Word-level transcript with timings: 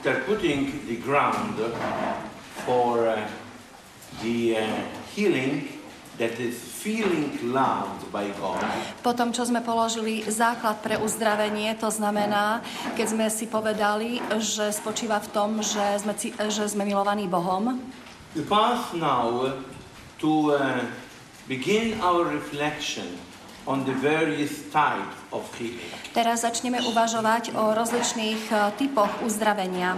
after 0.00 0.24
putting 0.24 0.72
the 0.88 0.96
ground 0.96 1.60
for 2.64 3.04
uh, 3.06 3.20
the 4.22 4.56
uh, 4.56 4.64
healing 5.12 5.68
that 6.16 6.40
is 6.40 6.56
feeling 6.56 7.36
loved 7.52 8.08
by 8.08 8.32
God, 8.40 8.64
Potom, 9.04 9.28
čo 9.28 9.44
sme 9.44 9.60
položili 9.60 10.24
základ 10.24 10.80
pre 10.80 10.96
uzdravenie, 10.96 11.76
to 11.76 11.92
znamená, 11.92 12.64
keď 12.96 13.06
sme 13.12 13.26
si 13.28 13.44
povedali, 13.44 14.24
že 14.40 14.72
spočíva 14.72 15.20
v 15.20 15.28
tom, 15.36 15.60
že 15.60 16.00
sme, 16.00 16.16
že 16.48 16.64
sme 16.64 16.88
milovaní 16.88 17.28
Bohom, 17.28 17.76
we 18.32 18.40
pass 18.40 18.96
now 18.96 19.52
to 20.16 20.56
uh, 20.56 20.80
begin 21.44 22.00
our 22.00 22.24
reflection 22.24 23.04
on 23.70 23.86
the 23.86 23.94
various 24.02 24.66
types 24.74 25.14
of 25.30 25.46
healing. 25.54 25.86
teraz 26.10 26.42
začneme 26.42 26.82
uvažovať 26.90 27.54
o 27.54 27.70
rozličných 27.70 28.42
e, 28.50 28.54
typoch 28.74 29.22
uzdravenia. 29.22 29.94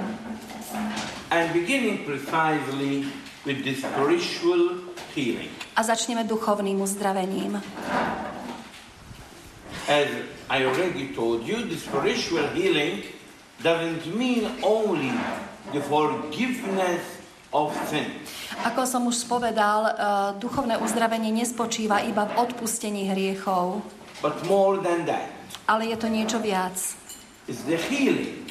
And 1.32 1.48
beginning 1.56 2.04
precisely 2.04 3.08
with 3.48 3.64
the 3.64 3.72
spiritual 3.72 4.92
healing. 5.16 5.48
A 5.72 5.80
začneme 5.80 6.28
duchovným 6.28 6.84
uzdravením. 6.84 7.64
As 9.88 10.08
I 10.52 10.68
already 10.68 11.16
told 11.16 11.48
you, 11.48 11.64
the 11.64 11.80
spiritual 11.80 12.44
healing 12.52 13.08
doesn't 13.64 14.04
mean 14.12 14.52
only 14.60 15.16
the 15.72 15.80
forgiveness. 15.80 17.00
Ako 18.64 18.88
som 18.88 19.04
už 19.04 19.28
spovedal, 19.28 19.80
e, 19.84 19.92
duchovné 20.40 20.80
uzdravenie 20.80 21.28
nespočíva 21.30 22.00
iba 22.00 22.24
v 22.24 22.36
odpustení 22.40 23.12
hriechov, 23.12 23.84
But 24.22 24.40
more 24.48 24.78
than 24.80 25.04
that, 25.04 25.28
ale 25.68 25.92
je 25.92 25.96
to 26.00 26.08
niečo 26.08 26.38
viac. 26.40 26.74
it's 27.44 27.66
the 27.66 27.76
healing 27.76 28.48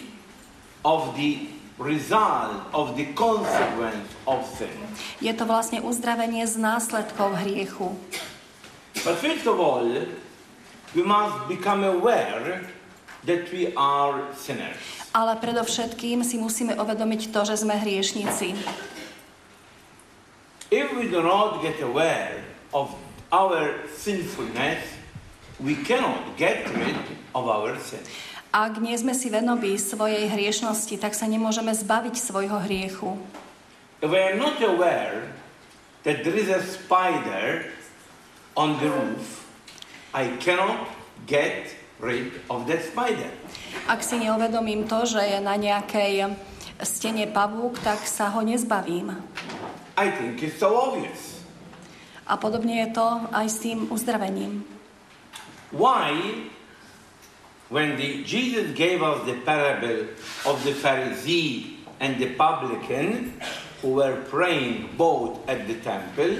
of 0.84 1.16
the 1.16 1.48
result, 1.80 2.62
of 2.74 2.94
the 2.94 3.10
consequence 3.18 4.06
of 4.28 4.46
sin. 4.54 4.78
Je 5.18 5.34
to 5.34 5.50
vlastne 5.50 5.82
uzdravenie 5.82 6.46
z 6.46 6.62
následkov 6.62 7.42
hriechu. 7.42 7.98
But 9.02 9.18
first 9.18 9.50
of 9.50 9.58
all, 9.58 9.88
we 10.94 11.02
must 11.02 11.50
become 11.50 11.82
aware 11.82 12.70
that 13.26 13.50
we 13.50 13.74
are 13.74 14.30
sinners. 14.38 15.01
Ale 15.12 15.36
predovšetkým 15.40 16.24
si 16.24 16.40
musíme 16.40 16.76
uvedomiť 16.80 17.36
to, 17.36 17.42
že 17.44 17.60
sme 17.60 17.76
hriešnici. 17.76 18.56
If 20.72 20.88
we 20.96 21.12
do 21.12 21.20
not 21.20 21.60
get 21.60 21.84
aware 21.84 22.48
of 22.72 22.96
our 23.36 23.76
sinfulness, 23.92 24.80
we 25.60 25.76
cannot 25.84 26.40
get 26.40 26.64
rid 26.72 26.96
of 27.36 27.44
our 27.44 27.76
sin. 27.76 28.00
Ak 28.52 28.80
nie 28.80 28.96
sme 28.96 29.16
si 29.16 29.32
vedomí 29.32 29.80
svojej 29.80 30.28
hriešnosti, 30.28 30.96
tak 31.00 31.16
sa 31.16 31.28
nemôžeme 31.28 31.72
zbaviť 31.72 32.16
svojho 32.20 32.60
hriechu. 32.68 33.16
I 34.04 34.36
am 34.36 34.40
not 34.40 34.60
aware 34.60 35.32
that 36.04 36.24
there 36.24 36.36
is 36.36 36.52
a 36.52 36.60
spider 36.64 37.72
on 38.56 38.80
the 38.80 38.90
roof, 38.90 39.48
I 40.14 40.36
cannot 40.40 40.90
get 41.28 41.76
rid 42.00 42.32
of 42.50 42.68
that 42.68 42.84
spider. 42.84 43.32
Ak 43.88 44.06
si 44.06 44.22
neuvedomím 44.22 44.88
to, 44.88 45.04
že 45.04 45.20
je 45.20 45.40
na 45.44 45.58
nejakej 45.58 46.32
stene 46.82 47.26
pavúk, 47.30 47.78
tak 47.82 48.02
sa 48.06 48.30
ho 48.34 48.42
nezbavím. 48.42 49.14
I 49.98 50.08
think 50.10 50.42
it's 50.42 50.58
so 50.58 50.74
obvious. 50.74 51.44
A 52.26 52.40
podobne 52.40 52.88
je 52.88 52.90
to 52.96 53.08
aj 53.36 53.46
s 53.50 53.58
tým 53.60 53.92
uzdravením. 53.92 54.64
Why, 55.76 56.16
when 57.68 58.00
the, 58.00 58.24
Jesus 58.24 58.72
gave 58.76 59.04
us 59.04 59.24
the 59.28 59.40
parable 59.44 60.08
of 60.48 60.64
the 60.64 60.72
Pharisee 60.72 61.80
and 62.00 62.20
the 62.20 62.34
publican 62.40 63.36
who 63.82 63.98
were 63.98 64.22
praying 64.30 64.94
both 64.96 65.42
at 65.50 65.66
the 65.66 65.76
temple, 65.82 66.40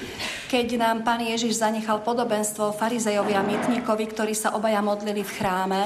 Keď 0.52 0.68
nám 0.76 1.08
Pán 1.08 1.24
Ježiš 1.24 1.64
zanechal 1.64 2.04
podobenstvo 2.04 2.76
farizejovi 2.76 3.34
a 3.40 3.44
mytníkovi, 3.44 4.04
ktorí 4.12 4.36
sa 4.36 4.52
obaja 4.52 4.84
modlili 4.84 5.24
v 5.24 5.32
chráme, 5.32 5.82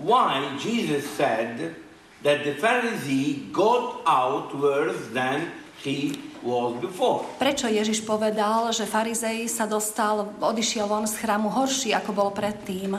why 0.00 0.56
Jesus 0.56 1.04
said 1.14 1.76
that 2.24 2.44
the 2.44 2.56
Pharisee 2.56 3.52
got 3.52 4.00
out 4.08 4.56
worse 4.56 5.12
than 5.12 5.52
he 5.80 6.16
was 6.40 6.76
before. 6.80 7.28
prečo 7.36 7.68
Ježiš 7.68 8.04
povedal, 8.04 8.72
že 8.72 8.88
farizej 8.88 9.44
sa 9.48 9.68
dostal, 9.68 10.32
odišiel 10.40 10.88
von 10.88 11.04
z 11.04 11.20
chrámu 11.20 11.52
horší, 11.52 11.92
ako 11.92 12.10
bol 12.16 12.30
predtým? 12.32 12.96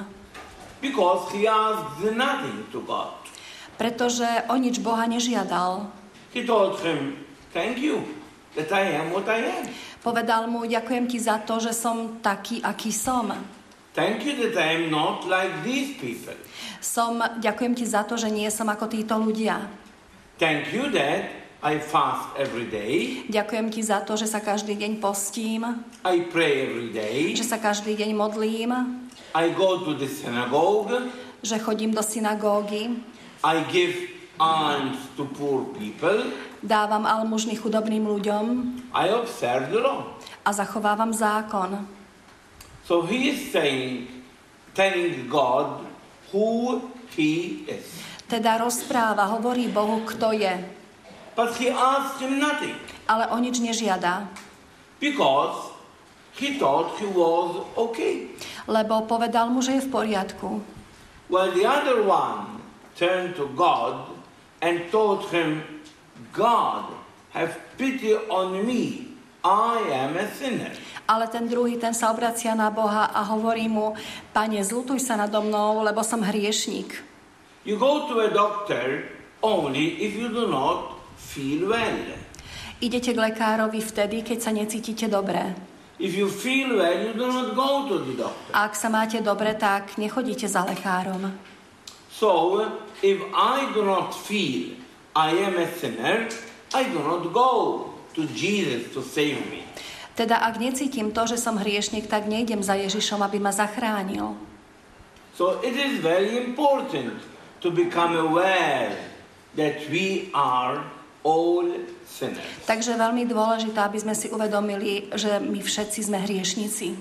Because 0.82 1.30
he 1.34 1.46
asked 1.46 2.02
nothing 2.14 2.66
to 2.74 2.82
God. 2.86 3.14
Pretože 3.78 4.26
o 4.50 4.58
nič 4.58 4.82
Boha 4.82 5.06
nežiadal. 5.10 5.90
He 6.34 6.46
told 6.46 6.82
him, 6.86 7.18
Thank 7.54 7.82
you 7.82 8.06
that 8.56 8.70
I 8.72 8.98
am 8.98 9.14
what 9.14 9.26
I 9.30 9.42
am. 9.42 9.66
Povedal 10.02 10.50
mu, 10.50 10.66
ďakujem 10.66 11.06
ti 11.06 11.22
za 11.22 11.38
to, 11.46 11.62
že 11.62 11.78
som 11.78 12.18
taký, 12.26 12.62
aký 12.66 12.90
som. 12.90 13.30
Thank 13.92 14.24
you 14.24 14.40
that 14.40 14.56
I 14.56 14.80
am 14.80 14.86
not 14.88 15.28
like 15.28 15.68
these 15.68 16.00
people. 16.00 16.36
Som, 16.80 17.20
ďakujem 17.44 17.76
ti 17.76 17.84
za 17.84 18.08
to, 18.08 18.16
že 18.16 18.32
nie 18.32 18.48
som 18.48 18.72
ako 18.72 18.88
títo 18.88 19.20
ľudia. 19.20 19.68
Thank 20.40 20.72
you 20.72 20.88
that 20.96 21.28
I 21.62 21.78
fast 21.78 22.34
every 22.42 22.66
day, 22.66 23.22
Ďakujem 23.30 23.68
ti 23.70 23.86
za 23.86 24.02
to, 24.02 24.18
že 24.18 24.26
sa 24.26 24.42
každý 24.42 24.74
deň 24.74 24.98
postím, 24.98 25.86
I 26.02 26.26
pray 26.26 26.66
every 26.66 26.90
day, 26.90 27.38
že 27.38 27.46
sa 27.46 27.62
každý 27.62 27.94
deň 27.94 28.18
modlím, 28.18 28.74
I 29.38 29.54
go 29.54 29.86
to 29.86 29.94
the 29.94 30.10
synagogue, 30.10 31.12
že 31.46 31.62
chodím 31.62 31.94
do 31.94 32.02
synagógy, 32.02 32.98
I 33.46 33.62
give 33.70 33.94
alms 34.42 34.98
to 35.14 35.30
poor 35.38 35.70
people, 35.78 36.34
dávam 36.66 37.06
almužny 37.06 37.54
chudobným 37.54 38.10
ľuďom 38.10 38.46
I 38.98 39.14
observe 39.14 39.70
the 39.70 39.86
law. 39.86 40.18
a 40.42 40.50
zachovávam 40.50 41.14
zákon. 41.14 42.01
So 42.92 43.08
he 43.08 43.32
is 43.32 43.56
saying, 43.56 44.12
telling 44.76 45.32
God 45.32 45.88
who 46.36 46.84
he 47.16 47.64
is. 47.64 47.88
Teda 48.28 48.60
rozpráva, 48.60 49.32
hovorí 49.32 49.72
Bohu, 49.72 50.04
kto 50.04 50.36
je, 50.36 50.52
But 51.32 51.56
he 51.56 51.72
asked 51.72 52.20
him 52.20 52.36
nothing 52.36 52.76
ale 53.12 53.28
o 53.32 53.36
nič 53.40 53.60
nežiada, 53.60 54.28
because 55.00 55.76
he 56.36 56.56
thought 56.56 56.96
he 57.00 57.08
was 57.12 57.64
okay. 57.76 58.32
lebo 58.68 59.04
povedal 59.04 59.52
mu, 59.52 59.60
že 59.60 59.80
je 59.80 59.88
v 59.88 59.92
poriadku. 59.92 60.50
While 61.28 61.52
the 61.56 61.68
other 61.68 62.04
one 62.04 62.60
turned 62.96 63.40
to 63.40 63.48
God 63.56 64.16
and 64.60 64.88
told 64.92 65.32
him, 65.32 65.64
God, 66.36 66.92
have 67.32 67.56
pity 67.80 68.16
on 68.28 68.64
me. 68.68 69.12
I 69.42 69.80
am 69.90 70.20
a 70.22 70.28
sinner. 70.38 70.70
Ale 71.12 71.28
ten 71.28 71.44
druhý, 71.44 71.76
ten 71.76 71.92
sa 71.92 72.16
obracia 72.16 72.56
na 72.56 72.72
Boha 72.72 73.12
a 73.12 73.20
hovorí 73.36 73.68
mu, 73.68 73.92
Pane, 74.32 74.64
zlutuj 74.64 75.04
sa 75.04 75.20
nado 75.20 75.44
mnou, 75.44 75.84
lebo 75.84 76.00
som 76.08 76.24
hriešník. 76.24 76.88
You 77.68 77.76
go 77.76 78.08
to 78.08 78.24
a 78.24 78.32
doctor 78.32 79.12
only 79.44 80.00
if 80.00 80.16
you 80.16 80.32
do 80.32 80.48
not 80.48 81.04
feel 81.20 81.68
well. 81.68 82.00
Idete 82.80 83.12
k 83.12 83.20
lekárovi 83.20 83.84
vtedy, 83.84 84.24
keď 84.24 84.38
sa 84.40 84.56
necítite 84.56 85.12
dobre. 85.12 85.52
If 86.00 86.16
you 86.16 86.32
feel 86.32 86.80
well, 86.80 86.98
you 86.98 87.14
do 87.14 87.28
not 87.28 87.60
go 87.60 87.92
to 87.92 88.08
the 88.08 88.16
doctor. 88.16 88.50
Ak 88.56 88.74
sa 88.80 88.88
máte 88.88 89.20
dobre, 89.20 89.54
tak 89.60 90.00
nechodíte 90.00 90.48
za 90.48 90.64
lekárom. 90.64 91.28
So, 92.08 92.64
if 93.04 93.20
I 93.36 93.68
do 93.76 93.84
not 93.84 94.16
feel 94.16 94.80
I 95.12 95.36
am 95.44 95.60
a 95.60 95.68
sinner, 95.76 96.32
I 96.72 96.88
do 96.88 97.04
not 97.04 97.36
go 97.36 97.52
to 98.16 98.26
Jesus 98.32 98.96
to 98.96 99.04
save 99.04 99.44
me. 99.52 99.71
Teda 100.16 100.44
ak 100.44 100.60
necítim 100.60 101.16
to, 101.16 101.24
že 101.24 101.40
som 101.40 101.56
hriešnik, 101.56 102.12
tak 102.12 102.28
nejdem 102.28 102.60
za 102.60 102.76
Ježišom, 102.76 103.24
aby 103.24 103.40
ma 103.40 103.56
zachránil. 103.56 104.36
So 105.38 105.64
it 105.64 105.74
is 105.74 106.04
very 106.04 106.36
important 106.36 107.16
to 107.64 107.72
become 107.72 108.14
aware 108.20 108.92
that 109.56 109.88
we 109.88 110.28
are 110.36 110.84
all 111.24 111.64
sinners. 112.04 112.44
Takže 112.68 113.00
veľmi 113.00 113.24
dôležité, 113.30 113.80
aby 113.80 113.98
sme 114.04 114.16
si 114.18 114.28
uvedomili, 114.28 115.08
že 115.16 115.40
my 115.40 115.64
všetci 115.64 116.12
sme 116.12 116.20
hriešnici. 116.20 117.00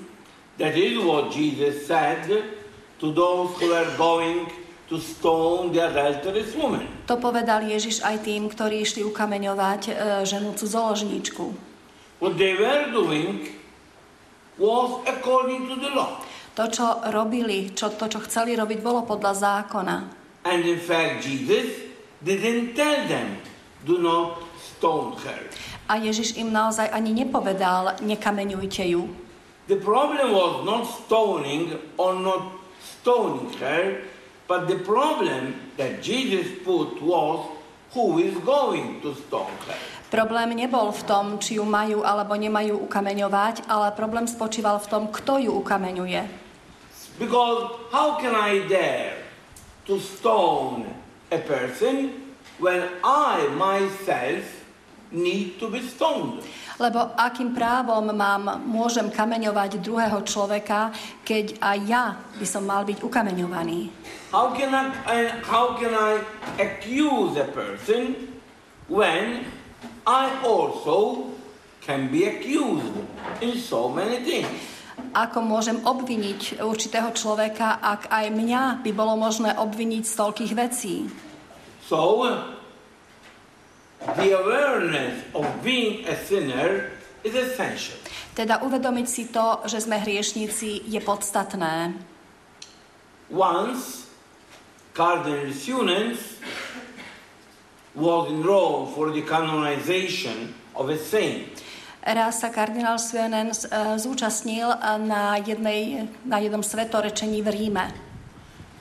That 0.61 0.77
is 0.77 1.01
what 1.01 1.33
Jesus 1.33 1.89
said 1.89 2.29
to 3.01 3.07
those 3.11 3.57
who 3.59 3.73
are 3.73 3.89
going 3.97 4.47
to 4.93 5.01
stone 5.01 5.73
the 5.73 5.89
adulterous 5.89 6.53
woman. 6.53 6.85
To 7.09 7.17
povedal 7.17 7.65
Ježiš 7.65 8.05
aj 8.05 8.27
tým, 8.27 8.51
ktorí 8.51 8.85
išli 8.85 9.07
ukameňovať 9.07 9.83
e, 9.89 9.93
ženu 10.29 10.53
cudzoložníčku. 10.53 11.70
What 12.21 12.37
they 12.37 12.53
were 12.53 12.93
doing 12.93 13.49
was 14.61 15.01
according 15.09 15.73
to 15.73 15.75
the 15.81 15.89
law. 15.97 16.21
To, 16.61 16.69
čo 16.69 17.01
robili, 17.09 17.73
čo, 17.73 17.89
to, 17.97 18.13
čo 18.13 18.21
chceli 18.29 18.53
robiť, 18.53 18.85
bolo 18.85 19.09
podľa 19.09 19.33
zákona. 19.33 19.97
And 20.45 20.61
in 20.69 20.77
fact, 20.77 21.25
Jesus 21.25 21.81
didn't 22.21 22.77
tell 22.77 23.09
them, 23.09 23.41
do 23.89 23.97
not 23.97 24.45
stone 24.61 25.17
her. 25.25 25.41
A 25.89 25.97
Ježiš 25.97 26.37
im 26.37 26.53
naozaj 26.53 26.93
ani 26.93 27.17
nepovedal, 27.17 28.05
nekameňujte 28.05 28.85
ju. 28.85 29.09
The 29.73 29.81
problem 29.81 30.37
was 30.37 30.61
not 30.69 30.85
stoning 30.85 31.73
or 31.97 32.21
not 32.21 32.61
stoning 33.01 33.49
her, 33.65 34.05
but 34.45 34.69
the 34.69 34.77
problem 34.85 35.57
that 35.81 36.05
Jesus 36.05 36.45
put 36.69 37.01
was 37.01 37.49
who 37.97 38.21
is 38.21 38.37
going 38.45 39.01
to 39.01 39.17
stone 39.17 39.57
her. 39.65 39.81
Problém 40.11 40.59
nebol 40.59 40.91
v 40.91 41.03
tom, 41.07 41.39
či 41.39 41.63
ju 41.63 41.63
majú 41.63 42.03
alebo 42.03 42.35
nemajú 42.35 42.83
ukameňovať, 42.91 43.71
ale 43.71 43.95
problém 43.95 44.27
spočíval 44.27 44.83
v 44.83 44.91
tom, 44.91 45.03
kto 45.07 45.39
ju 45.39 45.55
ukameňuje. 45.63 46.27
Because 47.23 47.79
how 47.95 48.19
can 48.19 48.35
I 48.35 48.67
dare 48.67 49.23
to 49.87 50.03
stone 50.03 50.91
a 51.31 51.39
person 51.39 52.11
when 52.59 52.91
I 53.07 53.55
myself 53.55 54.43
need 55.15 55.63
to 55.63 55.71
be 55.71 55.79
stoned? 55.79 56.43
Lebo 56.81 57.15
akým 57.15 57.55
právom 57.55 58.11
mám, 58.11 58.67
môžem 58.67 59.13
kameňovať 59.15 59.79
druhého 59.79 60.27
človeka, 60.27 60.91
keď 61.23 61.61
aj 61.63 61.79
ja 61.87 62.05
by 62.35 62.47
som 62.49 62.67
mal 62.67 62.83
byť 62.83 63.05
ukameňovaný? 63.05 63.95
How 64.35 64.51
can 64.59 64.75
I, 64.75 64.91
I- 65.07 65.39
how 65.47 65.79
can 65.79 65.95
I 65.95 66.19
accuse 66.59 67.39
a 67.39 67.47
person 67.53 68.17
when 68.91 69.47
I 70.11 70.43
also 70.43 71.31
can 71.87 72.11
be 72.11 72.27
accused 72.27 72.99
in 73.39 73.55
so 73.63 73.87
many 73.87 74.19
things? 74.27 74.59
Ako 75.15 75.39
môžem 75.39 75.79
obviniť 75.87 76.59
určitého 76.59 77.15
človeka, 77.15 77.79
ak 77.79 78.11
aj 78.11 78.27
mňa 78.35 78.83
by 78.83 78.91
bolo 78.91 79.15
možné 79.15 79.55
obviniť 79.55 80.03
z 80.03 80.15
toľkých 80.19 80.53
vecí? 80.59 81.07
So, 81.87 82.27
the 84.19 84.31
awareness 84.35 85.23
of 85.31 85.47
being 85.63 86.03
a 86.11 86.19
sinner 86.27 86.91
is 87.23 87.39
essential. 87.39 87.95
Teda 88.35 88.67
uvedomiť 88.67 89.07
si 89.07 89.31
to, 89.31 89.63
že 89.71 89.87
sme 89.87 90.03
hriešníci, 90.03 90.91
je 90.91 91.01
podstatné. 91.03 91.95
Once, 93.31 94.11
Cardinal 94.91 95.55
Sunens 95.55 96.19
was 97.95 98.31
in 98.31 98.43
Rome 98.43 98.93
for 98.95 99.11
the 99.11 99.23
canonization 99.23 100.55
of 100.75 100.89
a 100.91 100.99
saint. 100.99 101.63
Raz 102.01 102.41
sa 102.41 102.49
kardinál 102.49 102.97
Suenen 102.97 103.53
z- 103.53 103.69
e, 103.69 103.99
zúčastnil 104.01 104.73
e, 104.73 104.79
na, 105.05 105.37
jednej, 105.37 106.09
na 106.25 106.41
jednom 106.41 106.65
svetorečení 106.65 107.45
v 107.45 107.49
Ríme. 107.53 107.87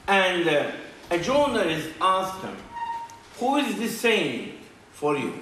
And 0.08 0.48
uh, 0.48 0.72
a 1.14 1.18
journalist 1.22 1.92
asked 2.02 2.42
him, 2.42 2.56
Who 3.38 3.58
is 3.62 3.76
the 3.78 3.92
saint 3.92 4.56
for 4.96 5.14
you? 5.20 5.36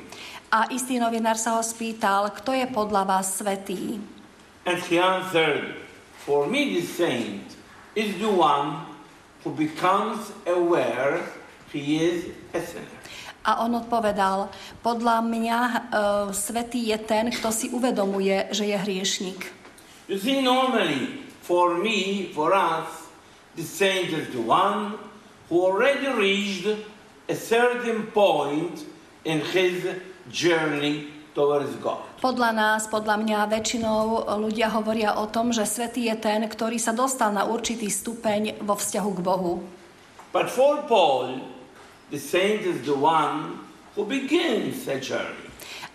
A 0.52 0.68
istý 0.74 1.00
novinár 1.00 1.40
sa 1.40 1.56
ho 1.56 1.64
spýtal, 1.64 2.32
kto 2.36 2.52
je 2.52 2.68
podľa 2.72 3.04
vás 3.08 3.40
svetý? 3.40 4.00
And 4.68 4.80
he 4.92 5.00
answered, 5.00 5.76
For 6.28 6.48
me, 6.52 6.76
the 6.76 6.84
saint 6.84 7.56
is 7.96 8.12
the 8.20 8.28
one 8.28 8.84
who 9.48 9.56
becomes 9.56 10.36
aware 10.44 11.24
he 11.72 12.04
is 12.04 12.28
a 12.52 12.60
sinner. 12.60 12.97
A 13.48 13.64
on 13.64 13.80
odpovedal, 13.80 14.52
podľa 14.84 15.24
mňa 15.24 15.60
e, 15.64 15.78
svetý 16.36 16.92
je 16.92 17.00
ten, 17.00 17.32
kto 17.32 17.48
si 17.48 17.72
uvedomuje, 17.72 18.52
že 18.52 18.68
je 18.68 18.76
hriešnik. 18.76 19.40
You 20.12 20.20
see, 20.20 20.44
normally, 20.44 21.24
for 21.48 21.80
me, 21.80 22.28
for 22.36 22.52
us, 22.52 23.08
the 23.56 23.64
saint 23.64 24.12
is 24.12 24.28
the 24.36 24.44
one 24.44 25.00
who 25.48 25.64
already 25.64 26.12
reached 26.12 26.68
a 27.32 27.36
certain 27.36 28.12
point 28.12 28.84
in 29.24 29.40
his 29.40 29.96
journey 30.28 31.08
towards 31.32 31.72
God. 31.80 32.04
Podľa 32.20 32.52
nás, 32.52 32.90
podľa 32.90 33.16
mňa, 33.22 33.40
väčšinou 33.48 34.28
ľudia 34.42 34.74
hovoria 34.74 35.16
o 35.22 35.30
tom, 35.30 35.56
že 35.56 35.64
svetý 35.70 36.10
je 36.12 36.16
ten, 36.18 36.44
ktorý 36.44 36.82
sa 36.82 36.92
dostal 36.92 37.30
na 37.30 37.46
určitý 37.46 37.88
stupeň 37.88 38.60
vo 38.66 38.76
vzťahu 38.76 39.12
k 39.16 39.20
Bohu. 39.22 39.54
But 40.34 40.50
for 40.52 40.84
Paul, 40.90 41.57
the 42.12 42.20
saint 42.20 42.62
is 42.64 42.82
the 42.88 42.96
one 42.96 43.60
who 43.96 44.06
begins 44.06 44.88
a 44.88 45.00
journey. 45.00 45.48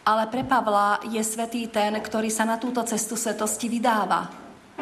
Ale 0.03 0.27
pre 0.27 0.43
Pavla 0.43 0.99
je 1.07 1.23
svetý 1.23 1.71
ten, 1.71 1.95
ktorý 1.95 2.27
sa 2.27 2.43
na 2.43 2.59
túto 2.59 2.83
cestu 2.83 3.15
svetosti 3.15 3.71
vydáva. 3.71 4.27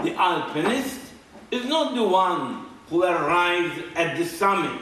The 0.01 0.17
alpinist 0.17 1.13
is 1.53 1.69
not 1.69 1.93
the 1.93 2.07
one 2.07 2.65
who 2.89 3.05
arrives 3.05 3.85
at 3.93 4.17
the 4.17 4.25
summit 4.25 4.81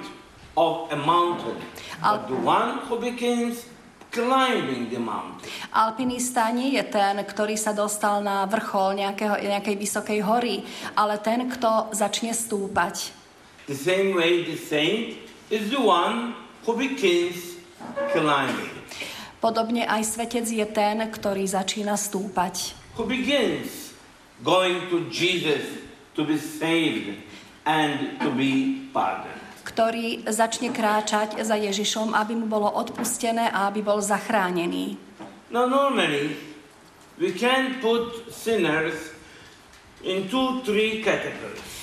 of 0.55 0.87
a 0.95 0.99
mountain, 1.03 1.59
but 1.99 2.31
the 2.31 2.39
one 2.39 2.87
who 2.87 3.03
begins 3.03 3.67
climbing 4.15 4.89
the 4.95 5.03
mountain. 5.03 5.43
Alpinista 5.75 6.49
nie 6.55 6.79
je 6.79 6.87
ten, 6.87 7.19
ktorý 7.19 7.59
sa 7.59 7.75
dostal 7.75 8.23
na 8.23 8.47
vrchol 8.47 8.95
nejakého, 8.95 9.43
nejakej 9.43 9.77
vysokej 9.77 10.21
hory, 10.23 10.63
ale 10.95 11.19
ten, 11.19 11.51
kto 11.51 11.91
začne 11.91 12.31
stúpať. 12.31 13.11
The 13.67 13.77
same 13.77 14.17
way 14.17 14.47
the 14.47 14.57
saint 14.57 15.28
is 15.51 15.71
the 15.71 15.81
one 15.81 16.35
who 16.65 16.77
begins 16.77 17.57
climbing, 18.13 18.75
Podobne 19.39 19.87
aj 19.87 20.03
svetec 20.19 20.51
je 20.51 20.67
ten, 20.67 20.99
ktorý 20.99 21.47
začína 21.47 21.95
stúpať. 21.95 22.75
who 22.99 23.07
begins 23.07 23.95
going 24.43 24.91
to 24.91 25.07
Jesus 25.09 25.63
to 26.19 26.27
be 26.27 26.35
saved 26.35 27.15
and 27.63 28.19
to 28.19 28.35
be 28.35 28.83
pardoned. 28.91 29.39
ktorý 29.63 30.27
začne 30.27 30.75
kráčať 30.75 31.39
za 31.47 31.55
Ježišom, 31.55 32.11
aby 32.17 32.35
mu 32.35 32.51
bolo 32.51 32.67
odpustené 32.67 33.47
a 33.47 33.71
aby 33.71 33.79
bol 33.85 34.03
zachránený. 34.03 34.99
Now, 35.55 35.71
normally, 35.71 36.35
we 37.17 37.31
can 37.31 37.79
put 37.79 38.27
sinners 38.35 39.15
in 40.03 40.27
two, 40.27 40.61
three 40.67 40.99
categories. 41.01 41.78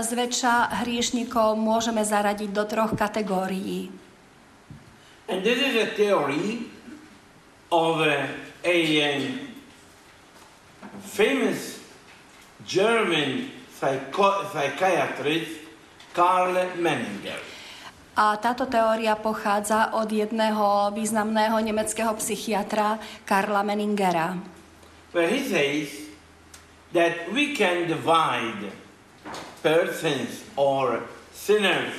Zväčša 0.00 0.80
hriešnikov 0.80 1.60
môžeme 1.60 2.00
zaradiť 2.00 2.48
do 2.48 2.64
troch 2.64 2.96
kategórií. 2.96 3.92
And 5.28 5.44
this 5.44 5.60
is 5.60 5.76
a 5.76 5.92
theory 5.92 6.72
of 7.68 8.00
a, 8.00 8.28
a, 8.64 8.76
famous 11.04 11.80
German 12.64 13.50
psycho- 13.76 14.48
psychiatrist, 14.48 15.60
Karl 16.12 16.54
Menninger. 16.76 17.40
A 18.12 18.36
táto 18.36 18.68
teória 18.68 19.16
pochádza 19.16 19.96
od 19.96 20.12
jedného 20.12 20.92
významného 20.92 21.56
nemeckého 21.64 22.12
psychiatra 22.20 23.00
Karla 23.24 23.64
Meningera, 23.64 24.36
where 25.16 25.24
he 25.24 25.40
says 25.40 26.12
that 26.92 27.32
we 27.32 27.56
can 27.56 27.88
divide 27.88 28.81
persons 29.62 30.44
or 30.56 31.02
sinners 31.32 31.94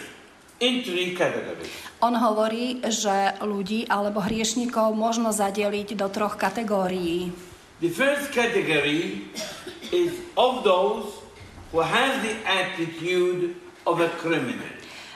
into 0.59 0.91
three 0.91 1.15
categories. 1.15 1.71
On 2.03 2.15
hovorí, 2.15 2.83
že 2.83 3.39
ľudí 3.39 3.87
alebo 3.87 4.19
hriešnikov 4.19 4.91
možno 4.95 5.31
zadeliť 5.31 5.95
do 5.95 6.07
troch 6.11 6.35
kategórií. 6.35 7.31
The 7.79 7.91
first 7.91 8.31
category 8.31 9.27
is 9.91 10.11
of 10.35 10.63
those 10.63 11.19
who 11.71 11.83
have 11.83 12.23
the 12.23 12.35
attitude 12.43 13.55
of 13.87 13.99
a 13.99 14.11
criminal. 14.19 14.71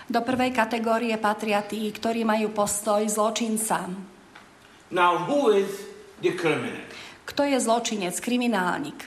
Do 0.07 0.23
prvej 0.23 0.55
kategórie 0.55 1.15
patria 1.19 1.59
tí, 1.67 1.83
ktorí 1.91 2.23
majú 2.23 2.55
postoj 2.55 3.03
zločinca. 3.03 3.91
Now, 4.87 5.27
who 5.27 5.51
is 5.51 5.67
the 6.23 6.31
criminal? 6.31 6.87
Kto 7.27 7.43
je 7.43 7.59
zločinec, 7.59 8.15
kriminálnik? 8.23 9.03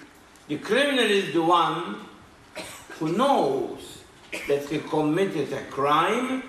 The 0.52 0.60
criminal 0.60 1.08
is 1.08 1.32
the 1.32 1.40
one 1.40 1.96
who 3.00 3.08
knows 3.16 4.04
that 4.46 4.68
he 4.68 4.78
committed 4.78 5.48
a 5.56 5.64
crime 5.72 6.44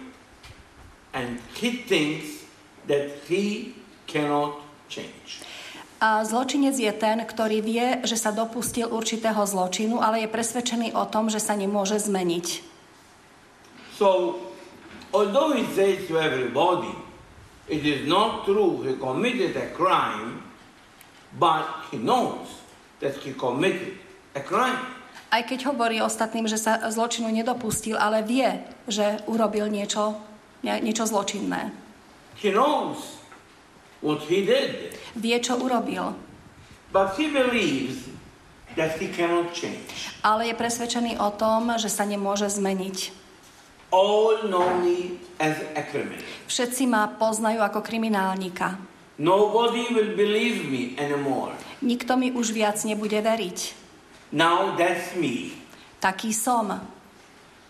and 1.16 1.40
he 1.56 1.72
thinks 1.88 2.44
that 2.86 3.10
he 3.26 3.74
cannot 4.06 4.60
change. 4.92 5.42
A 6.02 6.26
zločinec 6.26 6.76
je 6.82 6.92
ten, 6.98 7.22
ktorý 7.24 7.62
vie, 7.62 8.02
že 8.04 8.18
sa 8.18 8.34
dopustil 8.34 8.90
určitého 8.90 9.46
zločinu, 9.46 10.02
ale 10.02 10.26
je 10.26 10.34
presvedčený 10.34 10.98
o 10.98 11.06
tom, 11.06 11.30
že 11.30 11.38
sa 11.38 11.54
nemôže 11.54 12.02
zmeniť. 12.02 12.66
So, 13.96 14.42
although 15.14 15.54
he 15.54 15.62
says 15.78 16.10
to 16.10 16.18
everybody, 16.18 16.90
it 17.70 17.86
is 17.86 18.10
not 18.10 18.50
true 18.50 18.82
he 18.82 18.98
committed 18.98 19.54
a 19.54 19.70
crime, 19.78 20.42
but 21.38 21.70
he 21.94 22.02
knows 22.02 22.50
that 22.98 23.14
he 23.22 23.38
committed 23.38 23.94
a 24.34 24.42
crime. 24.42 25.01
Aj 25.32 25.42
keď 25.42 25.72
hovorí 25.72 26.04
ostatným, 26.04 26.44
že 26.44 26.60
sa 26.60 26.84
zločinu 26.92 27.32
nedopustil, 27.32 27.96
ale 27.96 28.20
vie, 28.20 28.52
že 28.86 29.24
urobil 29.26 29.72
niečo, 29.72 30.20
nie- 30.60 30.84
niečo 30.84 31.08
zločinné. 31.08 31.72
He 32.36 32.52
knows 32.52 33.16
what 34.04 34.28
he 34.28 34.44
did, 34.44 34.92
Vie, 35.16 35.40
čo 35.40 35.56
urobil, 35.56 36.16
but 36.92 37.16
he 37.16 37.32
believes 37.32 38.12
that 38.76 38.96
he 39.00 39.08
cannot 39.08 39.52
change. 39.52 40.12
ale 40.20 40.52
je 40.52 40.56
presvedčený 40.56 41.20
o 41.20 41.32
tom, 41.32 41.76
že 41.76 41.88
sa 41.88 42.04
nemôže 42.04 42.48
zmeniť. 42.48 43.12
All 43.92 44.48
know 44.48 44.80
me 44.80 45.20
as 45.36 45.60
a 45.76 45.84
criminal. 45.84 46.24
Všetci 46.48 46.88
ma 46.88 47.12
poznajú 47.12 47.60
ako 47.60 47.84
kriminálnika. 47.84 48.80
Nobody 49.20 49.92
will 49.92 50.16
believe 50.16 50.64
me 50.68 50.96
anymore. 50.96 51.52
Nikto 51.84 52.16
mi 52.16 52.32
už 52.32 52.56
viac 52.56 52.80
nebude 52.88 53.20
veriť. 53.20 53.81
Now 54.32 54.80
that's 54.80 55.12
me. 55.20 55.60
Taký 56.00 56.32
som. 56.32 56.72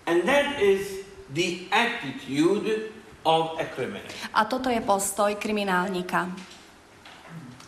And 0.06 0.24
that 0.30 0.62
is 0.62 1.03
the 1.34 1.65
attitude 1.74 2.94
of 3.25 3.58
a 3.58 3.65
criminal. 3.65 4.06
A 4.34 4.46
toto 4.46 4.70
je 4.70 4.82
postoj 4.82 5.34
kriminálnika. 5.41 6.30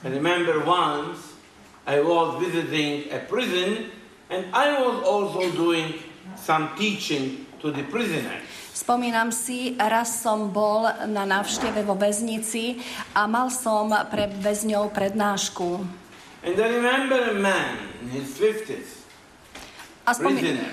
I 0.03 0.09
remember 0.13 0.61
once 0.61 1.33
I 1.89 1.99
was 1.99 2.37
visiting 2.37 3.09
a 3.09 3.19
prison 3.25 3.89
and 4.29 4.45
I 4.53 4.77
was 4.77 5.01
also 5.03 5.51
doing 5.57 5.99
some 6.37 6.75
teaching 6.77 7.49
to 7.61 7.71
the 7.71 7.83
prisoners. 7.87 8.43
Spomínam 8.73 9.29
si, 9.29 9.77
raz 9.77 10.25
som 10.25 10.49
bol 10.49 10.89
na 11.05 11.23
návšteve 11.29 11.85
vo 11.85 11.93
väznici 11.93 12.81
a 13.13 13.29
mal 13.29 13.53
som 13.53 13.93
pre 14.09 14.25
väzňov 14.27 14.89
prednášku. 14.89 16.02
And 16.43 16.59
I 16.59 16.67
remember 16.75 17.19
a 17.31 17.37
man 17.39 17.77
in 18.03 18.09
his 18.11 18.35
50s, 18.35 19.07
A, 20.03 20.11
spomí- 20.11 20.43
prisoner, 20.43 20.71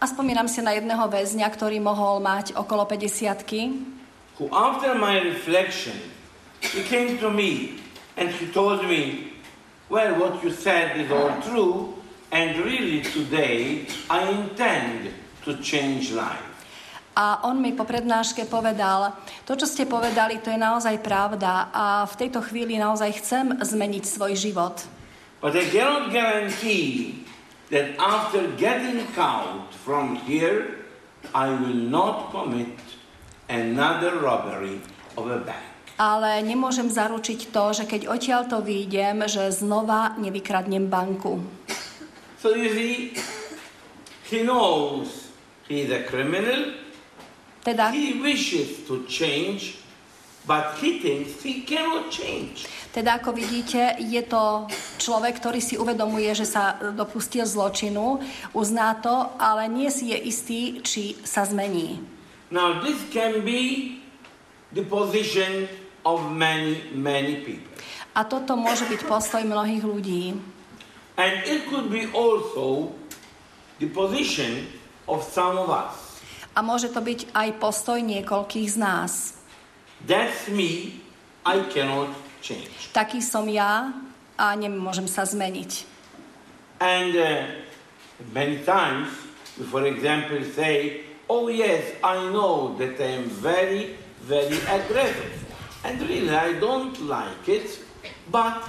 a 0.00 0.04
spomínam 0.08 0.48
si 0.48 0.64
na 0.64 0.72
jedného 0.72 1.04
väzňa, 1.12 1.44
ktorý 1.44 1.76
mohol 1.76 2.24
mať 2.24 2.56
okolo 2.56 2.88
50 2.88 4.00
who 4.40 4.48
after 4.56 4.96
my 4.96 5.20
reflection, 5.20 5.92
he 6.72 6.80
came 6.88 7.18
to 7.20 7.28
me 7.30 7.76
and 8.16 8.30
he 8.30 8.48
told 8.48 8.80
me, 8.88 9.32
well, 9.92 10.18
what 10.18 10.42
you 10.42 10.50
said 10.50 10.96
is 10.96 11.12
all 11.12 11.36
true, 11.42 11.94
and 12.32 12.56
really 12.64 13.02
today 13.02 13.86
I 14.08 14.24
intend 14.32 15.12
to 15.44 15.60
change 15.60 16.12
life. 16.12 16.49
A 17.18 17.42
on 17.42 17.58
mi 17.58 17.74
po 17.74 17.82
prednáške 17.82 18.46
povedal, 18.46 19.18
to, 19.42 19.58
čo 19.58 19.66
ste 19.66 19.82
povedali, 19.82 20.38
to 20.38 20.54
je 20.54 20.60
naozaj 20.60 21.02
pravda 21.02 21.68
a 21.74 22.06
v 22.06 22.14
tejto 22.14 22.38
chvíli 22.46 22.78
naozaj 22.78 23.18
chcem 23.18 23.46
zmeniť 23.58 24.04
svoj 24.06 24.38
život. 24.38 24.86
But 25.42 25.58
I 25.58 25.66
cannot 25.66 26.14
guarantee 26.14 27.24
that 27.74 27.98
after 27.98 28.46
getting 28.54 29.02
out 29.18 29.72
from 29.72 30.20
here, 30.22 30.86
I 31.34 31.50
will 31.50 31.76
not 31.76 32.30
commit 32.30 32.78
another 33.50 34.20
robbery 34.22 34.78
of 35.18 35.26
a 35.26 35.42
bank. 35.42 35.66
Ale 36.00 36.40
nemôžem 36.40 36.88
zaručiť 36.88 37.52
to, 37.52 37.64
že 37.76 37.84
keď 37.84 38.08
odtiaľ 38.08 38.48
to 38.48 38.64
výjdem, 38.64 39.20
že 39.28 39.52
znova 39.52 40.16
nevykradnem 40.16 40.88
banku. 40.88 41.44
So 42.40 42.56
you 42.56 42.72
see, 42.72 43.12
he 44.24 44.40
knows 44.40 45.28
he 45.68 45.84
is 45.84 45.92
a 45.92 46.00
criminal, 46.08 46.72
Teda, 47.60 47.92
he 47.92 48.16
wishes 48.16 48.88
to 48.88 49.04
change, 49.04 49.76
but 50.48 50.80
he 50.80 50.98
thinks 50.98 51.44
he 51.44 51.60
cannot 51.62 52.08
change. 52.08 52.64
teda 52.90 53.22
ako 53.22 53.38
vidíte, 53.38 54.02
je 54.02 54.22
to 54.26 54.66
človek, 54.98 55.38
ktorý 55.38 55.62
si 55.62 55.78
uvedomuje, 55.78 56.26
že 56.34 56.46
sa 56.46 56.74
dopustil 56.90 57.46
zločinu, 57.46 58.18
uzná 58.50 58.98
to, 58.98 59.30
ale 59.38 59.70
nie 59.70 59.86
si 59.94 60.10
je 60.10 60.18
istý, 60.18 60.60
či 60.82 61.14
sa 61.22 61.46
zmení. 61.46 62.02
Now, 62.50 62.82
this 62.82 62.98
can 63.14 63.46
be 63.46 64.02
the 64.74 64.82
position 64.82 65.70
of 66.02 66.34
many, 66.34 66.82
many 66.90 67.46
people. 67.46 67.70
A 68.18 68.26
toto 68.26 68.58
môže 68.58 68.90
byť 68.90 69.06
postoj 69.06 69.46
mnohých 69.46 69.86
ľudí. 69.86 70.34
And 71.14 71.34
it 71.46 71.70
could 71.70 71.94
be 71.94 72.10
also 72.10 72.90
the 73.78 73.86
position 73.86 74.66
of 75.06 75.22
some 75.22 75.54
of 75.54 75.70
us. 75.70 75.99
A 76.54 76.60
môže 76.60 76.90
to 76.90 76.98
byť 76.98 77.30
aj 77.30 77.48
postoj 77.62 77.98
niekoľkých 78.02 78.68
z 78.74 78.76
nás. 78.76 79.38
That's 80.04 80.48
me, 80.48 81.00
I 81.46 81.62
cannot 81.70 82.10
change. 82.42 82.90
Taký 82.90 83.20
som 83.22 83.46
ja 83.46 83.94
a 84.34 84.46
nemôžem 84.56 85.06
sa 85.06 85.28
zmeniť. 85.28 85.86
And 86.80 87.12
uh, 87.12 87.52
many 88.32 88.64
times, 88.64 89.12
for 89.68 89.84
example, 89.84 90.40
say, 90.56 91.04
Oh, 91.30 91.46
yes, 91.46 91.94
I 92.02 92.26
know 92.34 92.74
that 92.82 92.98
I 92.98 93.22
am 93.22 93.30
very, 93.30 93.94
very 94.26 94.58
aggressive. 94.66 95.30
And 95.84 96.00
really, 96.02 96.34
I 96.34 96.58
don't 96.58 96.98
like 97.06 97.46
it, 97.46 97.78
but 98.32 98.66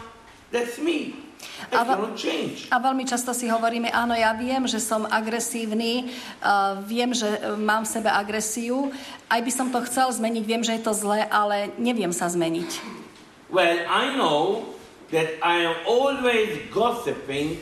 that's 0.52 0.78
me. 0.78 1.21
Cannot 1.70 2.18
change. 2.18 2.66
A 2.74 2.82
veľmi 2.82 3.06
často 3.06 3.36
si 3.38 3.46
hovoríme, 3.46 3.94
áno, 3.94 4.18
ja 4.18 4.34
viem, 4.34 4.66
že 4.66 4.82
som 4.82 5.06
agresívny, 5.06 6.10
uh, 6.42 6.82
viem, 6.82 7.14
že 7.14 7.30
uh, 7.30 7.54
mám 7.54 7.86
v 7.86 7.94
sebe 7.94 8.10
agresiu, 8.10 8.90
aj 9.30 9.40
by 9.46 9.52
som 9.54 9.68
to 9.70 9.84
chcel 9.86 10.10
zmeniť, 10.10 10.44
viem, 10.48 10.64
že 10.66 10.80
je 10.80 10.84
to 10.84 10.98
zlé, 10.98 11.30
ale 11.30 11.70
neviem 11.78 12.10
sa 12.10 12.26
zmeniť. 12.26 12.82
Well, 13.52 13.84
I 13.86 14.16
know 14.16 14.74
that 15.12 15.38
I 15.44 15.68
am 15.68 15.78
always 15.84 16.58
gossiping 16.72 17.60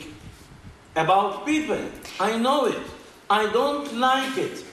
about 0.94 1.44
people. 1.44 1.82
I 2.22 2.38
know 2.38 2.70
it. 2.70 2.86
I 3.30 3.46
don't 3.50 3.86
like 3.98 4.38
it, 4.38 4.64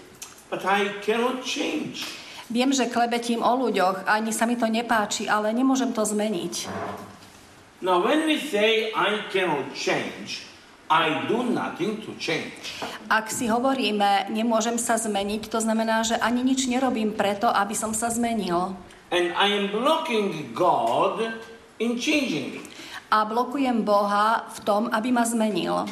but 0.49 0.65
I 0.65 0.93
cannot 1.01 1.41
change. 1.43 2.05
Viem, 2.47 2.71
že 2.71 2.87
klebetím 2.87 3.43
o 3.43 3.53
ľuďoch, 3.59 4.07
ani 4.07 4.31
sa 4.31 4.47
mi 4.47 4.55
to 4.55 4.71
nepáči, 4.71 5.27
ale 5.27 5.51
nemôžem 5.51 5.91
to 5.91 5.99
zmeniť. 6.07 6.71
Now, 7.77 8.01
when 8.01 8.25
we 8.25 8.41
say 8.41 8.89
I 8.89 9.21
cannot 9.29 9.69
change, 9.77 10.49
I 10.89 11.29
do 11.29 11.45
nothing 11.45 12.01
to 12.01 12.17
change. 12.17 12.81
Ak 13.05 13.29
si 13.29 13.45
hovoríme, 13.45 14.33
nemôžem 14.33 14.81
sa 14.81 14.97
zmeniť, 14.97 15.45
to 15.45 15.61
znamená, 15.61 16.01
že 16.01 16.17
ani 16.17 16.41
nič 16.41 16.65
nerobím 16.65 17.13
preto, 17.13 17.45
aby 17.45 17.77
som 17.77 17.93
sa 17.93 18.09
zmenil. 18.09 18.73
And 19.13 19.29
I 19.37 19.53
am 19.53 19.69
blocking 19.69 20.57
God 20.57 21.37
in 21.77 22.01
changing 22.01 22.57
me. 22.57 22.61
A 23.13 23.29
blokujem 23.29 23.85
Boha 23.85 24.49
v 24.49 24.59
tom, 24.65 24.89
aby 24.89 25.13
ma 25.13 25.21
zmenil. 25.21 25.85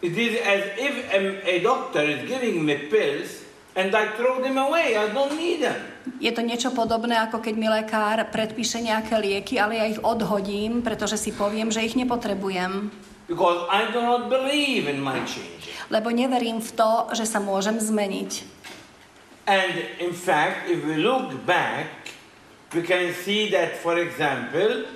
It 0.00 0.16
is 0.16 0.40
as 0.48 0.64
if 0.80 0.94
a, 1.12 1.20
a 1.44 1.54
doctor 1.60 2.00
is 2.08 2.24
giving 2.24 2.64
me 2.64 2.88
pills 2.88 3.44
and 3.76 3.92
I 3.92 4.16
throw 4.16 4.40
them 4.40 4.56
away. 4.56 4.96
I 4.96 5.12
don't 5.12 5.36
need 5.36 5.60
them. 5.60 5.95
Je 6.22 6.30
to 6.32 6.40
niečo 6.40 6.72
podobné, 6.72 7.18
ako 7.18 7.42
keď 7.42 7.54
mi 7.58 7.68
lekár 7.68 8.18
predpíše 8.30 8.80
nejaké 8.80 9.18
lieky, 9.18 9.58
ale 9.60 9.76
ja 9.76 9.84
ich 9.90 10.00
odhodím, 10.00 10.80
pretože 10.80 11.18
si 11.18 11.30
poviem, 11.34 11.68
že 11.68 11.84
ich 11.84 11.98
nepotrebujem. 11.98 12.88
Because 13.26 13.66
I 13.66 13.90
do 13.90 14.00
not 14.00 14.30
believe 14.30 14.86
in 14.86 15.02
my. 15.02 15.18
Lebo 15.90 16.14
neverím 16.14 16.62
v 16.62 16.70
to, 16.78 17.10
že 17.10 17.26
sa 17.26 17.42
môžem 17.42 17.82
zmeniť. 17.82 18.46
And 19.46 19.74
in 20.02 20.14
fact, 20.14 20.70
if 20.70 20.82
we 20.82 20.98
look 20.98 21.30
back, 21.46 21.90
we 22.74 22.82
can 22.82 23.14
see 23.14 23.50
that, 23.50 23.78
for 23.78 23.98
example, 23.98 24.86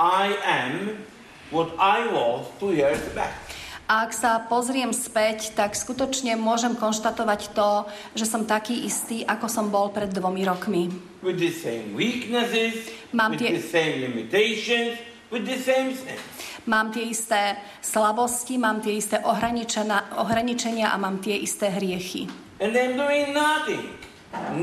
I 0.00 0.36
am 0.44 1.04
what 1.50 1.72
I 1.80 2.08
was 2.08 2.48
two 2.60 2.72
years 2.72 3.00
back. 3.12 3.45
A 3.86 4.02
ak 4.02 4.10
sa 4.18 4.42
pozriem 4.42 4.90
späť, 4.90 5.54
tak 5.54 5.78
skutočne 5.78 6.34
môžem 6.34 6.74
konštatovať 6.74 7.54
to, 7.54 7.86
že 8.18 8.26
som 8.26 8.42
taký 8.42 8.82
istý, 8.82 9.22
ako 9.22 9.46
som 9.46 9.70
bol 9.70 9.94
pred 9.94 10.10
dvomi 10.10 10.42
rokmi. 10.42 10.90
With 11.22 11.38
the 11.38 11.54
same 11.54 11.94
weaknesses, 11.94 12.90
Mám 13.14 13.38
with 13.38 13.46
tie- 13.46 13.54
the 13.54 13.62
same 13.62 14.02
limitations, 14.02 14.98
with 15.30 15.46
the 15.46 15.54
same 15.62 15.94
sins. 15.94 16.18
Mám 16.66 16.90
tie 16.90 17.14
isté 17.14 17.62
slabosti, 17.78 18.58
mám 18.58 18.82
tie 18.82 18.98
isté 18.98 19.22
ohraničenia 19.22 20.90
a 20.90 20.96
mám 20.98 21.22
tie 21.22 21.38
isté 21.38 21.70
hriechy. 21.70 22.26
And 22.58 22.74
I'm 22.74 22.98
doing 22.98 23.30
nothing, 23.30 23.86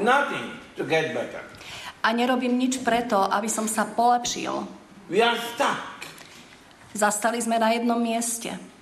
nothing 0.03 0.59
to 0.75 0.83
get 0.83 1.15
better. 1.15 1.39
A 2.03 2.11
nerobím 2.11 2.59
nič 2.59 2.83
preto, 2.83 3.23
aby 3.23 3.47
som 3.47 3.71
sa 3.71 3.87
polepšil. 3.87 4.67
We 5.07 5.23
are 5.23 5.39
stuck. 5.55 6.03
Zastali 6.91 7.39
sme 7.39 7.55
na 7.55 7.71
jednom 7.71 7.95
mieste. 7.95 8.72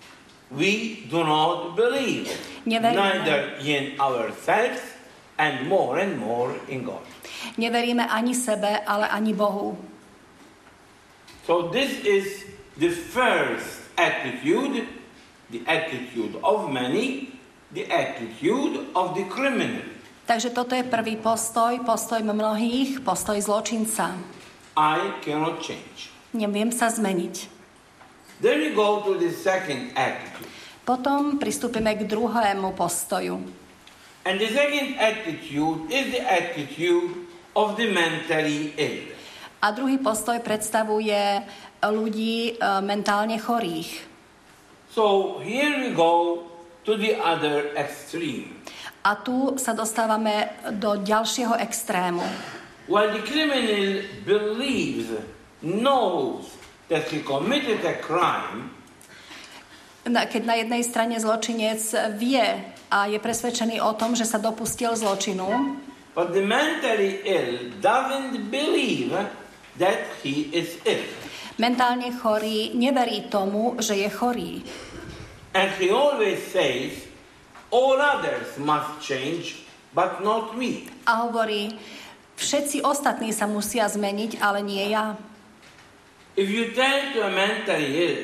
We 0.51 1.07
do 1.07 1.23
not 1.23 1.79
believe 1.79 2.27
Neveríme. 2.67 2.95
neither 2.99 3.39
in 3.63 3.95
ourselves 3.95 4.83
and 5.39 5.67
more 5.71 5.95
and 5.95 6.19
more 6.19 6.51
in 6.67 6.83
God. 6.83 7.01
Neveríme 7.57 8.03
ani 8.07 8.35
sebe, 8.35 8.83
ale 8.83 9.07
ani 9.07 9.33
Bohu. 9.33 9.79
So 11.47 11.71
this 11.71 12.03
is 12.03 12.45
the 12.77 12.91
first 12.91 13.87
attitude, 13.97 14.85
the 15.49 15.63
attitude 15.65 16.35
of 16.43 16.69
many, 16.69 17.31
the 17.71 17.87
attitude 17.87 18.91
of 18.93 19.15
the 19.15 19.25
criminal. 19.31 19.87
Takže 20.27 20.53
toto 20.53 20.75
je 20.75 20.83
prvý 20.85 21.17
postoj, 21.19 21.81
postoj 21.83 22.21
mnohých, 22.23 23.01
postoj 23.03 23.35
zločinca. 23.41 24.15
I 24.77 25.15
cannot 25.25 25.59
change. 25.59 26.13
Neviem 26.31 26.71
sa 26.71 26.87
zmeniť. 26.87 27.60
Then 28.41 28.57
we 28.65 28.73
go 28.73 29.05
to 29.05 29.21
the 29.21 29.29
second 29.29 29.93
attitude. 29.93 30.49
Potom 30.81 31.37
pristúpime 31.37 31.93
k 31.93 32.09
druhému 32.09 32.73
postoju. 32.73 33.37
And 34.25 34.41
the 34.41 34.49
second 34.49 34.97
attitude 34.97 35.85
is 35.93 36.09
the 36.09 36.25
attitude 36.25 37.29
of 37.53 37.77
the 37.77 37.93
mentally 37.93 38.73
ill. 38.81 39.13
A 39.61 39.69
druhý 39.69 40.01
postoj 40.01 40.41
predstavuje 40.41 41.45
ľudí 41.85 42.57
e, 42.57 42.81
mentálne 42.81 43.37
chorých. 43.37 44.09
So 44.89 45.37
here 45.45 45.85
we 45.85 45.93
go 45.93 46.41
to 46.81 46.97
the 46.97 47.21
other 47.21 47.77
extreme. 47.77 48.57
A 49.05 49.21
tu 49.21 49.53
sa 49.61 49.77
dostávame 49.77 50.49
do 50.81 50.97
ďalšieho 50.97 51.61
extrému. 51.61 52.25
While 52.89 53.13
the 53.13 53.21
criminal 53.21 54.01
believes, 54.25 55.13
knows 55.61 56.60
that 56.91 57.07
he 57.07 57.23
committed 57.23 57.79
a 57.87 57.95
crime, 58.03 58.75
Keď 60.03 60.43
na 60.43 60.57
jednej 60.57 60.81
strane 60.81 61.15
zločinec 61.21 61.79
vie 62.17 62.41
a 62.89 63.05
je 63.05 63.21
presvedčený 63.21 63.79
o 63.85 63.93
tom, 63.93 64.17
že 64.17 64.25
sa 64.25 64.41
dopustil 64.41 64.97
zločinu, 64.97 65.77
But 66.11 66.35
the 66.35 66.43
mentally 66.43 67.23
ill 67.23 67.71
doesn't 67.79 68.51
believe 68.51 69.15
that 69.79 69.99
he 70.19 70.51
is 70.51 70.75
ill. 70.83 71.07
Mentálne 71.55 72.11
chorý 72.11 72.75
neverí 72.75 73.31
tomu, 73.31 73.79
že 73.79 73.95
je 73.95 74.09
chorý. 74.11 74.59
And 75.55 75.71
he 75.79 75.87
always 75.87 76.43
says, 76.51 77.07
all 77.71 77.95
others 77.95 78.59
must 78.59 78.99
change, 78.99 79.63
but 79.95 80.19
not 80.19 80.59
me. 80.59 80.91
A 81.07 81.23
hovorí, 81.23 81.79
všetci 82.35 82.83
ostatní 82.83 83.31
sa 83.31 83.47
musia 83.47 83.87
zmeniť, 83.87 84.43
ale 84.43 84.59
nie 84.67 84.91
ja. 84.91 85.15
If 86.35 86.47
you 86.47 86.71
tell 86.71 87.11
to 87.13 87.27
a 87.27 87.31
mentally 87.31 87.89
ill, 88.07 88.19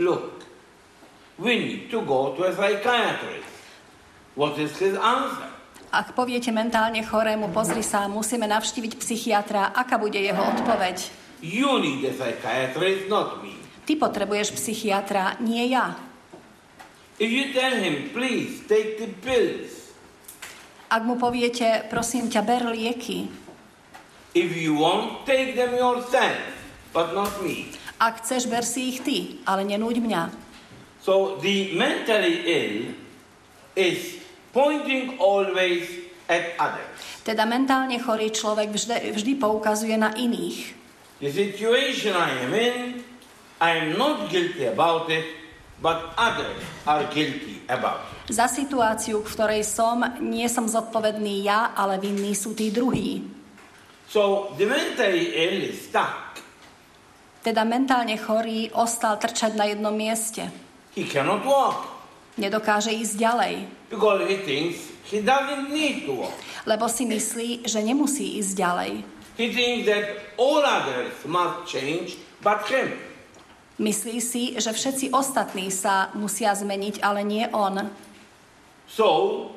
look, 0.00 0.44
we 1.36 1.58
need 1.58 1.90
to 1.92 2.00
go 2.02 2.32
to 2.36 2.48
a 2.48 2.52
psychiatrist. 2.52 3.48
What 4.34 4.58
is 4.58 4.72
his 4.80 4.96
answer? 4.96 5.50
Ak 5.94 6.10
poviete 6.18 6.50
mentálne 6.50 7.04
chorému, 7.06 7.54
pozri 7.54 7.84
sa, 7.86 8.10
musíme 8.10 8.50
navštíviť 8.50 8.98
psychiatra, 8.98 9.70
aká 9.70 9.94
bude 9.94 10.18
jeho 10.18 10.42
odpoveď? 10.42 10.96
You 11.44 11.78
need 11.78 12.02
a 12.08 12.12
psychiatrist, 12.16 13.06
not 13.06 13.44
me. 13.44 13.54
Ty 13.84 14.00
potrebuješ 14.00 14.56
psychiatra, 14.58 15.36
nie 15.38 15.70
ja. 15.70 15.94
If 17.20 17.30
you 17.30 17.54
tell 17.54 17.78
him, 17.78 18.10
please 18.10 18.66
take 18.66 18.98
the 18.98 19.10
pills, 19.22 19.84
Ak 20.90 21.02
mu 21.02 21.18
poviete, 21.18 21.86
prosím 21.90 22.30
ťa, 22.30 22.42
ber 22.42 22.70
lieky. 22.70 23.26
if 24.34 24.50
you 24.54 24.74
want, 24.78 25.22
take 25.26 25.54
them 25.54 25.74
yourself, 25.74 26.38
but 26.94 27.10
not 27.10 27.34
me. 27.42 27.74
Ak 27.98 28.22
chceš, 28.22 28.46
ber 28.46 28.62
si 28.62 28.94
ich 28.94 29.02
ty, 29.02 29.42
ale 29.42 29.66
nenúď 29.66 29.98
mňa. 29.98 30.22
So 31.02 31.36
the 31.42 31.74
mentally 31.76 32.46
ill 32.46 32.76
is 33.76 34.22
pointing 34.54 35.18
always 35.18 35.84
at 36.30 36.56
others. 36.56 36.96
Teda 37.26 37.44
mentálne 37.44 38.00
chorý 38.00 38.32
človek 38.32 38.72
vždy, 38.72 39.12
vždy 39.12 39.32
poukazuje 39.36 39.98
na 39.98 40.14
iných. 40.16 40.72
The 41.20 41.28
situation 41.28 42.16
I 42.16 42.30
am 42.46 42.52
in, 42.54 42.80
I 43.60 43.70
am 43.84 43.88
not 44.00 44.32
guilty 44.32 44.64
about 44.64 45.10
it, 45.12 45.24
but 45.84 46.14
others 46.16 46.62
are 46.88 47.04
guilty 47.12 47.60
about 47.68 48.00
it. 48.08 48.32
Za 48.32 48.48
situáciu, 48.48 49.20
v 49.20 49.28
ktorej 49.28 49.62
som, 49.68 50.00
nie 50.24 50.48
som 50.48 50.64
zodpovedný 50.64 51.44
ja, 51.44 51.76
ale 51.76 52.00
vinní 52.00 52.32
sú 52.32 52.56
tí 52.56 52.72
druhí. 52.72 53.20
So 54.08 54.52
the 54.56 54.64
mentally 54.64 55.36
ill 55.36 55.68
is 55.68 55.84
stuck. 55.84 56.23
Teda 57.44 57.60
mentálne 57.68 58.16
chorý 58.16 58.72
ostal 58.72 59.20
trčať 59.20 59.52
na 59.52 59.68
jednom 59.68 59.92
mieste. 59.92 60.48
He 60.96 61.04
cannot 61.04 61.44
walk 61.44 61.94
Nedokáže 62.34 62.90
ísť 62.90 63.14
ďalej, 63.14 63.54
because 63.94 64.26
he 64.26 64.36
thinks 64.42 64.90
he 65.06 65.22
doesn't 65.22 65.70
need 65.70 66.02
to 66.02 66.18
walk. 66.18 66.34
lebo 66.66 66.90
si 66.90 67.06
myslí, 67.06 67.62
že 67.62 67.78
nemusí 67.78 68.42
ísť 68.42 68.52
ďalej. 68.58 68.92
He 69.38 69.54
thinks 69.54 69.86
that 69.86 70.34
all 70.34 70.58
others 70.66 71.14
must 71.22 71.70
change 71.70 72.18
but 72.42 72.66
him. 72.66 72.90
Myslí 73.78 74.18
si, 74.18 74.58
že 74.58 74.74
všetci 74.74 75.14
ostatní 75.14 75.70
sa 75.70 76.10
musia 76.18 76.54
zmeniť, 76.54 77.02
ale 77.06 77.22
nie 77.22 77.46
on. 77.54 77.90
So 78.90 79.50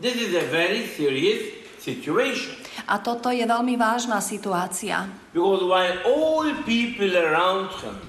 this 0.00 0.16
is 0.16 0.32
a 0.32 0.44
very 0.48 0.88
serious 0.88 1.52
situation. 1.84 2.52
A 2.88 3.00
toto 3.00 3.28
je 3.28 3.44
veľmi 3.44 3.76
vážna 3.76 4.24
situácia. 4.24 5.04
Because 5.36 5.68
while 5.68 6.00
all 6.08 6.48
people 6.64 7.12
around 7.12 7.68
him 7.84 8.00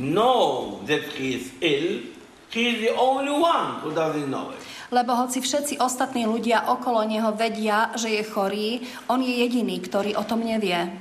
know 0.00 0.80
that 0.88 1.04
he 1.20 1.36
is 1.36 1.52
ill, 1.60 2.00
he 2.48 2.62
is 2.72 2.76
the 2.80 2.96
only 2.96 3.28
one 3.28 3.84
who 3.84 3.92
doesn't 3.92 4.32
know 4.32 4.48
it. 4.56 4.62
Lebo 4.88 5.12
hoci 5.20 5.44
všetci 5.44 5.84
ostatní 5.84 6.24
ľudia 6.24 6.72
okolo 6.72 7.04
neho 7.04 7.36
vedia, 7.36 7.92
že 7.92 8.08
je 8.08 8.24
chorý, 8.24 8.80
on 9.12 9.20
je 9.20 9.36
jediný, 9.36 9.76
ktorý 9.84 10.16
o 10.16 10.24
tom 10.24 10.40
nevie. 10.40 10.96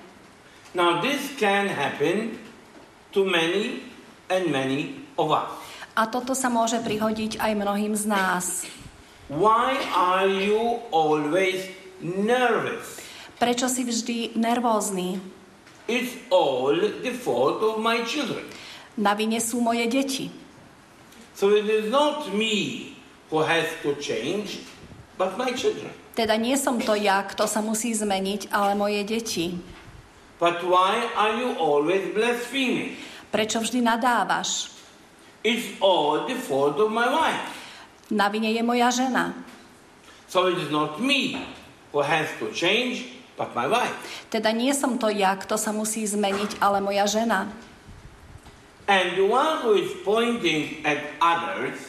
Now 0.75 0.99
this 0.99 1.31
can 1.39 1.71
happen 1.71 2.36
to 3.15 3.23
many 3.23 3.79
and 4.27 4.51
many 4.51 5.07
of 5.15 5.31
us. 5.31 5.47
A 5.95 6.12
toto 6.12 6.36
sa 6.36 6.51
môže 6.51 6.83
prihodiť 6.83 7.39
aj 7.39 7.51
mnohým 7.55 7.95
z 7.95 8.12
nás. 8.12 8.67
Why 9.31 9.79
are 9.95 10.27
you 10.27 10.83
always 10.91 11.71
nervous? 12.03 13.02
Prečo 13.43 13.67
si 13.67 13.84
vždy 13.84 14.39
nervózny? 14.39 15.19
It's 15.91 16.15
all 16.32 16.79
the 16.79 17.12
fault 17.12 17.60
of 17.60 17.84
my 17.84 17.99
children. 18.08 18.47
Na 18.95 19.19
vine 19.19 19.43
sú 19.43 19.60
moje 19.60 19.84
deti. 19.91 20.32
So 21.36 21.51
it 21.51 21.67
is 21.67 21.91
not 21.91 22.32
me 22.32 22.95
who 23.27 23.43
has 23.43 23.67
to 23.84 23.99
change, 23.99 24.63
but 25.19 25.36
my 25.36 25.51
children. 25.51 25.91
Teda 26.15 26.39
nie 26.39 26.56
som 26.56 26.79
to 26.79 26.95
ja, 26.95 27.19
kto 27.27 27.43
sa 27.43 27.60
musí 27.60 27.91
zmeniť, 27.91 28.47
ale 28.47 28.79
moje 28.79 29.03
deti. 29.03 29.60
But 30.39 30.63
why 30.63 31.12
are 31.12 31.36
you 31.36 31.51
always 31.60 32.15
blaspheming? 32.15 32.95
Prečo 33.27 33.60
vždy 33.60 33.84
nadávaš? 33.84 34.71
It's 35.43 35.67
all 35.84 36.32
the 36.32 36.39
fault 36.39 36.79
of 36.79 36.95
my 36.95 37.12
wife. 37.12 37.43
Na 38.08 38.32
vine 38.32 38.56
je 38.56 38.63
moja 38.63 38.88
žena. 38.88 39.36
So 40.32 40.47
it 40.47 40.56
is 40.63 40.71
not 40.71 41.03
me 41.03 41.43
who 41.91 41.99
has 41.99 42.32
to 42.39 42.47
change, 42.56 43.12
but 43.38 43.56
my 43.58 43.65
wife. 43.65 43.98
Teda 44.30 44.52
nie 44.54 44.74
som 44.74 44.98
to 45.02 45.10
ja, 45.10 45.36
kto 45.38 45.58
sa 45.58 45.72
musí 45.74 46.06
zmeniť, 46.06 46.58
ale 46.62 46.82
moja 46.82 47.08
žena. 47.10 47.48
And 48.84 49.15
the 49.15 49.24
one 49.24 49.63
who 49.63 49.80
is 49.80 49.96
pointing 50.04 50.84
at 50.84 51.00
others, 51.24 51.80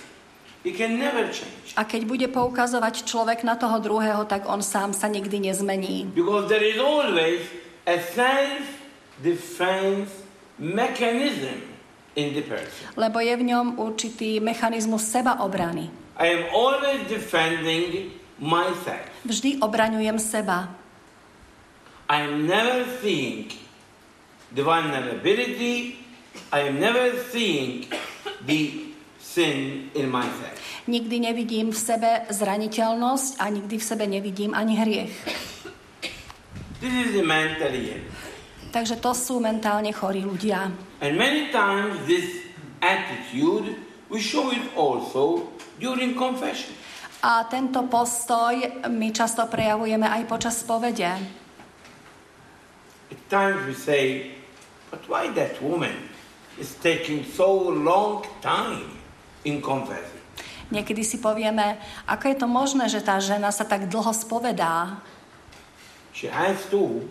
he 0.62 0.70
can 0.70 0.94
never 0.98 1.26
change. 1.34 1.74
A 1.74 1.82
keď 1.82 2.06
bude 2.06 2.30
poukazovať 2.30 3.02
človek 3.02 3.42
na 3.42 3.58
toho 3.58 3.82
druhého, 3.82 4.22
tak 4.30 4.46
on 4.46 4.62
sám 4.62 4.94
sa 4.94 5.10
nikdy 5.10 5.42
nezmení. 5.42 6.06
Because 6.14 6.46
there 6.46 6.62
is 6.62 6.78
always 6.78 7.50
a 7.90 7.98
self-defense 7.98 10.06
mechanism 10.54 11.66
in 12.14 12.30
the 12.30 12.46
person. 12.46 12.94
Lebo 12.94 13.18
je 13.18 13.34
v 13.34 13.42
ňom 13.42 13.82
určitý 13.82 14.38
mechanizmus 14.38 15.02
sebaobrany. 15.10 15.90
I 16.14 16.30
am 16.30 16.46
always 16.54 17.10
defending 17.10 18.14
myself. 18.38 19.10
Vždy 19.26 19.58
obraňujem 19.58 20.14
seba. 20.22 20.83
I 22.08 22.28
never 22.28 22.84
seeing 23.00 23.48
the 24.52 24.62
vulnerability. 24.62 26.04
I 26.52 26.68
never 26.68 27.16
seeing 27.32 27.88
the 28.44 28.92
sin 29.16 29.88
in 29.96 30.12
myself. 30.12 30.52
Nikdy 30.84 31.16
nevidím 31.24 31.72
v 31.72 31.78
sebe 31.80 32.28
zraniteľnosť 32.28 33.40
a 33.40 33.48
nikdy 33.48 33.80
v 33.80 33.84
sebe 33.84 34.04
nevidím 34.04 34.52
ani 34.52 34.76
hriech. 34.76 35.14
This 36.84 36.92
is 36.92 37.08
the 37.16 37.24
mentally 37.24 37.96
ill. 37.96 38.04
Takže 38.68 39.00
to 39.00 39.16
sú 39.16 39.40
mentálne 39.40 39.94
chorí 39.94 40.20
ľudia. 40.20 40.68
And 41.00 41.16
many 41.16 41.48
times 41.48 42.04
this 42.04 42.44
attitude, 42.84 43.80
we 44.12 44.20
show 44.20 44.52
it 44.52 44.60
also 44.76 45.48
during 45.80 46.12
confession. 46.12 46.76
A 47.24 47.48
tento 47.48 47.80
postoj 47.88 48.84
my 48.92 49.08
často 49.08 49.48
prejavujeme 49.48 50.04
aj 50.04 50.22
počas 50.28 50.60
povede. 50.68 51.08
At 53.34 53.50
times 53.50 53.66
we 53.66 53.74
say, 53.74 54.30
but 54.94 55.02
why 55.10 55.26
that 55.34 55.58
woman 55.58 56.06
is 56.54 56.78
taking 56.78 57.26
so 57.26 57.50
long 57.66 58.22
time 58.38 58.94
in 59.42 59.58
confessing? 59.58 60.22
Niekedy 60.70 61.02
si 61.02 61.18
povieme, 61.18 61.82
ako 62.06 62.30
je 62.30 62.36
to 62.38 62.46
možné, 62.46 62.86
že 62.86 63.02
tá 63.02 63.18
žena 63.18 63.50
sa 63.50 63.66
tak 63.66 63.90
dlho 63.90 64.14
spovedá. 64.14 65.02
She 66.14 66.30
has 66.30 66.62
to 66.70 67.02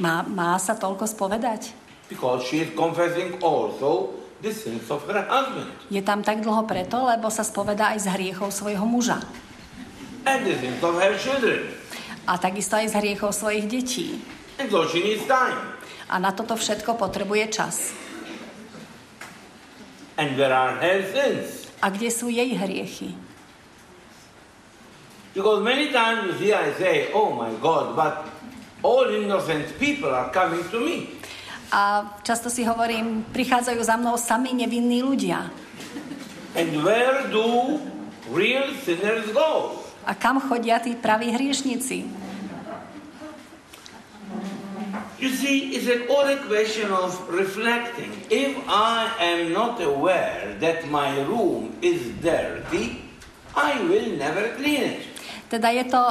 Má, 0.00 0.24
má 0.24 0.56
sa 0.56 0.72
toľko 0.72 1.04
spovedať? 1.04 1.76
because 2.08 2.48
she 2.48 2.64
is 2.64 2.72
confessing 2.72 3.36
also 3.44 4.16
the 4.40 4.52
sins 4.52 4.88
of 4.88 5.04
her 5.04 5.20
husband 5.28 5.68
Je 5.92 6.00
tam 6.00 6.24
tak 6.24 6.40
dlho 6.40 6.64
preto, 6.64 6.96
lebo 7.04 7.28
sa 7.28 7.44
spovedá 7.44 7.92
aj 7.92 8.08
z 8.08 8.12
hriechov 8.16 8.48
svojho 8.56 8.88
muža. 8.88 9.20
and 10.24 10.48
the 10.48 10.56
sins 10.56 10.80
of 10.80 10.96
her 10.96 11.12
children. 11.20 11.68
A 12.24 12.40
takisto 12.40 12.80
aj 12.80 12.92
z 12.92 12.94
hriechov 13.00 13.36
svojich 13.36 13.68
detí. 13.68 14.20
And 14.56 14.70
so 14.72 14.88
she 14.88 15.04
needs 15.04 15.28
time. 15.28 15.76
A 16.08 16.16
na 16.16 16.32
toto 16.32 16.56
všetko 16.56 16.96
potrebuje 16.96 17.44
čas. 17.52 17.92
And 20.16 20.38
where 20.38 20.54
are 20.54 20.78
her 20.78 21.02
sins? 21.10 21.68
A 21.82 21.90
kde 21.90 22.08
sú 22.08 22.30
jej 22.30 22.54
hriechy? 22.54 23.12
Because 25.34 25.66
many 25.66 25.90
times 25.90 26.30
you 26.30 26.34
see 26.38 26.52
I 26.54 26.70
say, 26.78 27.10
oh 27.10 27.34
my 27.34 27.50
God, 27.58 27.98
but 27.98 28.30
all 28.86 29.10
innocent 29.10 29.66
people 29.82 30.14
are 30.14 30.30
coming 30.30 30.62
to 30.70 30.78
me. 30.78 31.10
A 31.74 32.06
často 32.22 32.46
si 32.46 32.62
hovorím, 32.62 33.26
prichádzajú 33.34 33.80
za 33.82 33.98
mnou 33.98 34.14
sami 34.14 34.54
nevinní 34.54 35.02
ľudia. 35.02 35.50
And 36.54 36.86
where 36.86 37.26
do 37.34 37.82
real 38.30 38.70
sinners 38.86 39.26
go? 39.34 39.82
A 40.04 40.12
kam 40.12 40.40
chodia 40.40 40.78
tí 40.80 40.92
praví 40.96 41.32
hriešnici? 41.32 42.04
You 45.18 45.32
see, 45.32 45.72
it's 45.72 45.88
an 45.88 46.04
a 46.04 46.36
question 46.44 46.92
of 46.92 47.16
reflecting. 47.32 48.12
If 48.28 48.60
I 48.68 49.08
am 49.20 49.56
not 49.56 49.80
aware 49.80 50.52
that 50.60 50.84
my 50.92 51.24
room 51.24 51.72
is 51.80 52.12
dirty, 52.20 53.00
I 53.56 53.80
will 53.88 54.20
never 54.20 54.52
clean 54.60 55.00
it. 55.00 55.02
Teda 55.48 55.72
je 55.72 55.88
to 55.88 56.02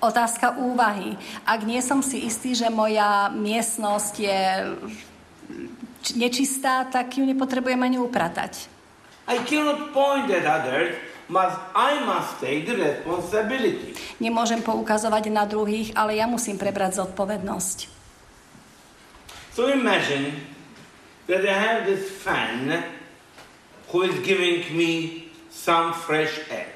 otázka 0.00 0.56
úvahy. 0.56 1.20
Ak 1.44 1.68
nie 1.68 1.82
som 1.82 2.00
si 2.00 2.24
istý, 2.24 2.56
že 2.56 2.72
moja 2.72 3.28
miestnosť 3.34 4.14
je 4.16 4.40
nečistá, 6.16 6.86
tak 6.88 7.18
ju 7.18 7.26
nepotrebujem 7.26 7.82
ani 7.82 7.98
upratať. 7.98 8.70
I 9.26 9.42
cannot 9.42 9.90
point 9.90 10.30
at 10.30 10.46
others, 10.46 10.94
must, 11.28 11.58
I 11.74 12.02
must 12.06 12.38
take 12.38 12.66
the 12.66 12.76
responsibility. 12.78 13.98
Nemôžem 14.22 14.62
poukazovať 14.62 15.30
na 15.30 15.44
druhých, 15.44 15.92
ale 15.98 16.18
ja 16.18 16.30
musím 16.30 16.56
prebrať 16.58 17.02
zodpovednosť. 17.02 17.78
So 19.56 19.72
imagine 19.72 20.36
that 21.26 21.42
I 21.42 21.56
have 21.56 21.88
this 21.88 22.06
fan 22.22 22.70
who 23.90 24.04
is 24.04 24.14
giving 24.22 24.68
me 24.76 25.26
some 25.48 25.96
fresh 25.96 26.44
air. 26.52 26.70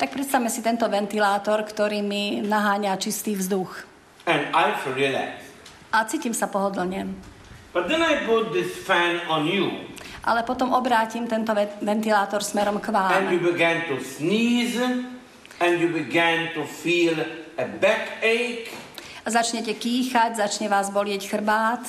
Tak 0.00 0.10
predstavme 0.10 0.50
si 0.50 0.64
tento 0.66 0.88
ventilátor, 0.90 1.62
ktorý 1.62 2.02
mi 2.02 2.42
naháňa 2.42 2.98
čistý 2.98 3.38
vzduch. 3.38 3.86
And 4.26 4.50
I 4.50 4.74
feel 4.82 4.98
relaxed. 4.98 5.46
A 5.94 6.08
cítim 6.08 6.34
sa 6.34 6.50
pohodlne. 6.50 7.14
But 7.70 7.86
then 7.86 8.02
I 8.02 8.26
put 8.26 8.50
this 8.50 8.72
fan 8.82 9.22
on 9.30 9.46
you 9.46 9.91
Ale 10.24 10.42
potom 10.42 10.70
obrátim 10.72 11.26
tento 11.26 11.50
ve- 11.54 11.68
ventilátor 11.82 12.42
smerom 12.42 12.78
k 12.78 12.88
and 12.94 13.30
you 13.32 13.42
vám. 13.42 13.52
began 13.52 13.76
to 13.90 13.98
sneeze 13.98 14.78
and 15.60 15.72
you 15.82 15.88
began 15.90 16.48
to 16.54 16.62
feel 16.64 17.14
a 17.58 17.64
backache 17.66 18.70
Začnete 19.22 19.78
kýchať, 19.78 20.34
začne 20.34 20.66
vás 20.66 20.90
bolieť 20.90 21.30
chrbát 21.30 21.82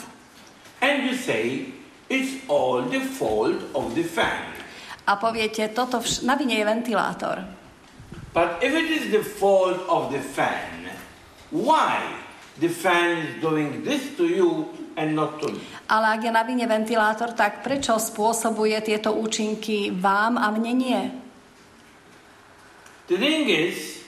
and 0.81 1.09
you 1.09 1.17
say 1.17 1.73
it's 2.09 2.37
all 2.45 2.85
the 2.85 3.01
fault 3.01 3.57
of 3.73 3.93
the 3.97 4.05
fan. 4.05 4.53
a 5.09 5.17
poviete, 5.17 5.65
toto 5.73 5.97
vš- 5.99 6.21
na 6.23 6.37
vine 6.37 6.53
je 6.57 6.65
ventilátor. 6.65 7.41
But 8.33 8.61
if 8.61 8.73
it 8.73 8.89
is 8.89 9.09
the 9.13 9.21
fault 9.21 9.77
of 9.85 10.09
the 10.09 10.21
fan, 10.21 10.89
why 11.49 12.01
the 12.57 12.69
fan 12.69 13.17
is 13.21 13.41
doing 13.41 13.81
this 13.85 14.13
to 14.17 14.25
you 14.25 14.69
and 14.95 15.15
not 15.17 15.41
to 15.41 15.51
me? 15.51 15.61
Ale 15.89 16.17
ak 16.17 16.21
je 16.23 16.31
na 16.31 16.43
vine 16.45 16.65
ventilátor, 16.65 17.33
tak 17.33 17.65
prečo 17.65 17.97
spôsobuje 17.97 18.79
tieto 18.81 19.13
účinky 19.13 19.91
vám 19.93 20.37
a 20.39 20.49
mne 20.53 20.73
nie? 20.73 21.01
The 23.07 23.19
thing 23.19 23.51
is 23.51 23.99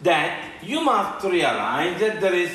that 0.00 0.62
you 0.62 0.80
must 0.80 1.26
realize 1.26 1.98
that 1.98 2.20
there 2.20 2.34
is 2.34 2.50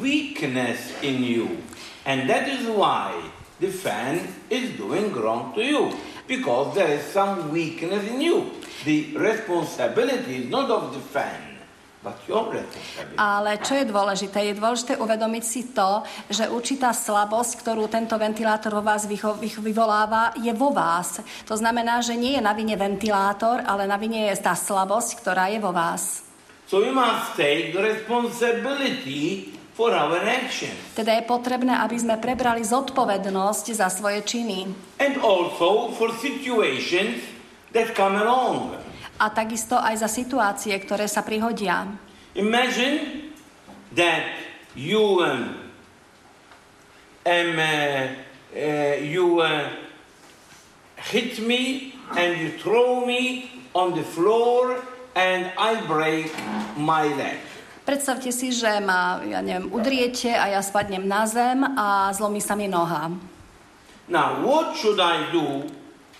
weakness 0.00 0.92
in 1.02 1.22
you. 1.22 1.62
And 2.04 2.28
that 2.28 2.48
is 2.48 2.66
why 2.66 3.14
the 3.60 3.70
fan 3.70 4.26
is 4.50 4.74
doing 4.76 5.14
wrong 5.14 5.54
to 5.54 5.62
you. 5.62 5.94
Because 6.26 6.74
there 6.74 6.88
is 6.88 7.04
some 7.14 7.50
weakness 7.50 8.06
in 8.10 8.20
you. 8.20 8.50
The 8.84 9.14
responsibility 9.16 10.44
is 10.44 10.50
not 10.50 10.70
of 10.70 10.94
the 10.94 11.00
fan, 11.00 11.38
but 11.38 11.40
your 11.40 11.40
responsibility. 11.40 11.51
Ale 13.14 13.62
čo 13.62 13.78
je 13.78 13.86
dôležité? 13.86 14.50
Je 14.50 14.58
dôležité 14.58 14.98
uvedomiť 14.98 15.44
si 15.46 15.70
to, 15.70 16.02
že 16.26 16.50
určitá 16.50 16.90
slabosť, 16.90 17.62
ktorú 17.62 17.86
tento 17.86 18.18
ventilátor 18.18 18.74
vo 18.74 18.82
vás 18.82 19.06
vyvoláva, 19.06 20.34
je 20.34 20.50
vo 20.50 20.74
vás. 20.74 21.22
To 21.46 21.54
znamená, 21.54 22.02
že 22.02 22.18
nie 22.18 22.34
je 22.34 22.42
na 22.42 22.58
vine 22.58 22.74
ventilátor, 22.74 23.62
ale 23.62 23.86
na 23.86 23.94
vine 23.94 24.26
je 24.26 24.34
tá 24.42 24.58
slabosť, 24.58 25.22
ktorá 25.22 25.46
je 25.54 25.62
vo 25.62 25.70
vás. 25.70 26.26
So 26.66 26.82
we 26.82 26.90
must 26.90 27.38
take 27.38 27.70
the 27.70 27.84
responsibility 27.84 29.54
for 29.78 29.94
our 29.94 30.18
actions. 30.26 30.74
Teda 30.98 31.14
je 31.14 31.24
potrebné, 31.24 31.78
aby 31.78 31.96
sme 32.00 32.18
prebrali 32.18 32.66
zodpovednosť 32.66 33.78
za 33.78 33.86
svoje 33.92 34.26
činy. 34.26 34.66
And 34.98 35.22
also 35.22 35.94
for 35.94 36.10
situations 36.18 37.22
that 37.76 37.94
come 37.94 38.18
along. 38.18 38.91
A 39.22 39.30
takisto 39.30 39.78
aj 39.78 40.02
za 40.02 40.10
situácie, 40.10 40.74
ktoré 40.82 41.06
sa 41.06 41.22
prihodia. 41.22 41.86
Imagine 42.34 43.30
that 43.94 44.34
you 44.74 45.22
um, 45.22 45.62
um, 47.22 47.54
uh, 47.54 48.18
uh, 48.50 48.96
you 48.98 49.38
uh, 49.38 49.70
hit 50.98 51.38
me 51.38 51.94
and 52.18 52.34
you 52.34 52.50
throw 52.58 53.06
me 53.06 53.46
on 53.78 53.94
the 53.94 54.02
floor 54.02 54.82
and 55.14 55.54
I 55.54 55.78
break 55.86 56.34
my 56.74 57.06
leg. 57.14 57.38
Predstavte 57.86 58.34
si, 58.34 58.50
že 58.50 58.78
ma, 58.82 59.22
ja 59.22 59.38
neviem, 59.42 59.70
udriete 59.70 60.34
a 60.34 60.50
ja 60.50 60.62
spadnem 60.62 61.06
na 61.06 61.26
zem 61.30 61.62
a 61.62 62.10
zlomí 62.14 62.42
sa 62.42 62.58
mi 62.58 62.66
noha. 62.66 63.10
Now, 64.10 64.42
what 64.42 64.74
should 64.78 64.98
I 64.98 65.30
do 65.30 65.66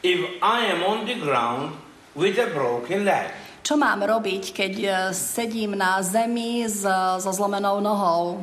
if 0.07 0.23
I 0.39 0.71
am 0.71 0.87
on 0.87 1.07
the 1.07 1.19
ground 1.19 1.82
with 2.15 2.39
a 2.39 2.49
broken 2.53 3.05
leg? 3.05 3.31
Čo 3.63 3.79
mám 3.79 4.03
robiť, 4.03 4.51
keď 4.51 4.75
e, 4.75 4.89
sedím 5.15 5.79
na 5.79 6.03
zemi 6.03 6.67
s, 6.67 6.83
so 7.23 7.31
zlomenou 7.31 7.79
nohou? 7.79 8.43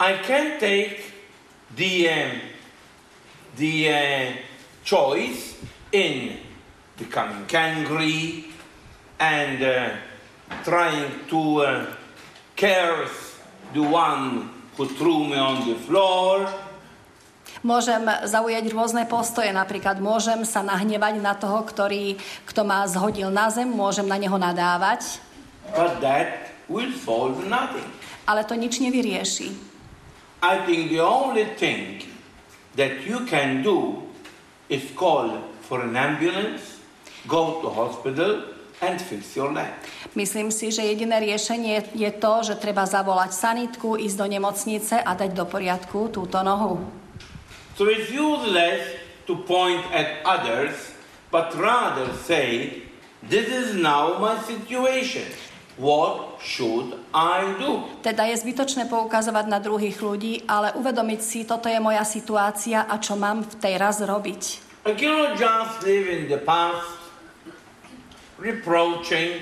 I 0.00 0.16
can 0.24 0.58
take 0.58 1.12
the 1.76 2.08
um, 2.08 2.32
the 3.56 3.88
uh, 3.88 4.32
choice 4.82 5.54
in 5.92 6.38
becoming 6.98 7.46
angry 7.54 8.46
and 9.20 9.62
uh, 9.62 9.90
trying 10.64 11.10
to 11.28 11.62
uh, 11.62 11.86
curse 12.56 13.38
the 13.72 13.82
one 13.82 14.50
who 14.76 14.86
threw 14.86 15.24
me 15.24 15.36
on 15.36 15.68
the 15.68 15.74
floor, 15.76 16.52
Môžem 17.64 18.04
zaujať 18.28 18.68
rôzne 18.76 19.08
postoje, 19.08 19.48
napríklad 19.48 19.96
môžem 19.96 20.44
sa 20.44 20.60
nahnevať 20.60 21.16
na 21.16 21.32
toho, 21.32 21.64
ktorý, 21.64 22.20
kto 22.44 22.60
ma 22.60 22.84
zhodil 22.84 23.32
na 23.32 23.48
zem, 23.48 23.72
môžem 23.72 24.04
na 24.04 24.20
neho 24.20 24.36
nadávať, 24.36 25.16
but 25.72 25.96
that 26.04 26.52
will 26.68 26.92
solve 26.92 27.40
nothing. 27.48 27.88
ale 28.28 28.44
to 28.44 28.52
nič 28.52 28.84
nevyrieši. 28.84 29.48
I 30.44 30.60
think 30.68 30.92
the 30.92 31.00
only 31.00 31.48
thing 31.56 32.04
that 32.76 33.00
you 33.08 33.24
can 33.24 33.64
do 33.64 34.04
is 34.68 34.84
call 34.92 35.40
for 35.64 35.80
an 35.80 35.96
ambulance, 35.96 36.84
go 37.24 37.64
to 37.64 37.72
hospital, 37.72 38.44
and 38.84 39.00
fix 39.00 39.32
your 39.32 39.48
leg. 39.56 39.72
Myslím 40.12 40.52
si, 40.52 40.68
že 40.68 40.84
jediné 40.84 41.16
riešenie 41.16 41.96
je 41.96 42.10
to, 42.12 42.44
že 42.44 42.60
treba 42.60 42.84
zavolať 42.84 43.32
sanitku, 43.32 43.96
ísť 43.96 44.16
do 44.20 44.26
nemocnice 44.28 45.00
a 45.00 45.16
dať 45.16 45.32
do 45.32 45.48
poriadku 45.48 46.12
túto 46.12 46.36
nohu. 46.44 47.03
So 47.74 47.90
it's 47.90 48.10
useless 48.10 48.94
to 49.26 49.42
point 49.42 49.82
at 49.90 50.22
others, 50.22 50.94
but 51.30 51.54
rather 51.58 52.12
say, 52.14 52.84
This 53.24 53.48
is 53.48 53.74
now 53.74 54.20
my 54.20 54.36
situation. 54.44 55.24
What 55.80 56.38
should 56.44 56.92
I 57.10 57.56
do? 57.56 57.88
Teda 58.04 58.28
je 58.28 58.36
zbytočné 58.36 58.84
poukazovať 58.86 59.48
na 59.48 59.58
druhých 59.58 59.96
ľudí, 59.98 60.44
ale 60.44 60.76
uvedomiť 60.76 61.20
si, 61.24 61.48
toto 61.48 61.66
je 61.72 61.80
moja 61.80 62.04
situácia 62.04 62.84
a 62.84 62.94
čo 63.00 63.16
mám 63.16 63.42
v 63.42 63.54
tej 63.58 63.74
raz 63.80 63.98
robiť. 64.04 64.42
I 64.84 64.92
cannot 64.92 65.40
just 65.40 65.80
live 65.82 66.04
in 66.04 66.28
the 66.28 66.36
past, 66.36 66.94
reproaching, 68.36 69.40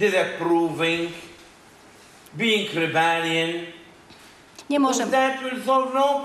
disapproving, 0.00 1.12
being 2.32 2.66
rebellion. 2.72 3.68
Nemôžem, 4.64 5.12
no 5.92 6.24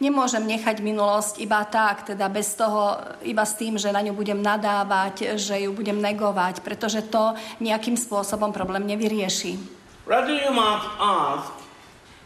nemôžem 0.00 0.40
nechať 0.40 0.80
minulosť 0.80 1.36
iba 1.44 1.60
tak, 1.68 2.08
teda 2.08 2.32
bez 2.32 2.56
toho, 2.56 2.96
iba 3.20 3.44
s 3.44 3.60
tým, 3.60 3.76
že 3.76 3.92
na 3.92 4.00
ňu 4.00 4.16
budem 4.16 4.40
nadávať, 4.40 5.36
že 5.36 5.68
ju 5.68 5.76
budem 5.76 6.00
negovať, 6.00 6.64
pretože 6.64 7.04
to 7.04 7.36
nejakým 7.60 8.00
spôsobom 8.00 8.56
problém 8.56 8.88
nevyrieši. 8.88 9.60
Rather, 10.08 10.32
you 10.32 10.48
must 10.48 10.88
ask, 10.96 11.58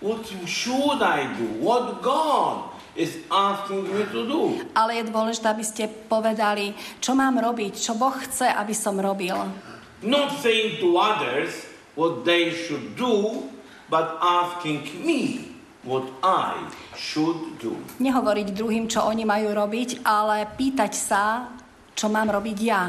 What 0.03 0.27
should 0.47 0.99
I 0.99 1.31
do? 1.39 1.47
What 1.63 2.03
God 2.03 2.75
is 2.99 3.23
asking 3.31 3.87
me 3.87 4.03
to 4.11 4.27
do? 4.27 4.59
Ale 4.75 4.99
je 4.99 5.07
dôležité, 5.07 5.47
aby 5.47 5.63
ste 5.63 5.87
povedali, 5.87 6.75
čo 6.99 7.15
mám 7.15 7.39
robiť, 7.39 7.79
čo 7.79 7.95
Boh 7.95 8.11
chce, 8.11 8.51
aby 8.51 8.75
som 8.75 8.99
robil. 8.99 9.39
Not 10.03 10.43
saying 10.43 10.83
to 10.83 10.99
others 10.99 11.55
what 11.95 12.27
they 12.27 12.51
should 12.51 12.99
do, 12.99 13.47
but 13.93 14.17
asking 14.25 15.05
me 15.05 15.53
what 15.85 16.09
I 16.25 16.65
should 16.97 17.61
do. 17.61 17.77
Nehovoriť 18.01 18.57
druhým, 18.57 18.89
čo 18.89 19.05
oni 19.05 19.29
majú 19.29 19.53
robiť, 19.53 20.01
ale 20.01 20.49
pýtať 20.49 20.93
sa, 20.97 21.53
čo 21.93 22.09
mám 22.09 22.33
robiť 22.33 22.59
ja. 22.65 22.89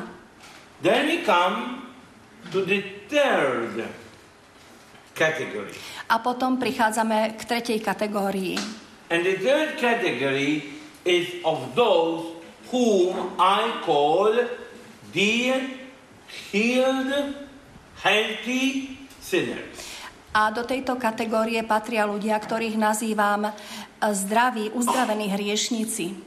Then 0.80 1.12
we 1.12 1.28
come 1.28 1.92
to 2.56 2.64
the 2.64 2.80
third 3.12 3.84
category. 5.12 5.76
A 6.08 6.24
potom 6.24 6.56
prichádzame 6.56 7.36
k 7.36 7.42
tretej 7.44 7.84
kategórii. 7.84 8.56
And 9.12 9.28
the 9.28 9.36
third 9.36 9.76
category 9.76 10.80
is 11.04 11.28
of 11.44 11.76
those 11.76 12.40
whom 12.72 13.36
I 13.36 13.84
call 13.84 14.32
the 15.12 15.36
healed, 16.32 17.12
healthy 18.00 18.98
sinners. 19.20 19.93
A 20.34 20.50
do 20.50 20.66
tejto 20.66 20.98
kategórie 20.98 21.62
patria 21.62 22.10
ľudia, 22.10 22.34
ktorých 22.42 22.74
nazývam 22.74 23.46
e, 23.46 23.52
zdraví, 24.02 24.74
uzdravení 24.74 25.30
hriešníci. 25.30 26.18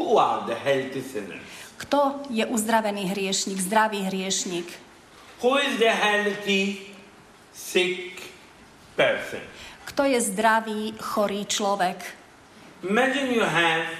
Who 0.00 0.16
are 0.16 0.48
the 0.48 0.56
healthy 0.56 1.04
sinners? 1.04 1.44
Kto 1.76 2.24
je 2.32 2.48
uzdravený 2.48 3.12
hriešnik, 3.12 3.60
zdravý 3.60 4.08
hriešnik? 4.08 4.64
Who 5.44 5.60
is 5.60 5.76
the 5.76 5.92
healthy, 5.92 6.88
sick 7.52 8.16
person? 8.96 9.44
Kto 9.84 10.08
je 10.08 10.24
zdravý, 10.24 10.96
chorý 10.96 11.44
človek? 11.44 12.00
Imagine 12.80 13.28
you 13.28 13.44
have 13.44 13.92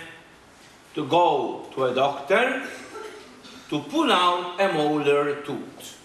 to 0.96 1.04
go 1.04 1.68
to 1.76 1.84
a 1.84 1.92
doctor 1.92 2.64
to 3.68 3.84
pull 3.92 4.08
out 4.08 4.56
a 4.56 4.72
molar 4.72 5.44
tooth. 5.44 5.97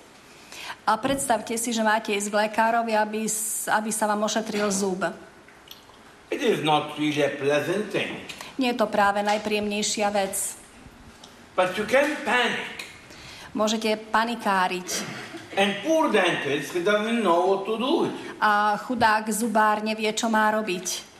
A 0.83 0.99
predstavte 0.99 1.55
si, 1.55 1.71
že 1.71 1.79
máte 1.79 2.11
ísť 2.11 2.27
k 2.27 2.39
lekárovi, 2.47 2.91
aby, 2.91 3.23
aby 3.71 3.89
sa 3.91 4.03
vám 4.03 4.27
ošetril 4.27 4.67
zub. 4.67 5.07
It 6.27 6.43
is 6.43 6.59
not 6.59 6.99
really 6.99 7.23
a 7.23 7.31
pleasant 7.31 7.87
thing. 7.93 8.19
Nie 8.59 8.75
je 8.75 8.83
to 8.83 8.91
práve 8.91 9.23
najpríjemnejšia 9.23 10.11
vec. 10.11 10.59
But 11.55 11.77
you 11.79 11.85
can 11.87 12.17
panic. 12.27 12.83
Môžete 13.53 13.95
panikáriť. 14.11 14.89
And 15.53 15.77
poor 15.85 16.09
dentist, 16.09 16.73
doesn't 16.73 17.21
know 17.21 17.53
what 17.53 17.69
to 17.69 17.77
do. 17.77 17.93
A 18.41 18.73
chudák 18.75 19.29
zubár 19.29 19.85
nevie, 19.85 20.09
čo 20.11 20.27
má 20.27 20.49
robiť, 20.49 21.13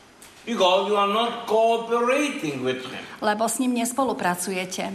Because 0.44 0.92
you 0.92 0.96
are 0.98 1.08
not 1.08 1.48
cooperating 1.48 2.60
with 2.60 2.84
him. 2.84 3.00
lebo 3.24 3.48
s 3.48 3.62
ním 3.62 3.80
nespolupracujete. 3.80 4.92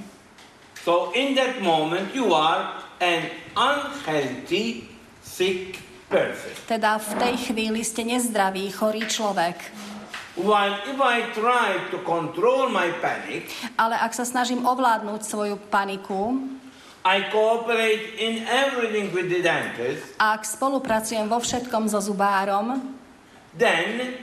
So 0.85 1.09
in 1.17 1.33
that 1.39 1.63
moment 1.63 2.13
you 2.13 2.29
are 2.35 2.88
an 2.99 3.31
unhealthy, 3.55 4.87
sick 5.23 5.79
person. 6.11 6.51
Teda 6.67 6.99
v 6.99 7.09
tej 7.15 7.35
chvíli 7.51 7.81
ste 7.83 8.03
nezdravý, 8.03 8.67
chorý 8.71 9.07
človek. 9.07 9.55
While 10.39 10.79
if 10.87 10.95
I 10.95 11.35
try 11.35 11.83
to 11.91 11.99
control 12.07 12.71
my 12.71 12.95
panic, 13.03 13.51
Ale 13.75 13.99
ak 13.99 14.15
sa 14.15 14.23
snažím 14.23 14.63
ovládnuť 14.63 15.21
svoju 15.27 15.55
paniku, 15.67 16.39
I 17.03 17.27
cooperate 17.31 18.19
in 18.19 18.43
everything 18.47 19.11
with 19.15 19.31
the 19.31 19.39
dentist, 19.39 20.15
a 20.19 20.35
ak 20.35 20.43
spolupracujem 20.43 21.27
vo 21.31 21.39
všetkom 21.39 21.87
so 21.87 21.99
zubárom, 22.03 22.95
then 23.55 24.19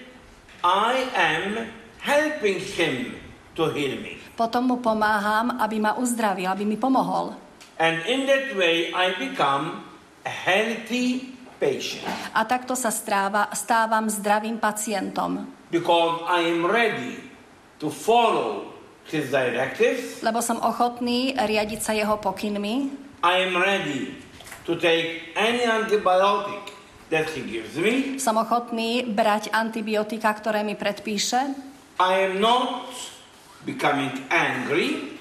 I 0.61 1.09
am 1.17 1.69
helping 2.01 2.61
him 2.61 3.17
to 3.57 3.73
heal 3.73 3.97
me. 4.01 4.21
potom 4.37 4.69
mu 4.69 4.77
pomáham, 4.77 5.57
aby 5.57 5.81
ma 5.81 5.97
uzdravil, 5.97 6.45
aby 6.53 6.69
mi 6.69 6.77
pomohol. 6.77 7.33
And 7.77 8.01
in 8.09 8.25
that 8.25 8.57
way 8.57 8.89
I 8.93 9.13
become 9.21 9.85
a 10.25 10.33
healthy 10.33 11.37
patient. 11.61 12.09
A 12.33 12.45
takto 12.49 12.73
sa 12.73 12.89
stráva, 12.89 13.53
stávam 13.53 14.09
zdravým 14.09 14.57
pacientom, 14.57 15.49
Because 15.69 16.23
I 16.31 16.47
am 16.47 16.63
ready 16.63 17.19
to 17.83 17.91
follow 17.91 18.71
his 19.11 19.29
directives, 19.35 20.23
lebo 20.23 20.39
som 20.41 20.63
ochotný 20.63 21.35
riadiť 21.37 21.81
sa 21.83 21.93
jeho 21.93 22.17
pokynmi, 22.17 22.75
I 23.27 23.35
am 23.45 23.59
ready 23.59 24.15
to 24.65 24.79
take 24.79 25.35
any 25.35 25.67
antibiotic 25.67 26.71
that 27.11 27.29
he 27.35 27.43
gives 27.45 27.75
me. 27.77 28.17
som 28.23 28.39
ochotný 28.39 29.05
brať 29.11 29.51
antibiotika, 29.53 30.33
ktoré 30.33 30.63
mi 30.63 30.79
predpíše, 30.79 31.55
I 31.99 32.13
am 32.31 32.39
not 32.41 32.89
becoming 33.65 34.13
angry, 34.31 35.19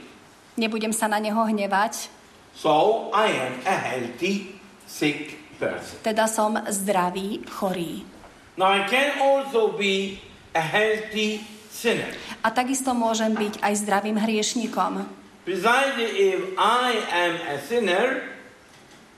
nebudem 0.59 0.93
sa 0.93 1.09
na 1.09 1.17
neho 1.17 1.41
hnevať, 1.41 2.14
so 2.55 3.11
I 3.11 3.27
am 3.35 3.53
a 3.67 3.75
healthy, 3.75 4.55
sick 4.87 5.37
person. 5.59 5.99
teda 6.01 6.25
som 6.31 6.55
zdravý, 6.71 7.43
chorý. 7.51 8.07
Now 8.55 8.71
I 8.71 8.87
can 8.87 9.19
also 9.19 9.75
be 9.75 10.23
a 10.55 10.63
healthy 10.63 11.43
sinner. 11.67 12.15
A 12.39 12.55
takisto 12.55 12.95
môžem 12.95 13.35
byť 13.35 13.59
aj 13.59 13.73
zdravým 13.83 14.15
hriešnikom. 14.15 15.03
Precisely 15.43 16.33
if 16.33 16.41
I 16.55 16.89
am 17.11 17.33
a 17.51 17.55
sinner 17.59 18.31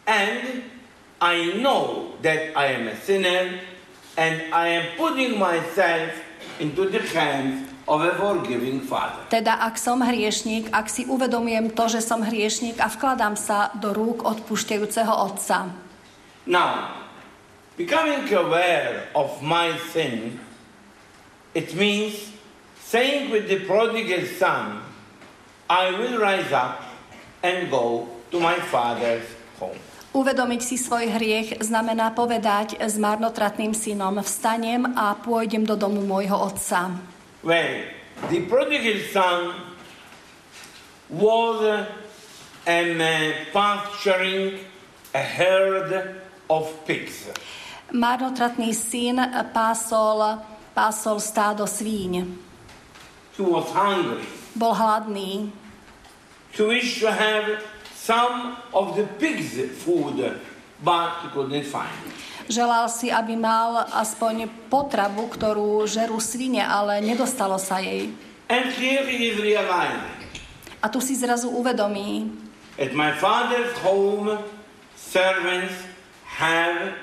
and 0.09 0.65
I 1.21 1.53
know 1.61 2.13
that 2.25 2.57
I 2.57 2.75
am 2.75 2.89
a 2.89 2.97
sinner 2.97 3.61
and 4.17 4.35
I 4.49 4.81
am 4.81 4.85
putting 4.97 5.37
myself 5.37 6.11
into 6.57 6.89
the 6.89 6.99
hands 7.13 7.66
Teda 9.31 9.53
ak 9.63 9.79
som 9.79 10.03
hriešnik, 10.03 10.67
ak 10.75 10.91
si 10.91 11.07
uvedomujem 11.07 11.71
to, 11.71 11.87
že 11.87 12.03
som 12.03 12.19
hriešnik 12.19 12.83
a 12.83 12.91
vkladám 12.91 13.39
sa 13.39 13.71
do 13.79 13.95
rúk 13.95 14.27
odpúšťajúceho 14.27 15.07
Otca. 15.07 15.71
Now, 16.43 16.99
becoming 17.79 18.27
aware 18.35 19.07
of 19.15 19.39
my 19.39 19.79
sin, 19.95 20.35
it 21.55 21.71
means 21.79 22.27
saying 22.83 23.31
with 23.31 23.47
the 23.47 23.63
prodigal 23.63 24.27
son, 24.35 24.83
I 25.71 25.95
will 25.95 26.19
rise 26.19 26.51
up 26.51 26.83
and 27.43 27.71
go 27.71 28.07
to 28.31 28.37
my 28.39 28.59
father's 28.67 29.27
home. 29.59 29.79
Uvedomiť 30.15 30.61
si 30.63 30.75
svoj 30.79 31.13
hriech 31.13 31.59
znamená 31.59 32.15
povedať 32.15 32.79
s 32.79 32.95
marnotratným 32.95 33.75
synom, 33.75 34.23
vstanem 34.23 34.87
a 34.95 35.13
pôjdem 35.13 35.67
do 35.67 35.75
domu 35.75 36.01
môjho 36.01 36.35
otca. 36.35 36.95
Well, 37.43 37.83
the 38.29 38.41
prodigal 38.45 38.99
son 39.13 39.53
was 41.09 41.61
uh, 41.61 41.85
um, 42.67 43.01
uh, 43.01 43.31
pasturing 43.53 44.59
a 45.13 45.21
herd 45.21 46.21
of 46.49 46.65
pigs. 46.85 47.29
Marnotratný 47.93 48.73
syn 48.73 49.21
pásol, 49.53 50.43
pásol 50.75 51.21
stádo 51.23 51.63
svíň. 51.63 52.27
He 53.37 53.43
was 53.45 53.69
hungry. 53.71 54.25
Bol 54.57 54.73
hladný. 54.73 55.53
He 56.51 56.63
wished 56.65 56.99
to 57.05 57.11
have 57.13 57.63
some 57.93 58.57
of 58.73 58.97
the 58.97 59.05
pigs' 59.21 59.61
food, 59.85 60.19
but 60.83 61.21
he 61.21 61.29
couldn't 61.29 61.63
find 61.69 61.93
it. 62.07 62.13
Želal 62.47 62.87
si, 62.87 63.11
aby 63.11 63.35
mal 63.35 63.91
aspoň 63.91 64.47
potravu, 64.71 65.27
ktorú 65.27 65.83
žerú 65.83 66.15
svine, 66.23 66.63
ale 66.63 67.03
nedostalo 67.03 67.59
sa 67.59 67.83
jej. 67.83 68.11
And 68.47 68.71
here 68.71 69.03
he 69.03 69.35
is 69.35 69.37
realizing 69.43 70.17
A 70.79 70.87
tu 70.87 71.03
si 71.03 71.19
zrazu 71.19 71.51
uvedomí, 71.51 72.31
at 72.79 72.93
my 72.95 73.11
father's 73.11 73.73
home, 73.83 74.39
servants 74.95 75.73
have 76.39 76.95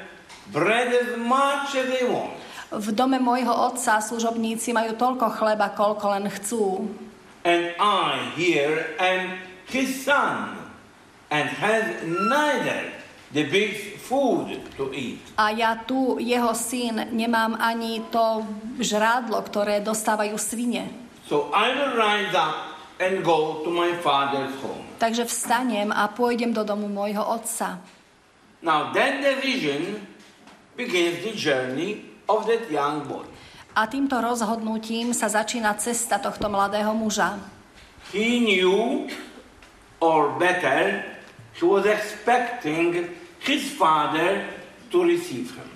bread 0.54 0.94
as 0.94 1.18
much 1.18 1.76
as 1.76 1.90
they 1.90 2.07
want. 2.07 2.38
v 2.74 2.90
dome 2.90 3.22
môjho 3.22 3.54
otca 3.54 4.02
služobníci 4.02 4.74
majú 4.74 4.98
toľko 4.98 5.30
chleba, 5.38 5.70
koľko 5.70 6.07
len 6.18 6.26
chcú. 6.26 6.90
And 7.44 7.76
I 7.78 8.35
here 8.35 8.96
am 8.98 9.38
his 9.68 10.02
son 10.02 10.59
and 11.30 11.46
has 11.61 12.02
neither 12.02 12.90
the 13.30 13.46
big 13.46 13.93
food 14.05 14.61
to 14.77 14.93
eat. 14.93 15.21
A 15.40 15.51
ja 15.57 15.81
tu, 15.81 16.21
jeho 16.21 16.53
syn, 16.53 17.09
nemám 17.11 17.57
ani 17.57 18.05
to 18.12 18.45
žrádlo, 18.77 19.40
ktoré 19.40 19.81
dostávajú 19.81 20.37
svine. 20.37 20.93
So 21.25 21.49
I 21.57 21.73
will 21.73 21.97
rise 21.97 22.37
up 22.37 22.77
and 23.01 23.25
go 23.25 23.64
to 23.64 23.73
my 23.73 23.97
father's 24.05 24.53
home. 24.61 24.85
Takže 25.01 25.25
vstanem 25.25 25.88
a 25.88 26.07
pôjdem 26.12 26.53
do 26.53 26.62
domu 26.62 26.87
môjho 26.87 27.25
otca. 27.25 27.81
Now 28.61 28.93
that 28.93 29.25
decision 29.25 30.05
begins 30.77 31.25
the 31.25 31.33
journey 31.33 32.05
of 32.29 32.45
that 32.49 32.69
young 32.69 33.09
boy. 33.09 33.25
A 33.75 33.90
týmto 33.90 34.21
rozhodnutím 34.23 35.11
sa 35.11 35.27
začína 35.27 35.75
cesta 35.81 36.23
tohto 36.23 36.47
mladého 36.47 36.95
muža. 36.95 37.40
He 38.14 38.38
knew, 38.38 39.11
or 39.99 40.38
better, 40.38 41.03
he 41.59 41.67
was 41.67 41.83
expecting 41.83 43.11
his 43.44 43.76
father 43.76 44.48
to 44.90 45.04
receive 45.04 45.52
him. 45.52 45.68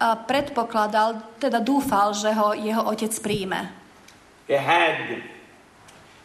A 0.00 0.16
predpokladal, 0.16 1.38
teda 1.38 1.60
dúfal, 1.60 2.16
že 2.16 2.32
ho 2.32 2.56
jeho 2.56 2.82
otec 2.88 3.12
príjme. 3.20 3.68
He 4.48 4.56
had 4.58 5.22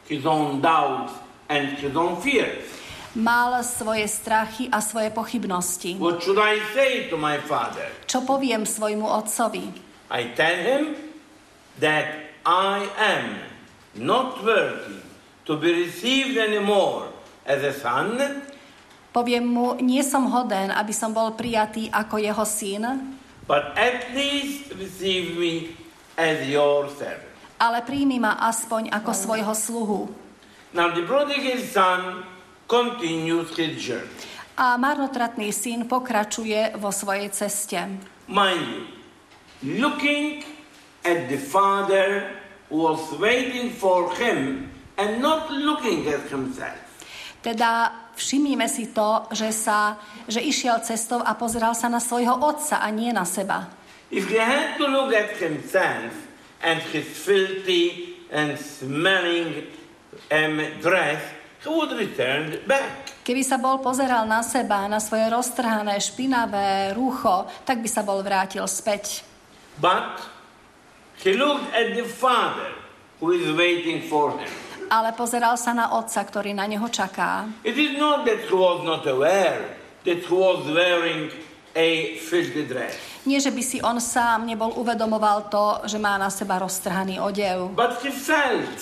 his 0.07 0.25
own 0.25 0.63
doubts 0.63 1.13
and 1.51 1.77
his 1.77 1.93
own 1.93 2.17
fears. 2.23 2.65
Mal 3.15 3.63
svoje 3.63 4.07
strachy 4.11 4.67
a 4.67 4.83
svoje 4.83 5.07
pochybnosti. 5.11 5.95
What 5.99 6.19
should 6.23 6.39
I 6.39 6.59
say 6.75 7.07
to 7.07 7.15
my 7.15 7.39
father? 7.39 7.87
Čo 8.07 8.27
poviem 8.27 8.67
svojmu 8.67 9.07
otcovi? 9.07 9.71
I 10.11 10.35
tell 10.35 10.55
him 10.59 10.83
that 11.79 12.31
I 12.43 12.87
am 12.99 13.39
not 13.95 14.43
worthy 14.43 14.99
to 15.47 15.55
be 15.55 15.87
received 15.87 16.35
anymore 16.35 17.07
as 17.47 17.63
a 17.63 17.71
son, 17.71 18.19
Poviem 19.15 19.47
mu, 19.47 19.79
nie 19.79 20.03
som 20.03 20.27
hoden, 20.27 20.75
aby 20.75 20.91
som 20.91 21.15
bol 21.15 21.31
prijatý 21.39 21.87
ako 21.87 22.19
jeho 22.19 22.43
syn, 22.43 22.83
but 23.47 23.71
at 23.79 24.11
least 24.11 24.75
receive 24.75 25.39
me 25.39 25.71
as 26.19 26.43
your 26.43 26.91
servant. 26.99 27.31
ale 27.55 27.79
príjmi 27.87 28.19
ma 28.19 28.35
aspoň 28.43 28.91
ako 28.91 29.11
svojho 29.15 29.53
sluhu. 29.55 29.99
Now 30.75 30.91
the 30.91 31.07
prodigal 31.07 31.63
son 31.63 32.27
continues 32.67 33.55
his 33.55 33.79
journey. 33.79 34.11
A 34.59 34.75
marnotratný 34.75 35.55
syn 35.55 35.87
pokračuje 35.87 36.75
vo 36.75 36.91
svojej 36.91 37.31
ceste. 37.31 37.79
Mind 38.27 38.63
you, 38.67 38.79
looking 39.79 40.43
at 41.07 41.31
the 41.31 41.39
father 41.39 42.35
who 42.67 42.83
was 42.83 42.99
waiting 43.19 43.71
for 43.71 44.11
him 44.19 44.67
and 44.99 45.23
not 45.23 45.47
looking 45.51 46.07
at 46.11 46.27
himself. 46.27 46.84
Teda 47.45 47.93
všimnime 48.17 48.65
si 48.65 48.89
to, 48.89 49.29
že, 49.29 49.53
sa, 49.53 50.01
že 50.25 50.41
išiel 50.41 50.81
cestou 50.81 51.21
a 51.21 51.37
pozeral 51.37 51.77
sa 51.77 51.85
na 51.85 52.01
svojho 52.01 52.41
otca 52.41 52.81
a 52.81 52.89
nie 52.89 53.13
na 53.13 53.21
seba. 53.21 53.69
If 54.09 54.33
he 54.33 54.41
had 54.41 54.81
to 54.81 54.89
look 54.89 55.13
at 55.13 55.37
himself 55.37 56.09
and 56.65 56.81
his 56.89 57.05
filthy 57.05 58.17
and 58.33 58.57
smelling 58.57 59.69
um, 60.33 60.57
dress, 60.81 61.21
he 61.61 61.69
would 61.69 61.93
return 61.93 62.57
back. 62.65 63.13
Keby 63.21 63.45
sa 63.45 63.61
bol 63.61 63.77
pozeral 63.77 64.25
na 64.25 64.41
seba, 64.41 64.89
na 64.89 64.97
svoje 64.97 65.29
roztrhané, 65.29 66.01
špinavé 66.01 66.97
rúcho, 66.97 67.45
tak 67.61 67.77
by 67.77 67.89
sa 67.89 68.01
bol 68.01 68.25
vrátil 68.25 68.65
späť. 68.65 69.21
But 69.77 70.25
he 71.21 71.37
looked 71.37 71.69
at 71.77 71.93
the 71.93 72.09
father 72.09 72.73
who 73.21 73.37
is 73.37 73.53
waiting 73.53 74.01
for 74.09 74.33
him. 74.33 74.64
Ale 74.89 75.13
pozeral 75.17 75.57
sa 75.57 75.73
na 75.73 75.97
otca, 75.97 76.21
ktorý 76.21 76.53
na 76.53 76.69
neho 76.69 76.85
čaká. 76.89 77.49
It 77.65 77.77
is 77.77 77.97
not 77.97 78.25
that 78.29 78.45
he 78.45 78.55
was 78.55 78.85
not 78.85 79.03
aware 79.09 79.75
that 80.05 80.21
he 80.21 80.33
was 80.33 80.65
wearing 80.69 81.33
a 81.75 82.15
filthy 82.21 82.63
dress. 82.63 82.95
Nie, 83.25 83.41
že 83.41 83.49
by 83.49 83.63
si 83.65 83.81
on 83.81 83.97
sám 83.97 84.45
nebol 84.45 84.77
uvedomoval 84.77 85.49
to, 85.49 85.89
že 85.89 85.97
má 85.97 86.15
na 86.15 86.29
seba 86.29 86.61
roztrhaný 86.61 87.17
odev. 87.17 87.73
But 87.73 87.99
he 88.05 88.13
felt 88.13 88.77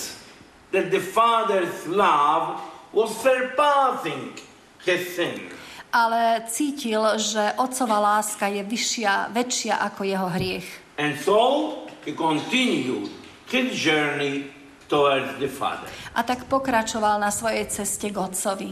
that 0.70 0.92
the 0.92 1.00
father's 1.00 1.88
love 1.88 2.60
was 2.92 3.10
surpassing 3.24 4.36
his 4.84 5.16
sin. 5.16 5.50
Ale 5.94 6.44
cítil, 6.50 7.00
že 7.18 7.54
otcová 7.56 7.98
láska 8.02 8.50
je 8.50 8.62
vyššia, 8.66 9.30
väčšia 9.32 9.74
ako 9.80 10.00
jeho 10.04 10.28
hriech. 10.36 10.68
And 10.98 11.16
so 11.18 11.88
he 12.04 12.12
continued 12.12 13.10
his 13.48 13.72
journey 13.74 14.53
towards 14.88 15.38
the 15.40 15.48
Father. 15.48 15.88
A 16.14 16.22
tak 16.22 16.46
pokračoval 16.46 17.18
na 17.20 17.30
svojej 17.32 17.66
ceste 17.68 18.10
k 18.10 18.16
otcovi. 18.16 18.70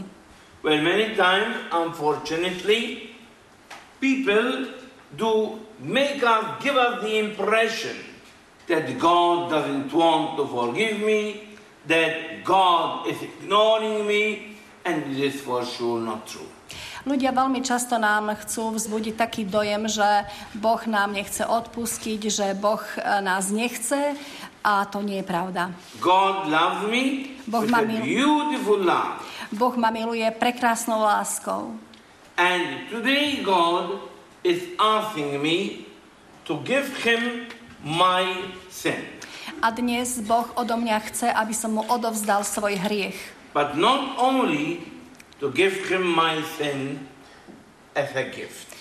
Well, 0.63 0.79
many 0.79 1.11
times, 1.19 1.59
unfortunately, 1.75 3.11
people 3.99 4.71
do 5.11 5.59
make 5.83 6.23
us, 6.23 6.63
give 6.63 6.79
us 6.79 7.03
the 7.03 7.19
impression 7.19 7.99
that 8.67 8.87
God 8.95 9.51
doesn't 9.51 9.91
want 9.91 10.39
to 10.39 10.47
forgive 10.47 11.03
me, 11.03 11.51
that 11.87 12.43
God 12.47 13.07
is 13.11 13.19
ignoring 13.19 14.07
me, 14.07 14.55
and 14.85 15.03
this 15.11 15.35
is 15.35 15.41
for 15.41 15.67
sure 15.67 15.99
not 15.99 16.27
true. 16.27 16.47
Ľudia 17.03 17.35
veľmi 17.35 17.59
často 17.59 17.99
nám 17.99 18.31
chcú 18.47 18.79
vzbudiť 18.79 19.19
taký 19.19 19.43
dojem, 19.43 19.91
že 19.91 20.23
Boh 20.55 20.79
nám 20.87 21.11
nechce 21.11 21.43
odpustiť, 21.43 22.21
že 22.31 22.55
Boh 22.55 22.79
e, 22.79 23.19
nás 23.19 23.51
nechce 23.51 24.15
a 24.63 24.87
to 24.87 25.03
nie 25.03 25.19
je 25.19 25.25
pravda. 25.27 25.69
God 25.99 26.47
loves 26.47 26.87
me 26.87 27.35
Boh 27.43 27.67
ma 27.67 27.83
mil- 27.83 28.01
beautiful 28.01 28.79
love. 28.79 29.19
Boh 29.51 29.75
ma 29.75 29.91
miluje 29.91 30.23
prekrásnou 30.31 31.03
láskou. 31.03 31.75
And 32.39 32.89
today 32.89 33.43
God 33.43 33.99
is 34.41 34.63
asking 34.79 35.37
me 35.43 35.85
to 36.49 36.57
give 36.63 36.89
him 37.03 37.45
my 37.83 38.23
sin. 38.71 38.97
A 39.61 39.69
dnes 39.69 40.17
Boh 40.23 40.47
odo 40.55 40.79
mňa 40.79 40.97
chce, 41.11 41.27
aby 41.29 41.53
som 41.53 41.77
mu 41.77 41.83
odovzdal 41.85 42.41
svoj 42.43 42.79
hriech. 42.79 43.19
But 43.53 43.77
not 43.77 44.17
only 44.17 44.81
to 45.37 45.51
give 45.53 45.75
him 45.91 46.01
my 46.07 46.41
sin 46.57 47.03
as 47.93 48.09
a 48.17 48.25
gift. 48.25 48.71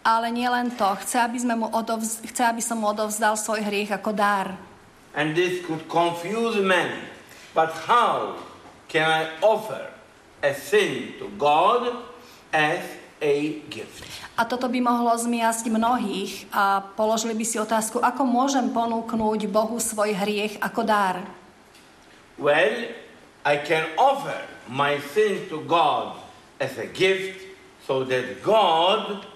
Ale 0.00 0.32
nie 0.32 0.48
len 0.48 0.70
to, 0.72 0.86
chce, 1.02 1.20
aby, 1.20 1.36
sme 1.36 1.60
mu 1.60 1.68
odovz- 1.68 2.24
chce, 2.24 2.46
aby 2.46 2.62
som 2.64 2.80
mu 2.80 2.88
odovzdal 2.88 3.36
svoj 3.36 3.60
hriech 3.60 3.90
ako 3.92 4.12
dar. 4.16 4.54
And 5.14 5.34
this 5.34 5.64
could 5.66 5.88
confuse 5.90 6.56
many. 6.62 7.02
But 7.54 7.74
how 7.86 8.38
can 8.86 9.06
I 9.10 9.22
offer 9.42 9.90
a 10.42 10.54
sin 10.54 11.18
to 11.18 11.26
God 11.34 12.06
as 12.54 12.82
a 13.18 13.58
gift? 13.66 14.06
A 14.38 14.46
toto 14.48 14.70
by 14.70 14.80
mohlo 14.80 15.12
zmiasť 15.12 15.68
mnohých 15.68 16.48
a 16.54 16.80
položili 16.96 17.36
by 17.36 17.44
si 17.44 17.60
otázku, 17.60 18.00
ako 18.00 18.22
môžem 18.24 18.72
ponúknuť 18.72 19.50
Bohu 19.50 19.76
svoj 19.76 20.16
hriech 20.16 20.56
ako 20.62 20.80
dar. 20.86 21.26
Well, 22.40 22.88
I 23.44 23.60
can 23.60 23.84
offer 24.00 24.40
my 24.70 24.96
sin 25.12 25.44
to 25.52 25.60
God 25.66 26.16
as 26.56 26.78
a 26.80 26.88
gift 26.88 27.44
so 27.84 28.06
that 28.06 28.40
God 28.40 29.26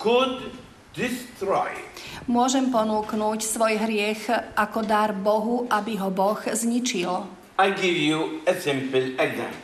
could 0.00 0.52
destroy 0.96 1.72
it. 1.72 1.95
Môžem 2.26 2.74
ponúknuť 2.74 3.38
svoj 3.38 3.78
hriech 3.86 4.26
ako 4.58 4.82
dar 4.82 5.14
Bohu, 5.14 5.70
aby 5.70 5.94
ho 6.02 6.10
Boh 6.10 6.42
zničil. 6.42 7.22
I 7.54 7.70
give 7.70 7.94
you 7.94 8.42
a 8.50 8.54
simple 8.58 9.14
example. 9.14 9.62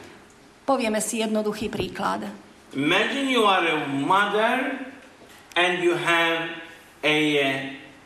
Povieme 0.62 1.02
si 1.02 1.18
jednoduchý 1.18 1.66
príklad. 1.66 2.22
Imagine 2.78 3.26
you 3.26 3.42
are 3.42 3.66
a 3.66 3.82
mother 3.90 4.78
and 5.58 5.82
you 5.82 5.98
have 5.98 6.54
a 7.02 7.18
uh, 7.34 7.46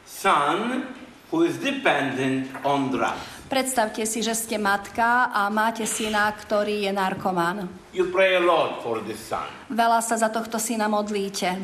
son 0.09 0.88
who 1.29 1.45
is 1.45 1.61
dependent 1.61 2.49
on 2.64 2.88
drugs. 2.88 3.37
Predstavte 3.53 4.09
si, 4.09 4.25
že 4.25 4.33
ste 4.33 4.57
matka 4.57 5.31
a 5.37 5.53
máte 5.53 5.85
syna, 5.85 6.33
ktorý 6.33 6.88
je 6.88 6.92
narkoman. 6.97 7.69
You 7.92 8.09
pray 8.09 8.40
a 8.40 8.42
lot 8.42 8.81
for 8.81 9.05
this 9.05 9.21
son. 9.21 9.45
Veľa 9.69 10.01
sa 10.01 10.16
za 10.16 10.33
tohto 10.33 10.57
syna 10.57 10.88
modlíte. 10.88 11.55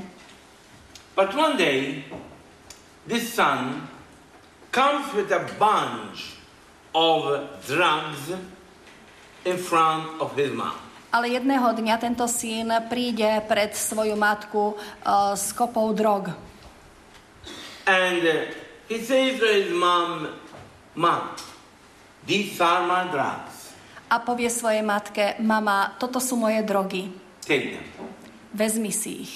But 1.17 1.33
one 1.33 1.57
day, 1.57 2.07
this 3.07 3.33
son 3.33 3.89
comes 4.71 5.13
with 5.15 5.31
a 5.33 5.45
bunch 5.59 6.39
of 6.95 7.49
drugs 7.67 8.33
in 9.45 9.57
front 9.59 10.21
of 10.21 10.37
his 10.37 10.53
mom. 10.53 10.79
Ale 11.13 11.29
jedného 11.29 11.77
dňa 11.77 12.01
tento 12.01 12.25
syn 12.25 12.73
príde 12.89 13.45
pred 13.45 13.77
svoju 13.77 14.17
matku 14.17 14.81
uh, 15.05 15.37
s 15.37 15.53
kopou 15.53 15.93
drog. 15.93 16.33
And 17.85 18.25
uh, 18.25 18.49
he 18.89 18.97
says 19.05 19.37
to 19.37 19.47
his 19.51 19.69
mom, 19.77 20.33
Mom, 20.95 21.37
these 22.25 22.57
are 22.61 22.89
my 22.89 23.09
drugs. 23.13 23.77
A 24.13 24.21
povie 24.21 24.53
svojej 24.53 24.85
matke, 24.85 25.41
mama, 25.41 25.97
toto 25.97 26.21
sú 26.21 26.37
moje 26.37 26.61
drogy. 26.65 27.09
Take 27.41 27.77
them. 27.77 27.85
Vezmi 28.53 28.93
si 28.93 29.25
ich. 29.25 29.35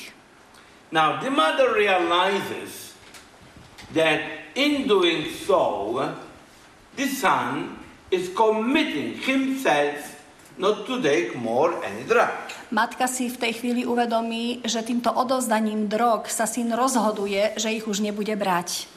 Now, 0.92 1.20
the 1.20 1.32
mother 1.32 1.72
realizes 1.72 2.85
that 3.94 4.20
in 4.54 4.88
doing 4.88 5.30
so, 5.46 6.00
the 6.96 7.06
son 7.06 7.78
is 8.10 8.30
committing 8.34 9.18
himself 9.20 10.16
not 10.58 10.86
to 10.86 11.02
take 11.02 11.36
more 11.36 11.76
any 11.84 12.02
drug. 12.08 12.32
Matka 12.72 13.06
si 13.06 13.28
v 13.30 13.36
tej 13.36 13.52
chvíli 13.62 13.82
uvedomí, 13.86 14.64
že 14.64 14.82
týmto 14.82 15.12
odovzdaním 15.12 15.86
drog 15.86 16.26
sa 16.26 16.48
syn 16.48 16.72
rozhoduje, 16.74 17.54
že 17.60 17.70
ich 17.70 17.86
už 17.86 18.02
nebude 18.02 18.32
brať. 18.34 18.88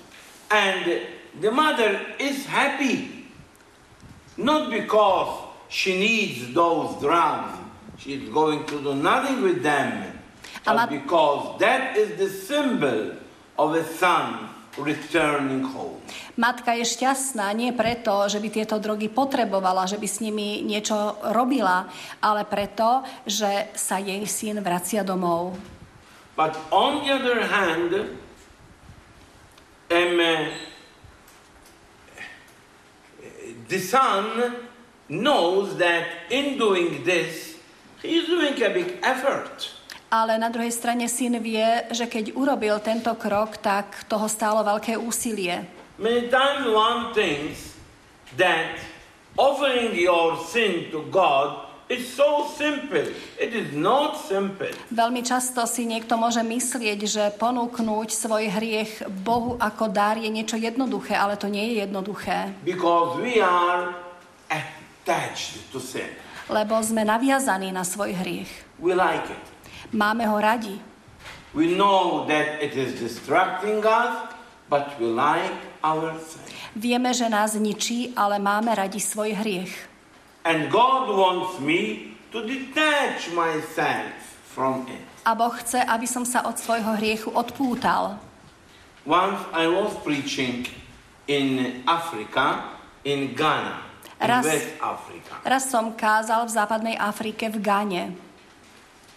And 0.49 1.06
the 1.38 1.52
mother 1.54 2.02
is 2.17 2.47
happy, 2.49 3.30
not 4.39 4.73
because 4.73 5.30
she 5.69 5.93
needs 5.93 6.49
those 6.56 6.97
drugs, 6.97 7.54
she's 8.02 8.25
going 8.34 8.65
to 8.65 8.82
do 8.82 8.97
nothing 8.97 9.45
with 9.45 9.62
them, 9.62 10.17
but 10.65 10.89
because 10.89 11.60
that 11.62 11.93
is 11.93 12.17
the 12.17 12.32
symbol 12.32 13.13
of 13.60 13.78
a 13.78 13.86
son 14.02 14.49
returning 14.84 15.63
home. 15.63 16.00
Matka 16.39 16.72
je 16.72 16.88
šťastná 16.88 17.52
nie 17.52 17.76
preto, 17.76 18.28
že 18.32 18.39
by 18.39 18.48
tieto 18.48 18.80
drogy 18.80 19.12
potrebovala, 19.12 19.92
že 19.92 20.00
by 20.00 20.08
s 20.08 20.24
nimi 20.24 20.63
niečo 20.63 21.20
robila, 21.36 21.92
ale 22.24 22.48
preto, 22.48 23.04
že 23.28 23.76
sa 23.76 24.00
jej 24.00 24.24
syn 24.24 24.63
vracia 24.63 25.04
domov. 25.04 25.60
But 26.39 26.56
on 26.72 27.03
the 27.03 27.12
other 27.12 27.43
hand, 27.43 27.91
um, 29.91 30.18
the 33.68 33.80
son 33.84 34.56
knows 35.10 35.76
that 35.78 36.32
in 36.32 36.58
doing 36.58 37.03
this, 37.03 37.60
he 38.01 38.24
is 38.24 38.32
doing 38.32 38.56
a 38.64 38.72
big 38.72 39.03
effort. 39.03 39.78
Ale 40.10 40.41
na 40.41 40.49
druhej 40.49 40.74
strane 40.74 41.05
syn 41.05 41.38
vie, 41.38 41.86
že 41.93 42.10
keď 42.10 42.34
urobil 42.34 42.82
tento 42.82 43.14
krok, 43.14 43.62
tak 43.62 44.10
toho 44.10 44.26
stálo 44.26 44.66
veľké 44.66 44.97
úsilie. 44.97 45.70
Many 46.01 46.34
times 46.34 46.66
one 46.66 47.14
thinks 47.14 47.78
that 48.34 48.82
offering 49.38 49.93
your 49.93 50.41
sin 50.49 50.89
to 50.89 51.05
God 51.14 51.70
is 51.89 52.10
so 52.10 52.49
simple. 52.57 53.05
It 53.38 53.53
is 53.53 53.70
not 53.78 54.18
simple. 54.26 54.74
Veľmi 54.89 55.22
často 55.22 55.62
si 55.70 55.86
niekto 55.86 56.18
môže 56.18 56.41
myslieť, 56.41 56.99
že 57.05 57.24
ponúknuť 57.38 58.10
svoj 58.10 58.49
hriech 58.49 59.05
Bohu 59.22 59.62
ako 59.62 59.93
dar 59.93 60.18
je 60.18 60.30
niečo 60.30 60.57
jednoduché, 60.57 61.14
ale 61.18 61.38
to 61.38 61.45
nie 61.45 61.70
je 61.70 61.86
jednoduché, 61.86 62.53
Because 62.66 63.22
we 63.22 63.38
are 63.38 63.93
attached 64.49 65.70
to 65.70 65.78
sin. 65.78 66.10
lebo 66.49 66.82
sme 66.82 67.05
naviazaní 67.05 67.70
na 67.70 67.86
svoj 67.86 68.18
hriech. 68.18 68.49
We 68.82 68.97
like 68.97 69.30
it. 69.30 69.43
Máme 69.91 70.27
ho 70.27 70.38
radi. 70.38 70.77
We 71.53 71.73
know 71.73 72.30
that 72.30 72.61
it 72.61 72.77
is 72.77 73.01
distracting 73.01 73.82
us, 73.82 74.30
but 74.69 74.93
we 75.01 75.09
like 75.09 75.55
our 75.82 76.13
sin. 76.21 76.45
Vieme, 76.77 77.09
že 77.09 77.25
nás 77.25 77.57
ničí, 77.57 78.13
ale 78.13 78.38
máme 78.38 78.69
radi 78.69 79.01
svoj 79.01 79.34
hriech. 79.34 79.73
And 80.45 80.69
God 80.69 81.09
wants 81.09 81.57
me 81.59 82.13
to 82.32 82.45
detach 82.45 83.34
myself 83.34 84.13
from 84.45 84.86
it. 84.88 85.01
A 85.25 85.34
Boh 85.34 85.51
chce, 85.51 85.82
aby 85.82 86.05
som 86.05 86.23
sa 86.23 86.45
od 86.45 86.55
svojho 86.61 86.95
hriechu 87.01 87.30
odpútal. 87.34 88.21
Once 89.09 89.41
I 89.51 89.65
was 89.65 89.97
preaching 90.05 90.69
in 91.25 91.82
Africa, 91.89 92.77
in 93.03 93.34
Ghana, 93.34 93.82
in 94.21 94.30
Raz- 94.30 94.45
West 94.45 94.69
Africa. 94.77 95.34
Raz 95.41 95.65
som 95.65 95.97
kázal 95.97 96.45
v 96.45 96.51
západnej 96.53 96.95
Afrike 96.95 97.49
v 97.49 97.57
Gane. 97.57 98.03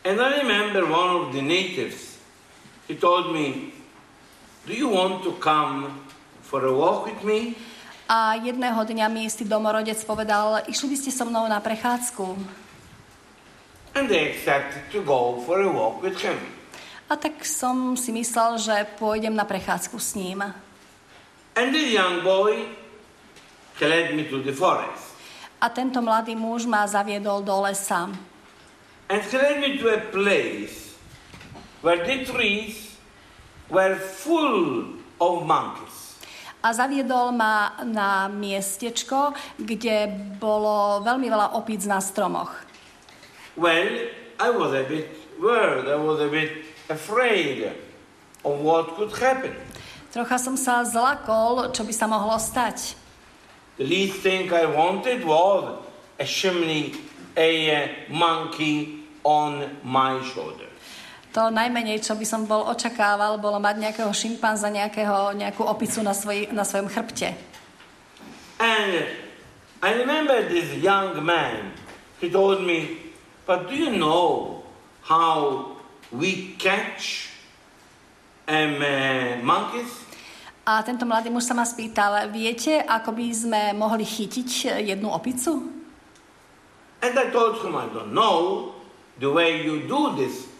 And 0.02 0.18
I 0.18 0.42
remember 0.42 0.82
one 0.82 1.10
of 1.14 1.24
the 1.30 1.42
natives, 1.42 2.18
he 2.90 2.98
told 2.98 3.30
me, 3.30 3.70
Do 4.66 4.74
you 4.74 4.90
want 4.90 5.22
to 5.22 5.38
come 5.38 6.02
for 6.42 6.66
a 6.66 6.74
walk 6.74 7.06
with 7.06 7.22
me? 7.22 7.54
A 8.10 8.34
jedného 8.34 8.82
dňa 8.82 9.06
mi 9.08 9.30
istý 9.30 9.46
domorodec 9.46 9.96
povedal, 10.02 10.66
išli 10.66 10.90
by 10.90 10.96
ste 10.98 11.10
so 11.14 11.22
mnou 11.22 11.46
na 11.46 11.62
prechádzku. 11.62 12.34
And 13.94 14.10
they 14.10 14.34
accepted 14.34 14.90
to 14.90 15.06
go 15.06 15.38
for 15.46 15.62
a 15.62 15.70
walk 15.70 16.02
with 16.02 16.18
him. 16.18 16.36
A 17.06 17.14
tak 17.14 17.46
som 17.46 17.94
si 17.94 18.10
myslel, 18.10 18.58
že 18.58 18.74
pôjdem 18.98 19.32
na 19.32 19.46
prechádzku 19.46 19.96
s 20.02 20.18
ním. 20.18 20.42
And 21.54 21.70
this 21.70 21.94
young 21.94 22.26
boy, 22.26 22.74
he 23.78 23.84
led 23.86 24.18
me 24.18 24.26
to 24.26 24.42
the 24.42 24.52
forest. 24.52 25.14
A 25.62 25.70
tento 25.70 26.02
mladý 26.02 26.34
muž 26.34 26.66
ma 26.66 26.82
zaviedol 26.90 27.46
do 27.46 27.54
lesa. 27.62 28.10
And 29.12 29.20
led 29.28 29.60
me 29.60 29.76
to 29.76 29.92
a 29.92 30.00
place 30.08 30.96
where 31.84 32.00
the 32.00 32.24
trees 32.24 32.96
were 33.68 33.92
full 34.00 34.96
of 35.20 35.44
monkeys. 35.44 36.16
A 36.64 36.72
zaviedol 36.72 37.36
ma 37.36 37.76
na 37.84 38.32
miestečko, 38.32 39.36
kde 39.60 40.08
bolo 40.40 41.04
veľmi 41.04 41.28
veľa 41.28 41.52
opíc 41.60 41.84
na 41.84 42.00
stromoch. 42.00 42.56
Well, 43.52 44.08
I 44.40 44.48
was 44.48 44.72
a 44.72 44.88
bit 44.88 45.12
worried, 45.36 45.92
I 45.92 46.00
was 46.00 46.16
a 46.24 46.32
bit 46.32 46.64
afraid 46.88 47.68
of 48.48 48.64
what 48.64 48.96
could 48.96 49.12
happen. 49.20 49.52
Trocha 50.08 50.40
som 50.40 50.56
sa 50.56 50.88
zlakol, 50.88 51.68
čo 51.68 51.84
by 51.84 51.92
sa 51.92 52.08
mohlo 52.08 52.40
stať. 52.40 52.96
The 53.76 53.84
least 53.84 54.24
thing 54.24 54.48
I 54.48 54.64
wanted 54.64 55.20
was 55.28 55.84
a 56.16 56.24
chimney, 56.24 56.96
a 57.36 58.08
monkey 58.08 59.01
on 59.24 59.78
my 59.82 60.20
shoulder. 60.22 60.68
To 61.32 61.48
najmenej, 61.48 62.04
čo 62.04 62.12
by 62.12 62.26
som 62.28 62.44
bol 62.44 62.68
očakával, 62.68 63.40
bolo 63.40 63.56
mať 63.56 63.80
nejakého 63.80 64.12
šimpanza, 64.12 64.68
nejakého, 64.68 65.32
nejakú 65.32 65.64
opicu 65.64 66.04
na, 66.04 66.12
svoj, 66.12 66.52
na 66.52 66.60
svojom 66.60 66.92
chrbte. 66.92 67.32
And 68.60 69.08
I 69.80 69.96
remember 69.96 70.44
this 70.44 70.76
young 70.76 71.16
man, 71.24 71.72
he 72.20 72.28
told 72.28 72.60
me, 72.60 73.00
but 73.48 73.64
do 73.64 73.74
you 73.74 73.96
know 73.96 74.60
how 75.08 75.72
we 76.12 76.52
catch 76.60 77.32
um, 78.44 78.76
uh, 78.76 79.40
monkeys? 79.40 79.88
A 80.62 80.84
tento 80.84 81.02
mladý 81.08 81.26
muž 81.32 81.48
sa 81.48 81.58
ma 81.58 81.66
spýtal, 81.66 82.28
viete, 82.30 82.78
ako 82.86 83.10
by 83.16 83.26
sme 83.34 83.62
mohli 83.74 84.06
chytiť 84.06 84.84
jednu 84.84 85.10
opicu? 85.10 85.58
And 87.02 87.16
I 87.18 87.32
told 87.34 87.58
him, 87.64 87.74
I 87.74 87.88
don't 87.90 88.14
know 88.14 88.71
the 89.22 89.30
way 89.30 89.62
you 89.62 89.86
do 89.86 90.18
this 90.18 90.50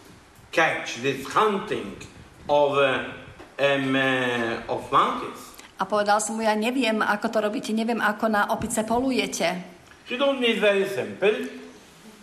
catch, 0.55 1.03
this 1.03 1.27
hunting 1.27 1.99
of, 2.47 2.79
uh, 2.79 3.11
um, 3.59 3.95
uh, 3.95 4.71
of 4.71 4.87
monkeys. 4.87 5.51
A 5.75 5.83
povedal 5.83 6.23
som 6.23 6.39
mu, 6.39 6.47
ja 6.47 6.55
neviem, 6.55 7.03
ako 7.03 7.27
to 7.27 7.37
robíte, 7.43 7.75
neviem, 7.75 7.99
ako 7.99 8.31
na 8.31 8.47
opice 8.55 8.87
polujete. 8.87 9.59
He 10.07 10.15
told 10.15 10.39
me 10.39 10.55
it's 10.55 10.63
very 10.63 10.87
simple. 10.87 11.51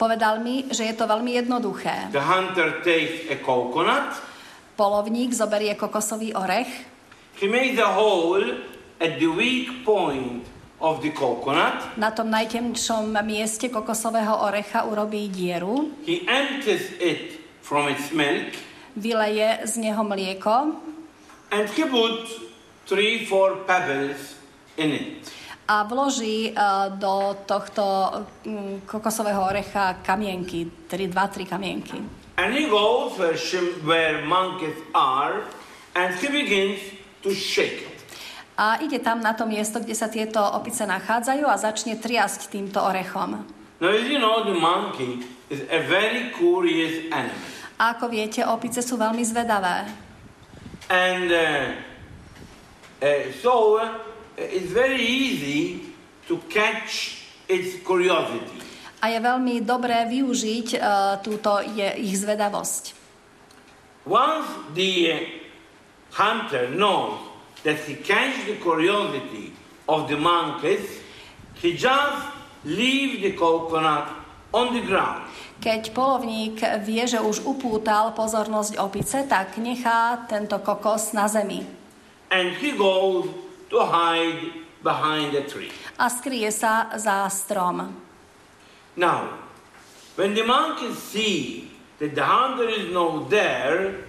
Povedal 0.00 0.40
mi, 0.40 0.64
že 0.72 0.88
je 0.88 0.94
to 0.96 1.04
veľmi 1.04 1.36
jednoduché. 1.44 2.08
The 2.08 2.24
hunter 2.24 2.80
takes 2.80 3.28
a 3.28 3.36
coconut, 3.44 4.16
Polovník 4.80 5.36
zoberie 5.36 5.76
kokosový 5.76 6.32
orech, 6.32 6.88
he 7.36 7.44
makes 7.44 7.76
a 7.76 7.92
hole 7.92 8.64
at 8.96 9.20
the 9.20 9.28
weak 9.28 9.84
point 9.84 10.48
of 10.80 11.00
the 11.02 11.10
coconut, 11.12 11.96
na 11.96 12.10
tom 12.10 12.30
najtemčom 12.30 13.12
mieste 13.22 13.68
kokosového 13.68 14.40
orecha 14.48 14.84
urobí 14.84 15.28
dieru, 15.28 15.92
he 16.06 16.24
empties 16.26 16.96
it 17.00 17.40
from 17.62 17.88
its 17.88 18.10
milk, 18.10 18.56
vyleje 18.96 19.60
z 19.64 19.76
neho 19.76 20.04
mlieko 20.04 20.74
and 21.52 21.68
he 21.76 21.84
puts 21.84 22.40
three, 22.86 23.26
four 23.26 23.56
pebbles 23.68 24.34
in 24.76 24.90
it. 24.92 25.40
a 25.70 25.82
vloží 25.82 26.50
eh, 26.50 26.62
do 26.98 27.36
tohto 27.46 28.10
mm, 28.44 28.82
kokosového 28.86 29.46
orecha 29.46 29.94
kamienky, 30.02 30.66
2-3 30.90 31.46
kamienky. 31.46 32.02
And 32.36 32.54
he 32.54 32.66
goes 32.66 33.18
where, 33.18 33.38
where 33.84 34.24
monkeys 34.26 34.74
are 34.94 35.46
and 35.94 36.14
he 36.14 36.28
begins 36.28 36.80
to 37.22 37.34
shake. 37.34 37.89
A 38.60 38.76
ide 38.84 39.00
tam 39.00 39.24
na 39.24 39.32
to 39.32 39.48
miesto, 39.48 39.80
kde 39.80 39.96
sa 39.96 40.12
tieto 40.12 40.36
opice 40.36 40.84
nachádzajú 40.84 41.48
a 41.48 41.56
začne 41.56 41.96
triasť 41.96 42.52
týmto 42.52 42.84
orechom. 42.84 43.40
Now, 43.80 43.96
you 43.96 44.20
know, 44.20 44.44
the 44.44 44.52
monkey 44.52 45.24
is 45.48 45.64
a 45.72 45.80
very 45.88 46.28
curious 46.36 47.08
animal. 47.08 47.40
A 47.80 47.96
ako 47.96 48.12
viete, 48.12 48.44
opice 48.44 48.84
sú 48.84 49.00
veľmi 49.00 49.24
zvedavé. 49.24 49.88
And 50.92 51.32
uh, 51.32 51.40
uh, 53.00 53.32
so 53.40 53.80
uh, 53.80 53.96
it's 54.36 54.68
very 54.68 55.00
easy 55.00 55.96
to 56.28 56.36
catch 56.52 57.24
its 57.48 57.80
curiosity. 57.80 58.60
A 59.00 59.08
je 59.08 59.24
veľmi 59.24 59.64
dobré 59.64 60.04
využiť 60.04 60.76
uh, 60.76 61.16
túto 61.24 61.64
je, 61.64 61.88
ich 61.96 62.20
zvedavosť. 62.20 62.92
Once 64.04 64.52
the 64.76 64.92
uh, 65.08 65.16
hunter 66.12 66.68
knows 66.68 67.29
that 67.62 67.78
he 67.84 67.94
catch 68.00 68.46
the 68.46 68.56
curiosity 68.56 69.52
of 69.88 70.08
the 70.08 70.16
monkeys, 70.16 71.00
he 71.60 71.76
just 71.76 72.24
leave 72.64 73.20
the 73.22 73.32
coconut 73.32 74.08
on 74.52 74.72
the 74.74 74.82
ground. 74.84 75.28
Keď 75.60 75.92
polovník 75.92 76.56
vie, 76.88 77.04
že 77.04 77.20
už 77.20 77.44
upútal 77.44 78.16
pozornosť 78.16 78.80
opice, 78.80 79.28
tak 79.28 79.60
nechá 79.60 80.24
tento 80.24 80.56
kokos 80.64 81.12
na 81.12 81.28
zemi 81.28 81.60
And 82.32 82.56
he 82.56 82.72
goes 82.72 83.28
to 83.68 83.76
hide 83.84 84.64
behind 84.80 85.36
a 85.36 85.44
tree. 85.44 85.68
a 86.00 86.08
skrie 86.08 86.48
sa 86.48 86.88
za 86.96 87.28
strom. 87.28 87.92
Now, 88.96 89.36
when 90.16 90.32
the 90.32 90.48
monkeys 90.48 90.96
see 90.96 91.68
that 92.00 92.16
the 92.16 92.24
hunter 92.24 92.64
is 92.64 92.88
not 92.88 93.28
there, 93.28 94.08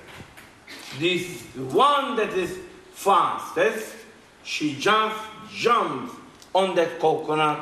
this 1.04 1.44
one 1.68 2.16
that 2.16 2.32
is 2.32 2.56
fastest, 2.94 3.96
she 4.44 4.76
just 4.76 5.20
jumps 5.52 6.14
on 6.54 6.76
that 6.76 7.00
coconut 7.00 7.60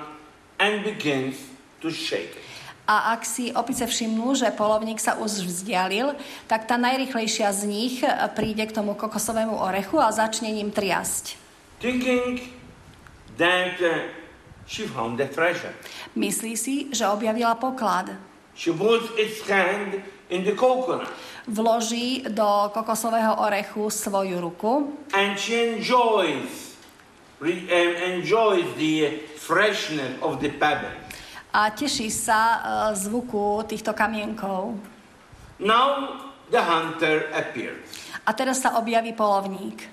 and 0.60 0.84
begins 0.84 1.38
to 1.82 1.90
shake 1.90 2.36
it. 2.36 2.46
A 2.90 3.14
ak 3.14 3.22
si 3.22 3.54
opice 3.54 3.86
všimnú, 3.86 4.34
že 4.34 4.50
polovník 4.50 4.98
sa 4.98 5.14
už 5.22 5.46
vzdialil, 5.46 6.18
tak 6.50 6.66
tá 6.66 6.74
najrychlejšia 6.74 7.54
z 7.54 7.62
nich 7.70 7.96
e, 8.02 8.10
príde 8.34 8.66
k 8.66 8.74
tomu 8.74 8.98
kokosovému 8.98 9.62
orechu 9.62 10.02
a 10.02 10.10
začne 10.10 10.50
ním 10.50 10.74
triasť. 10.74 11.38
Thinking 11.78 12.50
that 13.38 13.78
uh, 13.78 14.10
she 14.66 14.90
found 14.90 15.22
the 15.22 15.30
treasure. 15.30 15.70
Myslí 16.18 16.58
si, 16.58 16.90
že 16.90 17.06
objavila 17.06 17.54
poklad. 17.62 18.18
She 18.58 18.74
puts 18.74 19.06
its 19.22 19.46
hand 19.46 20.02
in 20.30 20.44
the 20.44 20.54
coconut 20.56 21.10
Vloží 21.50 22.26
do 22.30 22.70
kokosového 22.74 23.36
orechu 23.42 23.90
svoju 23.90 24.42
ruku 24.42 24.94
and 25.14 25.34
she 25.40 25.74
enjoys, 25.74 26.78
enjoys 28.06 28.66
the 28.78 29.26
freshness 29.38 30.14
of 30.22 30.38
the 30.40 30.50
pebble. 30.50 30.94
a 31.54 31.70
teší 31.74 32.14
sa 32.14 32.62
e, 32.62 32.96
zvuku 32.96 33.66
týchto 33.66 33.90
kamienkov. 33.98 34.78
Now 35.58 36.22
the 36.54 36.62
hunter 36.62 37.26
appears, 37.34 37.82
A 38.30 38.34
teraz 38.38 38.62
sa 38.62 38.78
objaví 38.78 39.18
polovník. 39.18 39.90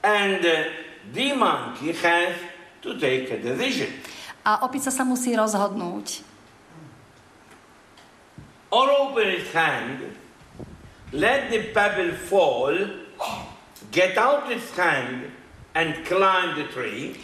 and 0.00 0.40
uh, 0.40 0.72
the 1.12 1.32
monkey 1.36 1.92
has 1.92 2.32
to 2.80 2.96
take 2.96 3.28
a 3.28 3.36
decision. 3.36 3.92
A 4.44 4.64
opica 4.64 4.88
sa 4.88 5.04
musí 5.04 5.36
rozhodnúť. 5.36 6.24
Or 8.74 8.90
open 8.90 9.38
hand, 9.54 10.02
let 11.14 11.46
the 11.46 11.70
pebble 11.70 12.10
fall, 12.26 12.74
get 13.94 14.18
out 14.18 14.50
its 14.50 14.66
hand, 14.74 15.30
and 15.78 16.02
climb 16.02 16.58
the 16.58 16.66
tree, 16.74 17.14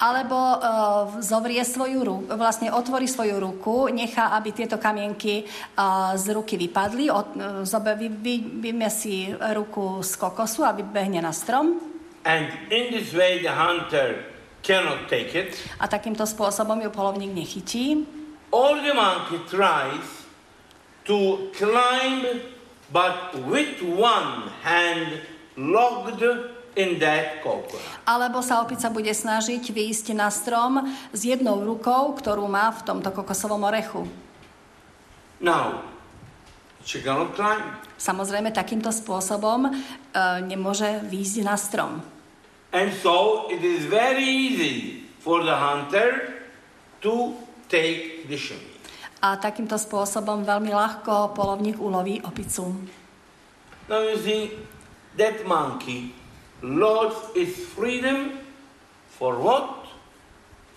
Alebo 0.00 0.32
uh, 0.32 1.20
zovrie 1.20 1.60
svoju 1.60 2.00
ruku, 2.00 2.24
vlastne 2.32 2.72
otvorí 2.72 3.04
svoju 3.04 3.36
ruku, 3.36 3.92
nechá, 3.92 4.32
aby 4.32 4.48
tieto 4.56 4.80
kamienky 4.80 5.44
uh, 5.76 6.16
z 6.16 6.32
ruky 6.32 6.56
vypadli, 6.56 7.12
od, 7.12 7.28
uh, 7.36 7.68
zobe, 7.68 8.00
vy, 8.00 8.08
vy, 8.08 8.64
vyjme 8.64 8.88
si 8.88 9.28
ruku 9.28 10.00
z 10.00 10.16
kokosu 10.16 10.64
a 10.64 10.72
vybehne 10.72 11.20
na 11.20 11.36
strom. 11.36 11.76
and 12.24 12.48
in 12.72 12.92
this 12.92 13.12
way 13.12 13.40
the 13.44 13.52
hunter 13.52 14.24
cannot 14.62 15.08
take 15.08 15.32
it. 15.36 15.56
A 15.80 15.88
takýmto 15.88 16.24
spôsobom 16.24 16.80
ju 16.80 16.88
polovník 16.92 17.32
nechytí. 17.32 18.04
all 18.52 18.80
the 18.80 18.92
monkey 18.96 19.36
tries 19.52 20.19
to 21.04 21.50
climb, 21.56 22.42
but 22.92 23.34
with 23.46 23.80
one 23.82 24.48
hand 24.62 25.20
locked 25.56 26.22
in 26.76 26.98
that 27.02 27.42
coconut. 27.42 27.82
Alebo 28.06 28.40
sa 28.40 28.62
opica 28.62 28.88
bude 28.92 29.10
snažiť 29.10 29.60
výjsť 29.60 30.06
na 30.14 30.30
strom 30.30 30.86
s 31.10 31.20
jednou 31.26 31.60
rukou, 31.62 32.14
ktorú 32.14 32.46
má 32.46 32.70
v 32.70 32.80
tomto 32.86 33.10
kokosovom 33.10 33.62
orechu. 33.66 34.06
Now, 35.40 35.82
she 36.84 37.00
cannot 37.02 37.34
climb. 37.34 37.64
Samozrejme, 38.00 38.52
takýmto 38.52 38.92
spôsobom 38.92 39.68
e, 39.68 39.70
nemôže 40.44 41.04
výjsť 41.04 41.36
na 41.44 41.56
strom. 41.56 42.00
And 42.70 42.94
so 43.02 43.50
it 43.50 43.66
is 43.66 43.82
very 43.90 44.22
easy 44.22 45.02
for 45.18 45.42
the 45.42 45.58
hunter 45.58 46.38
to 47.02 47.34
take 47.66 48.30
the 48.30 48.38
shrimp. 48.38 48.69
A 49.20 49.36
takýmto 49.36 49.76
spôsobom 49.76 50.48
veľmi 50.48 50.72
ľahko 50.72 51.36
polovník 51.36 51.76
uloví 51.76 52.24
opicu. 52.24 52.72
Now 53.84 54.00
you 54.00 54.16
see, 54.16 54.56
that 55.20 55.44
monkey 55.44 56.16
lost 56.64 57.36
its 57.36 57.60
freedom 57.76 58.40
for 59.12 59.36
what? 59.36 59.84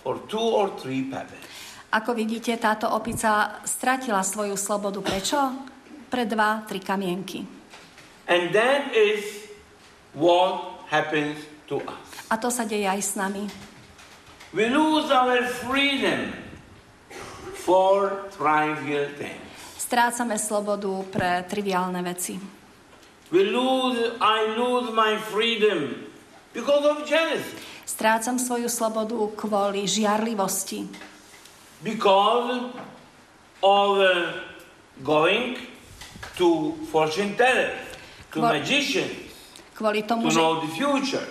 For 0.04 0.20
two 0.28 0.44
or 0.44 0.76
three 0.76 1.08
pebbles. 1.08 1.48
Ako 1.94 2.12
vidíte, 2.12 2.52
táto 2.60 2.92
opica 2.92 3.64
stratila 3.64 4.26
svoju 4.26 4.60
slobodu. 4.60 5.00
Prečo? 5.00 5.40
Pre 6.12 6.24
dva, 6.28 6.68
tri 6.68 6.84
kamienky. 6.84 7.48
And 8.28 8.52
that 8.52 8.92
is 8.92 9.48
what 10.12 10.84
happens 10.92 11.40
to 11.72 11.80
us. 11.86 12.28
A 12.28 12.36
to 12.36 12.52
sa 12.52 12.68
deje 12.68 12.90
aj 12.90 13.00
s 13.00 13.14
nami. 13.16 13.48
We 14.52 14.68
lose 14.68 15.08
our 15.14 15.48
freedom 15.64 16.43
for 17.64 18.28
trivial 18.36 19.08
things. 19.16 19.40
Strácame 19.80 20.36
slobodu 20.36 21.04
pre 21.08 21.44
triviálne 21.48 22.04
veci. 22.04 22.36
We 23.32 23.50
lose, 23.50 24.14
I 24.22 24.54
lose 24.54 24.94
my 24.94 25.18
freedom 25.32 26.06
because 26.54 26.84
of 26.86 27.08
jealousy, 27.08 27.56
Strácam 27.84 28.38
svoju 28.38 28.68
slobodu 28.68 29.18
kvôli 29.36 29.84
žiarlivosti. 29.86 30.88
because 31.84 32.72
of 33.60 33.90
uh, 34.00 34.40
going 35.04 35.60
to 36.40 36.74
fortune 36.90 37.36
tellers, 37.36 37.76
to 38.32 38.40
Kva- 38.40 38.56
magicians, 38.60 39.36
Kvôli 39.76 40.08
to 40.08 40.16
tomu, 40.16 40.32
že, 40.32 40.40
know 40.40 40.64
the 40.64 40.72
future. 40.72 41.26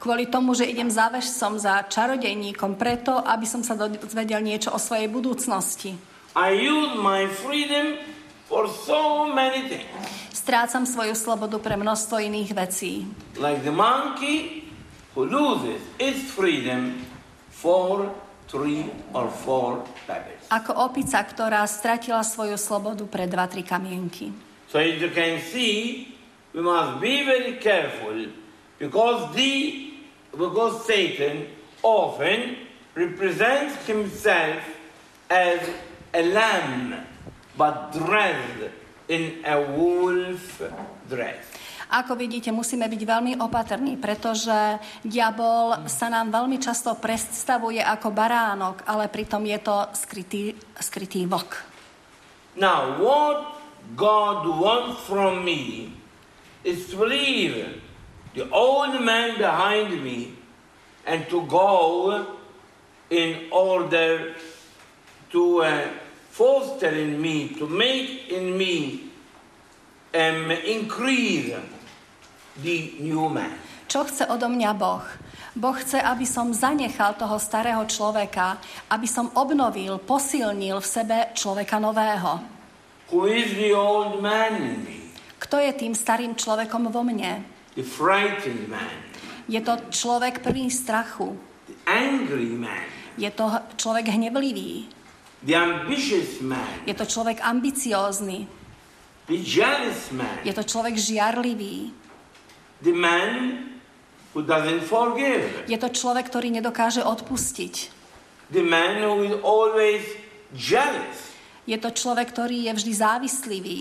Kvôli 0.00 0.28
tomu, 0.28 0.52
že 0.52 0.68
idem 0.68 0.92
za 0.92 1.08
vežcom, 1.08 1.56
za 1.56 1.84
čarodejníkom, 1.88 2.76
preto, 2.76 3.16
aby 3.16 3.46
som 3.48 3.64
sa 3.64 3.74
dozvedel 3.76 4.44
niečo 4.44 4.72
o 4.72 4.78
svojej 4.80 5.08
budúcnosti. 5.08 5.96
I 6.36 6.52
use 6.52 7.00
my 7.00 7.24
freedom 7.32 7.96
for 8.44 8.68
so 8.68 9.32
many 9.32 9.72
things. 9.72 9.88
Strácam 10.36 10.86
svoju 10.86 11.16
slobodu 11.16 11.58
pre 11.58 11.74
množstvo 11.74 12.22
iných 12.22 12.50
vecí. 12.54 13.08
Like 13.40 13.64
the 13.64 13.74
monkey 13.74 14.68
who 15.16 15.24
loses 15.26 15.80
its 15.96 16.28
freedom 16.30 17.02
for 17.50 18.12
three 18.46 18.86
or 19.16 19.26
four 19.32 19.82
pebbles. 20.06 20.46
Ako 20.52 20.76
opica, 20.86 21.18
ktorá 21.24 21.66
stratila 21.66 22.22
svoju 22.22 22.54
slobodu 22.54 23.02
pre 23.10 23.26
dva, 23.26 23.50
tri 23.50 23.66
kamienky. 23.66 24.30
So 24.70 24.78
as 24.78 25.00
you 25.00 25.10
can 25.10 25.42
see, 25.42 26.06
we 26.54 26.62
must 26.62 27.02
be 27.02 27.26
very 27.26 27.58
careful 27.58 28.14
because 28.78 29.34
the 29.34 29.92
because 30.36 30.84
Satan 30.84 31.48
often 31.82 32.56
represents 32.94 33.74
himself 33.88 34.60
as 35.28 35.60
a 36.12 36.22
lamb, 36.32 36.96
but 37.56 37.92
dressed 37.92 38.72
in 39.08 39.44
a 39.44 39.60
wolf 39.60 40.62
dress. 41.08 41.56
Ako 41.86 42.18
vidíte, 42.18 42.50
musíme 42.50 42.90
byť 42.90 43.02
veľmi 43.06 43.32
opatrní, 43.38 43.94
pretože 43.94 44.82
diabol 45.06 45.86
sa 45.86 46.10
nám 46.10 46.34
veľmi 46.34 46.58
často 46.58 46.98
predstavuje 46.98 47.78
ako 47.78 48.10
baránok, 48.10 48.82
ale 48.90 49.06
pritom 49.06 49.46
je 49.46 49.58
to 49.62 49.76
skrytý, 49.94 50.58
skrytý 50.82 51.30
vlk. 51.30 51.54
Now, 52.58 52.98
what 52.98 53.62
God 53.94 54.50
wants 54.50 55.06
from 55.06 55.46
me 55.46 55.94
is 56.66 56.90
to 56.90 57.06
leave 57.06 57.85
the 58.36 58.44
old 58.52 59.00
man 59.00 59.40
behind 59.40 60.04
me 60.04 60.36
and 61.08 61.24
to 61.32 61.40
go 61.48 62.12
in 63.08 63.48
order 63.48 64.36
to 65.32 65.64
uh, 65.64 65.88
foster 66.30 66.92
in 66.92 67.16
me, 67.16 67.56
to 67.56 67.64
make 67.64 68.28
in 68.28 68.52
me, 68.60 69.08
um, 70.12 70.52
increase 70.52 71.56
the 72.60 72.76
new 73.00 73.32
man. 73.32 73.56
Čo 73.88 74.04
chce 74.04 74.28
odo 74.28 74.50
mňa 74.52 74.70
Boh? 74.76 75.00
Boh 75.56 75.72
chce, 75.72 75.96
aby 76.02 76.28
som 76.28 76.52
zanechal 76.52 77.16
toho 77.16 77.40
starého 77.40 77.80
človeka, 77.88 78.60
aby 78.92 79.08
som 79.08 79.32
obnovil, 79.32 79.96
posilnil 80.02 80.82
v 80.82 80.86
sebe 80.86 81.18
človeka 81.32 81.80
nového. 81.80 82.42
Who 83.14 83.30
is 83.30 83.54
the 83.54 83.72
old 83.72 84.20
man 84.20 84.58
in 84.60 84.76
me? 84.84 84.98
Kto 85.40 85.56
je 85.62 85.72
tým 85.72 85.94
starým 85.94 86.34
človekom 86.34 86.90
vo 86.90 87.00
mne? 87.06 87.55
The 87.76 87.84
frightened 87.84 88.72
man, 88.72 89.04
Je 89.46 89.60
to 89.60 89.76
človek 89.92 90.40
plný 90.42 90.72
strachu. 90.72 91.36
the 91.68 91.76
angry 91.84 92.56
man, 92.56 92.88
Je 93.20 93.28
to 93.30 93.46
človek 93.76 94.08
hnevlivý. 94.08 94.88
the 95.44 95.54
ambitious 95.54 96.40
man, 96.40 96.66
Je 96.88 96.96
to 96.96 97.04
človek 97.04 97.38
ambiciózny. 97.44 98.48
the 99.28 99.38
jealous 99.38 100.08
man. 100.10 100.40
Je 100.42 100.54
to 100.56 100.64
človek 100.64 100.96
žiarlivý. 100.96 101.92
The 102.80 102.92
man 102.92 103.32
who 104.32 104.40
doesn't 104.44 104.84
forgive. 104.84 105.64
Je 105.68 105.76
to 105.76 105.88
človek, 105.92 106.28
ktorý 106.28 106.52
nedokáže 106.52 107.00
odpustiť. 107.04 107.74
The 108.52 108.62
man 108.62 109.02
who 109.02 109.26
is 109.26 109.34
always 109.42 110.04
jealous. 110.54 111.34
Je 111.66 111.74
to 111.76 111.90
človek, 111.90 112.30
ktorý 112.30 112.70
je 112.70 112.72
vždy 112.78 112.92
závislivý. 112.94 113.78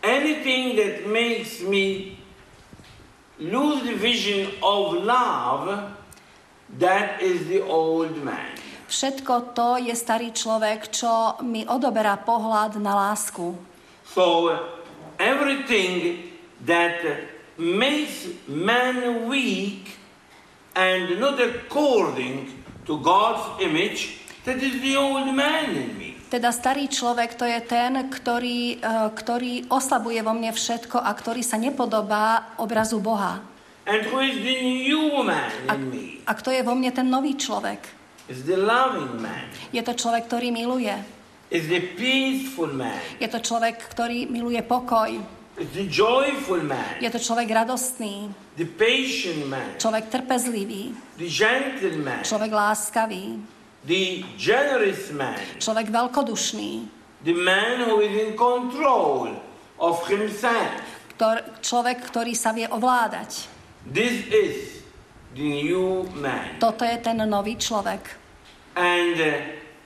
Anything 0.00 0.76
that 0.80 1.04
makes 1.08 1.60
me 1.60 2.16
lose 3.38 3.82
the 3.82 3.96
vision 3.96 4.50
of 4.62 5.02
love, 5.02 5.92
that 6.78 7.22
is 7.22 7.46
the 7.48 7.62
old 7.62 8.14
man. 8.22 8.54
Všetko 8.84 9.56
to 9.56 9.80
je 9.80 9.94
starý 9.96 10.30
človek, 10.30 10.92
čo 10.92 11.40
mi 11.42 11.66
odoberá 11.66 12.14
pohľad 12.20 12.78
na 12.78 12.94
lásku. 12.94 13.56
So 14.06 14.54
everything 15.18 16.30
that 16.68 17.02
makes 17.58 18.30
man 18.46 19.26
weak 19.26 19.98
and 20.76 21.18
not 21.18 21.40
according 21.40 22.52
to 22.86 23.00
God's 23.00 23.62
image, 23.64 24.20
that 24.44 24.60
is 24.60 24.78
the 24.84 24.94
old 24.94 25.32
man 25.32 25.72
in 25.74 25.90
me. 25.96 26.03
Teda 26.34 26.50
starý 26.50 26.90
človek 26.90 27.38
to 27.38 27.46
je 27.46 27.62
ten, 27.62 27.94
ktorý, 28.10 28.82
eh, 28.82 29.06
ktorý 29.14 29.70
oslabuje 29.70 30.18
vo 30.18 30.34
mne 30.34 30.50
všetko 30.50 30.98
a 30.98 31.14
ktorý 31.14 31.46
sa 31.46 31.54
nepodobá 31.54 32.58
obrazu 32.58 32.98
Boha. 32.98 33.38
And 33.86 34.02
who 34.10 34.18
is 34.18 34.42
the 34.42 34.58
new 34.58 35.22
man 35.22 35.54
A, 35.70 35.78
in 35.78 35.94
me? 35.94 36.18
a 36.26 36.34
kto 36.34 36.50
je 36.50 36.66
vo 36.66 36.74
mne 36.74 36.90
ten 36.90 37.06
nový 37.06 37.38
človek? 37.38 37.86
Is 38.26 38.42
the 38.50 38.58
loving 38.58 39.22
man. 39.22 39.46
Je 39.70 39.78
to 39.78 39.94
človek, 39.94 40.26
ktorý 40.26 40.50
miluje. 40.50 40.90
Is 41.54 41.70
the 41.70 41.94
peaceful 41.94 42.74
man. 42.74 42.98
Je 43.22 43.30
to 43.30 43.38
človek, 43.38 43.78
ktorý 43.94 44.26
miluje 44.26 44.58
pokoj. 44.66 45.14
Is 45.54 45.70
the 45.70 45.86
joyful 45.86 46.58
man. 46.66 46.98
Je 46.98 47.14
to 47.14 47.22
človek 47.22 47.46
radostný, 47.46 48.26
The 48.58 48.66
patient 48.66 49.46
man. 49.46 49.78
človek 49.78 50.10
trpezlivý, 50.10 50.98
The 51.14 51.30
gentle 51.30 51.94
man. 52.02 52.26
človek 52.26 52.50
láskavý, 52.50 53.38
The 53.84 54.24
generous 54.40 55.12
man. 55.12 55.36
človek 55.60 55.92
veľkodušný, 55.92 56.88
The 57.24 57.36
man 57.36 57.88
who 57.88 58.04
is 58.04 58.12
in 58.20 58.36
control 58.36 59.32
of 59.80 59.96
himself. 60.08 60.76
ktor, 61.16 61.40
človek, 61.64 62.04
ktorý 62.08 62.36
sa 62.36 62.52
vie 62.52 62.68
ovládať. 62.68 63.48
This 63.84 64.24
is 64.28 64.84
the 65.36 65.44
new 65.44 66.08
man. 66.16 66.56
Toto 66.60 66.84
je 66.84 66.96
ten 67.00 67.20
nový 67.28 67.56
človek. 67.60 68.20
And 68.76 69.16
uh, 69.20 69.28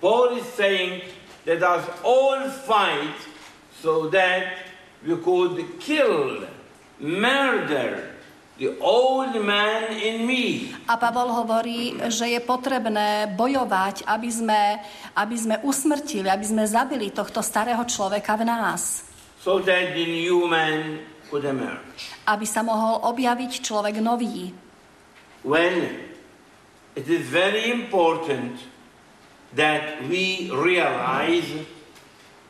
Paul 0.00 0.38
is 0.38 0.46
saying 0.54 1.02
let 1.46 1.62
us 1.62 1.84
all 2.04 2.48
fight 2.50 3.16
so 3.82 4.08
that 4.10 4.66
we 5.06 5.16
could 5.16 5.80
kill, 5.80 6.44
murder 7.00 8.17
the 8.58 8.74
old 8.82 9.38
man 9.38 9.94
in 9.94 10.26
me. 10.26 10.74
A 10.90 10.98
Pavol 10.98 11.30
hovorí, 11.30 11.94
že 12.10 12.26
je 12.26 12.42
potrebné 12.42 13.30
bojovať, 13.38 14.02
aby 14.04 14.30
sme, 14.30 14.82
aby 15.14 15.36
sme 15.38 15.56
usmrtili, 15.62 16.26
aby 16.26 16.42
sme 16.42 16.66
zabili 16.66 17.14
tohto 17.14 17.38
starého 17.38 17.86
človeka 17.86 18.34
v 18.34 18.44
nás. 18.44 19.08
so 19.48 19.58
that 19.60 19.94
the 19.94 20.06
new 20.06 20.48
man 20.48 20.98
could 21.30 21.44
emerge. 21.44 22.10
Aby 22.26 22.46
sa 22.46 22.66
mohol 22.66 23.00
objaviť 23.06 23.62
človek 23.62 24.02
nový. 24.02 24.50
Well, 25.46 25.78
it 26.98 27.06
is 27.06 27.30
very 27.30 27.70
important 27.70 28.58
that 29.54 30.02
we 30.10 30.50
realize 30.50 31.46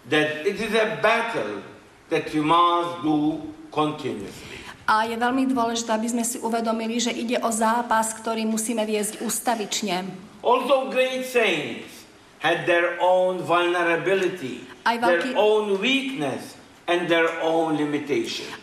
that 0.09 0.43
it 0.49 0.57
is 0.59 0.73
a 0.73 0.97
battle 1.05 1.61
that 2.09 2.33
we 2.33 2.41
must 2.41 3.05
do 3.05 3.53
continuously. 3.69 4.48
A 4.89 5.05
je 5.05 5.21
veľmi 5.21 5.45
dôležité, 5.53 5.93
aby 5.93 6.09
sme 6.09 6.25
si 6.25 6.41
uvedomili, 6.41 6.97
že 6.97 7.13
ide 7.13 7.37
o 7.45 7.53
zápas, 7.53 8.17
ktorý 8.17 8.49
musíme 8.49 8.89
viesť 8.89 9.21
ustavične. 9.21 10.09
Also, 10.41 10.89
great 10.89 11.29
saints 11.29 12.09
had 12.41 12.65
their 12.65 12.97
own 12.97 13.45
vulnerability, 13.45 14.65
Aj 14.89 14.97
their 14.97 15.21
veľký- 15.21 15.37
own 15.37 15.77
weakness, 15.77 16.57
and 16.89 17.05
their 17.05 17.29
own. 17.45 17.77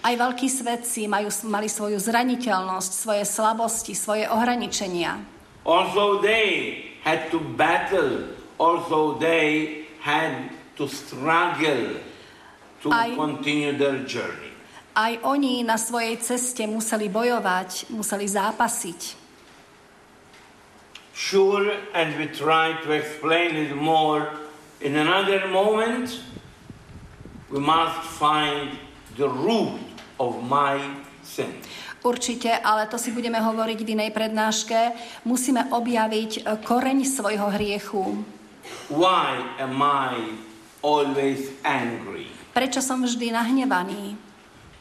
Aj 0.02 0.16
veľkí 0.18 0.50
svedci 0.50 1.06
majú, 1.06 1.30
mali 1.46 1.70
svoju 1.70 2.02
zraniteľnosť, 2.02 2.92
svoje 2.92 3.22
slabosti, 3.22 3.94
svoje 3.94 4.26
ohraničenia. 4.26 5.22
Also, 5.62 6.26
they 6.26 6.82
had 7.06 7.30
to 7.30 7.38
battle. 7.54 8.34
Also, 8.58 9.22
they 9.22 9.86
had 10.02 10.50
to 10.74 10.90
struggle 10.90 12.02
to 12.82 12.90
I- 12.90 13.14
continue 13.14 13.78
their 13.78 14.02
journey. 14.10 14.45
Aj 14.96 15.12
oni 15.28 15.68
na 15.68 15.76
svojej 15.76 16.16
ceste 16.24 16.64
museli 16.64 17.12
bojovať, 17.12 17.92
museli 17.92 18.24
zápasiť. 18.32 19.28
Sure, 21.12 21.68
and 21.96 22.16
we 22.16 22.28
try 22.32 22.76
to 22.84 22.92
explain 22.92 23.56
it 23.56 23.76
more 23.76 24.32
in 24.80 24.96
another 24.96 25.48
moment. 25.48 26.20
We 27.52 27.60
must 27.60 28.04
find 28.20 28.76
the 29.20 29.28
root 29.28 29.80
of 30.20 30.44
my 30.44 30.80
sin. 31.24 31.52
Určite, 32.06 32.54
ale 32.62 32.86
to 32.86 33.02
si 33.02 33.10
budeme 33.10 33.42
hovoriť 33.42 33.80
v 33.82 33.92
inej 33.98 34.12
prednáške. 34.14 34.94
Musíme 35.26 35.74
objaviť 35.74 36.32
e, 36.38 36.42
koreň 36.62 37.02
svojho 37.02 37.50
hriechu. 37.50 38.22
Why 38.94 39.42
am 39.58 39.82
I 39.82 40.38
always 40.86 41.50
angry? 41.66 42.30
Prečo 42.54 42.78
som 42.78 43.02
vždy 43.02 43.34
nahnevaný? 43.34 44.14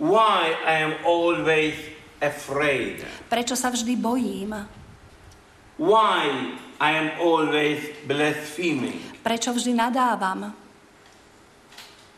Why 0.03 0.59
I 0.67 0.75
am 0.83 0.95
always 1.07 1.79
afraid? 2.19 3.07
Prečo 3.31 3.55
sa 3.55 3.71
vždy 3.71 3.95
bojím? 3.95 4.51
Why 5.79 6.55
I 6.83 6.91
am 6.99 7.09
always 7.23 7.79
blaspheming? 8.07 8.99
Prečo 9.23 9.55
vždy 9.55 9.71
nadávam? 9.75 10.51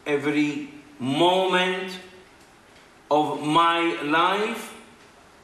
Every 0.08 0.72
moment 0.96 2.00
of 3.12 3.44
my 3.44 4.00
life, 4.08 4.72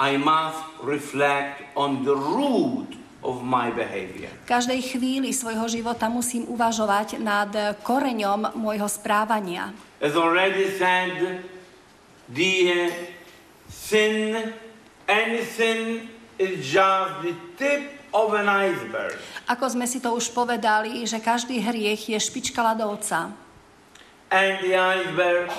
I 0.01 0.17
must 0.17 0.65
reflect 0.81 1.63
on 1.77 2.03
the 2.03 2.17
root 2.17 2.97
of 3.23 3.45
my 3.45 3.71
behavior. 3.71 4.33
Každej 4.49 4.81
chvíli 4.83 5.31
svojho 5.31 5.69
života 5.69 6.09
musím 6.11 6.49
uvažovať 6.49 7.21
nad 7.23 7.53
koreňom 7.85 8.57
môjho 8.59 8.89
správania. 8.91 9.71
As 10.03 10.19
already 10.19 10.75
said, 10.75 11.45
uh, 12.41 12.93
sin, 13.69 14.53
any 15.09 15.45
sin 15.45 16.09
is 16.39 16.65
just 16.65 17.23
the 17.23 17.35
tip 17.57 18.03
of 18.15 18.35
an 18.35 18.49
iceberg. 18.49 19.17
Ako 19.49 19.73
sme 19.73 19.89
si 19.89 20.01
to 20.01 20.13
už 20.17 20.33
povedali, 20.33 21.05
že 21.05 21.21
každý 21.21 21.61
hriech 21.61 22.09
je 22.09 22.19
špička 22.21 22.61
ľadovca. 22.63 23.33
And 24.33 24.65
the 24.65 24.73
iceberg 24.77 25.53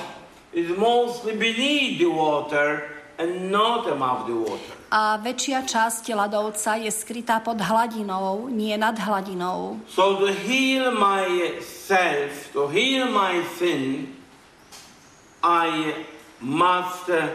is 0.54 0.74
mostly 0.74 1.38
beneath 1.38 2.02
the 2.02 2.10
water 2.10 2.90
and 3.18 3.54
not 3.54 3.86
above 3.86 4.26
the 4.26 4.38
water. 4.38 4.74
A 4.94 5.18
väčšia 5.18 5.66
časť 5.66 6.14
ľadovca 6.14 6.78
je 6.78 6.90
skrytá 6.94 7.42
pod 7.42 7.58
hladinou, 7.58 8.50
nie 8.50 8.74
nad 8.78 8.94
hladinou. 8.94 9.82
So 9.90 10.22
to 10.22 10.30
heal 10.30 10.94
myself, 10.94 12.54
to 12.54 12.70
heal 12.70 13.10
my 13.10 13.42
sin, 13.58 14.14
I 15.42 16.06
must 16.44 17.08
uh, 17.10 17.32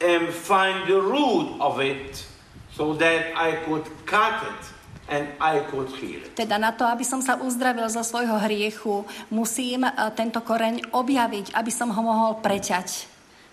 um, 0.00 0.32
find 0.32 0.88
the 0.88 0.96
root 0.96 1.60
of 1.60 1.80
it 1.80 2.24
so 2.72 2.94
that 2.96 3.36
I 3.36 3.60
could 3.68 3.84
cut 4.08 4.42
it 4.42 4.62
and 5.08 5.28
I 5.38 5.60
could 5.68 5.92
heal 6.00 6.24
it. 6.24 6.32
Teda 6.32 6.56
na 6.56 6.72
to, 6.72 6.88
aby 6.88 7.04
som 7.04 7.20
sa 7.20 7.36
uzdravil 7.36 7.86
zo 7.92 8.00
svojho 8.00 8.40
hriechu, 8.40 9.04
musím 9.28 9.84
e, 9.84 9.92
tento 10.16 10.40
koreň 10.40 10.90
objaviť, 10.96 11.52
aby 11.52 11.68
som 11.68 11.92
ho 11.92 12.00
mohol 12.00 12.40
preťať. 12.40 13.04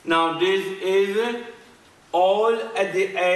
Now 0.07 0.39
this 0.39 0.63
is 0.79 1.43
all 2.15 2.55
the 2.73 3.05
a 3.19 3.35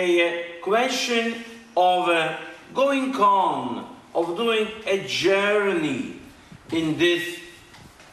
question 0.64 1.44
of 1.76 2.08
uh, 2.10 2.40
going 2.74 3.14
on, 3.20 3.86
of 4.16 4.34
doing 4.40 4.72
a 4.88 5.04
journey 5.06 6.18
in 6.72 6.98
this 6.98 7.38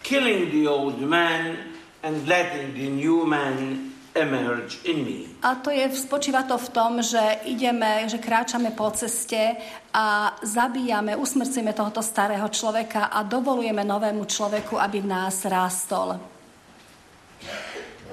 killing 0.03 0.51
the 0.51 0.67
old 0.67 1.01
man 1.01 1.72
and 2.03 2.27
letting 2.27 2.75
the 2.75 2.91
new 2.91 3.27
man 3.27 3.93
emerge 4.15 4.79
in 4.85 5.05
me. 5.05 5.27
A 5.43 5.55
to 5.55 5.71
je, 5.71 5.89
spočíva 5.97 6.45
to 6.45 6.59
v 6.59 6.69
tom, 6.69 7.01
že 7.01 7.49
ideme, 7.49 8.05
že 8.11 8.21
kráčame 8.21 8.71
po 8.77 8.91
ceste 8.93 9.57
a 9.95 10.37
zabíjame, 10.43 11.17
usmrcíme 11.17 11.73
tohoto 11.73 12.05
starého 12.05 12.45
človeka 12.53 13.09
a 13.09 13.25
dovolujeme 13.25 13.81
novému 13.85 14.25
človeku, 14.29 14.77
aby 14.77 15.01
v 15.01 15.09
nás 15.09 15.45
rástol. 15.49 16.21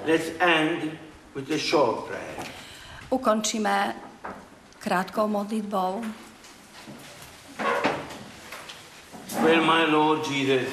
Let's 0.08 0.32
end 0.40 0.96
with 1.36 1.52
a 1.52 1.60
short 1.60 2.08
prayer. 2.08 2.48
Ukončíme 3.10 3.94
krátkou 4.78 5.28
modlitbou. 5.28 6.00
Well, 9.44 9.64
my 9.64 9.84
Lord 9.84 10.26
Jesus, 10.26 10.68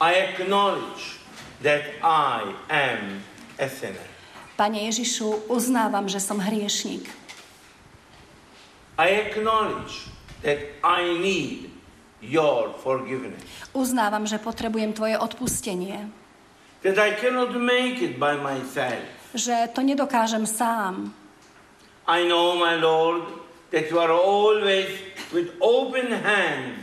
I 0.00 0.14
acknowledge 0.14 1.19
that 1.62 1.84
I 2.02 2.54
am 2.68 3.22
a 3.58 3.68
sinner. 3.68 4.08
Pane 4.56 4.92
Ježišu, 4.92 5.48
uznávam, 5.48 6.04
že 6.08 6.20
som 6.20 6.36
hriešnik. 6.36 7.08
I 9.00 9.08
acknowledge 9.24 10.12
that 10.44 10.60
I 10.84 11.16
need 11.16 11.72
your 12.20 12.76
forgiveness. 12.84 13.40
Uznávam, 13.72 14.28
že 14.28 14.36
potrebujem 14.36 14.92
Tvoje 14.92 15.16
odpustenie. 15.16 16.12
That 16.84 17.00
I 17.00 17.16
cannot 17.16 17.56
make 17.56 18.04
it 18.04 18.20
by 18.20 18.36
myself. 18.36 19.04
Že 19.32 19.72
to 19.72 19.80
nedokážem 19.80 20.44
sám. 20.44 21.16
I 22.08 22.28
know, 22.28 22.56
my 22.56 22.76
Lord, 22.76 23.24
that 23.72 23.88
you 23.88 23.96
are 24.00 24.12
always 24.12 24.88
with 25.32 25.56
open 25.60 26.12
hands 26.12 26.76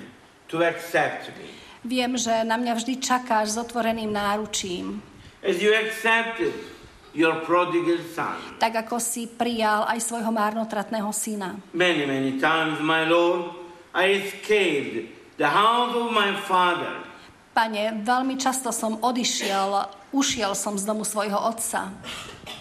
to 0.47 0.63
accept 0.63 1.29
me. 1.37 1.56
Viem, 1.85 2.17
že 2.17 2.45
na 2.45 2.57
mňa 2.57 2.73
vždy 2.77 2.93
čakáš 3.01 3.53
s 3.53 3.57
otvoreným 3.57 4.09
náručím. 4.09 5.01
As 5.45 5.61
you 5.61 5.73
accepted 5.73 6.53
your 7.13 7.41
prodigal 7.45 8.01
son. 8.13 8.37
Tak 8.61 8.87
ako 8.87 9.01
si 9.01 9.25
prijal 9.29 9.85
aj 9.89 10.01
svojho 10.01 10.29
márnotratného 10.33 11.09
syna. 11.13 11.57
Many, 11.73 12.05
many 12.05 12.41
times, 12.41 12.77
my 12.81 13.05
Lord, 13.05 13.53
I 13.93 14.21
escaped 14.21 15.09
the 15.41 15.49
house 15.49 15.93
of 15.93 16.13
my 16.13 16.33
father. 16.45 17.05
Pane, 17.57 18.05
veľmi 18.05 18.37
často 18.37 18.69
som 18.69 19.01
odišiel, 19.01 19.89
ušiel 20.13 20.53
som 20.53 20.77
z 20.77 20.85
domu 20.85 21.01
svojho 21.01 21.37
otca. 21.41 21.89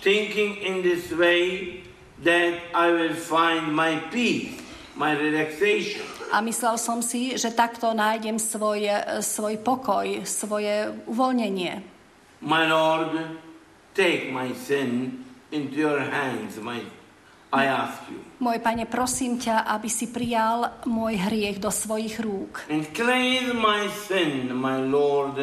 thinking 0.06 0.56
in 0.62 0.82
this 0.82 1.10
way 1.10 1.82
that 2.22 2.54
I 2.72 2.90
will 2.92 3.14
find 3.14 3.74
my 3.74 3.98
peace. 4.14 4.54
A 4.96 6.38
myslel 6.40 6.76
som 6.80 7.04
si, 7.04 7.36
že 7.36 7.52
takto 7.52 7.92
nájdem 7.92 8.40
svoj, 8.40 8.88
svoj 9.20 9.60
pokoj, 9.60 10.24
svoje 10.24 10.88
uvoľnenie. 11.04 11.84
My 12.40 12.64
Lord, 12.64 13.12
take 13.92 14.32
my 14.32 14.52
sin 14.56 15.20
into 15.52 15.84
your 15.84 16.00
hands, 16.00 16.56
my, 16.60 16.80
I 17.52 17.64
ask 17.68 18.08
you, 18.08 18.20
Môj 18.36 18.60
pane, 18.60 18.84
prosím 18.84 19.40
ťa, 19.40 19.64
aby 19.64 19.88
si 19.88 20.12
prijal 20.12 20.84
môj 20.84 21.16
hriech 21.16 21.56
do 21.56 21.72
svojich 21.72 22.20
rúk. 22.20 22.68
And 22.68 22.84
cleanse 22.92 23.56
my 23.56 23.88
sin, 23.88 24.52
my 24.52 24.76
Lord, 24.80 25.40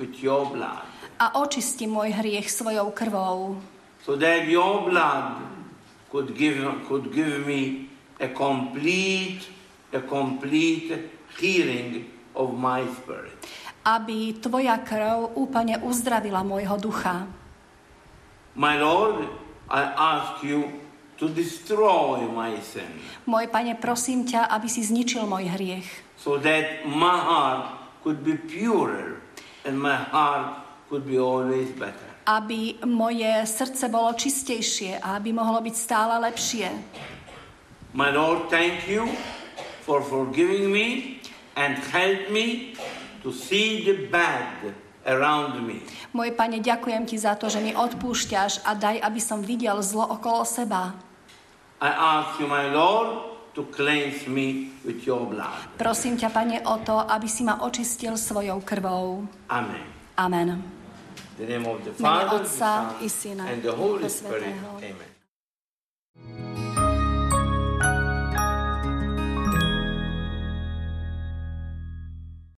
with 0.00 0.16
your 0.24 0.48
blood, 0.48 0.88
a 1.20 1.36
očisti 1.40 1.84
môj 1.84 2.16
hriech 2.16 2.48
svojou 2.48 2.88
krvou, 2.96 3.60
so 4.00 4.16
that 4.16 4.48
your 4.48 4.88
blood 4.88 5.40
could 6.08 6.32
give, 6.32 6.64
could 6.88 7.12
give 7.12 7.44
me 7.44 7.92
a 8.20 8.28
complete, 8.30 9.48
a 9.90 10.00
complete 10.02 11.10
healing 11.38 12.06
of 12.34 12.54
my 12.54 12.82
spirit. 13.02 13.34
aby 13.84 14.32
tvoja 14.40 14.80
krv 14.80 15.36
úplne 15.36 15.76
uzdravila 15.84 16.40
môjho 16.40 16.80
ducha. 16.80 17.28
My 18.56 18.80
Lord, 18.80 19.28
I 19.68 19.82
ask 19.92 20.40
you 20.40 20.80
to 21.20 21.28
destroy 21.28 22.24
my 22.24 22.56
sin 22.64 22.88
Môj 23.28 23.52
pane, 23.52 23.76
prosím 23.76 24.24
ťa, 24.24 24.48
aby 24.50 24.66
si 24.72 24.82
zničil 24.82 25.28
môj 25.28 25.52
hriech, 25.52 25.88
so 26.16 26.40
that 26.40 26.84
my 26.88 27.12
heart 27.12 27.64
could 28.00 28.24
be 28.24 28.40
purer 28.40 29.20
and 29.68 29.76
my 29.76 29.96
heart 29.96 30.64
could 30.88 31.04
be 31.04 31.20
always 31.20 31.68
better. 31.76 32.08
aby 32.24 32.80
moje 32.88 33.44
srdce 33.44 33.84
bolo 33.92 34.16
čistejšie 34.16 34.96
a 34.96 35.20
aby 35.20 35.36
mohlo 35.36 35.60
byť 35.60 35.74
stále 35.76 36.16
lepšie. 36.24 36.72
My 37.94 38.10
Lord, 38.10 38.50
thank 38.50 38.90
you 38.90 39.06
for 39.86 40.02
forgiving 40.02 40.66
me 40.74 41.22
and 41.54 41.78
help 41.94 42.26
me 42.26 42.74
to 43.22 43.30
see 43.30 43.86
the 43.86 44.10
bad 44.10 44.74
around 45.06 45.62
me. 45.62 45.78
Môj 46.10 46.34
Pane, 46.34 46.58
ďakujem 46.58 47.06
Ti 47.06 47.16
za 47.22 47.38
to, 47.38 47.46
že 47.46 47.62
mi 47.62 47.70
odpúšťaš 47.70 48.66
a 48.66 48.74
daj, 48.74 48.98
aby 48.98 49.20
som 49.22 49.46
videl 49.46 49.78
zlo 49.86 50.10
okolo 50.10 50.42
seba. 50.42 50.98
I 51.78 51.94
ask 51.94 52.42
you, 52.42 52.50
my 52.50 52.66
Lord, 52.74 53.38
to 53.54 53.62
cleanse 53.70 54.26
me 54.26 54.74
with 54.82 55.06
your 55.06 55.30
blood. 55.30 55.78
Prosím 55.78 56.18
ťa, 56.18 56.34
Pane, 56.34 56.66
o 56.66 56.82
to, 56.82 56.98
aby 56.98 57.30
si 57.30 57.46
ma 57.46 57.62
očistil 57.62 58.18
svojou 58.18 58.58
krvou. 58.66 59.22
Amen. 59.46 59.86
Amen. 60.18 60.66
The 61.38 61.46
name 61.46 61.62
of 61.70 61.86
the 61.86 61.94
Mene 61.94 62.02
Father, 62.02 62.42
the 62.42 62.50
Otca 62.50 62.58
Son, 62.58 62.82
i 62.98 63.06
Syna 63.06 63.46
and 63.54 63.62
the 63.62 63.70
Holy 63.70 64.10
Spirit. 64.10 64.50
Amen. 64.82 65.14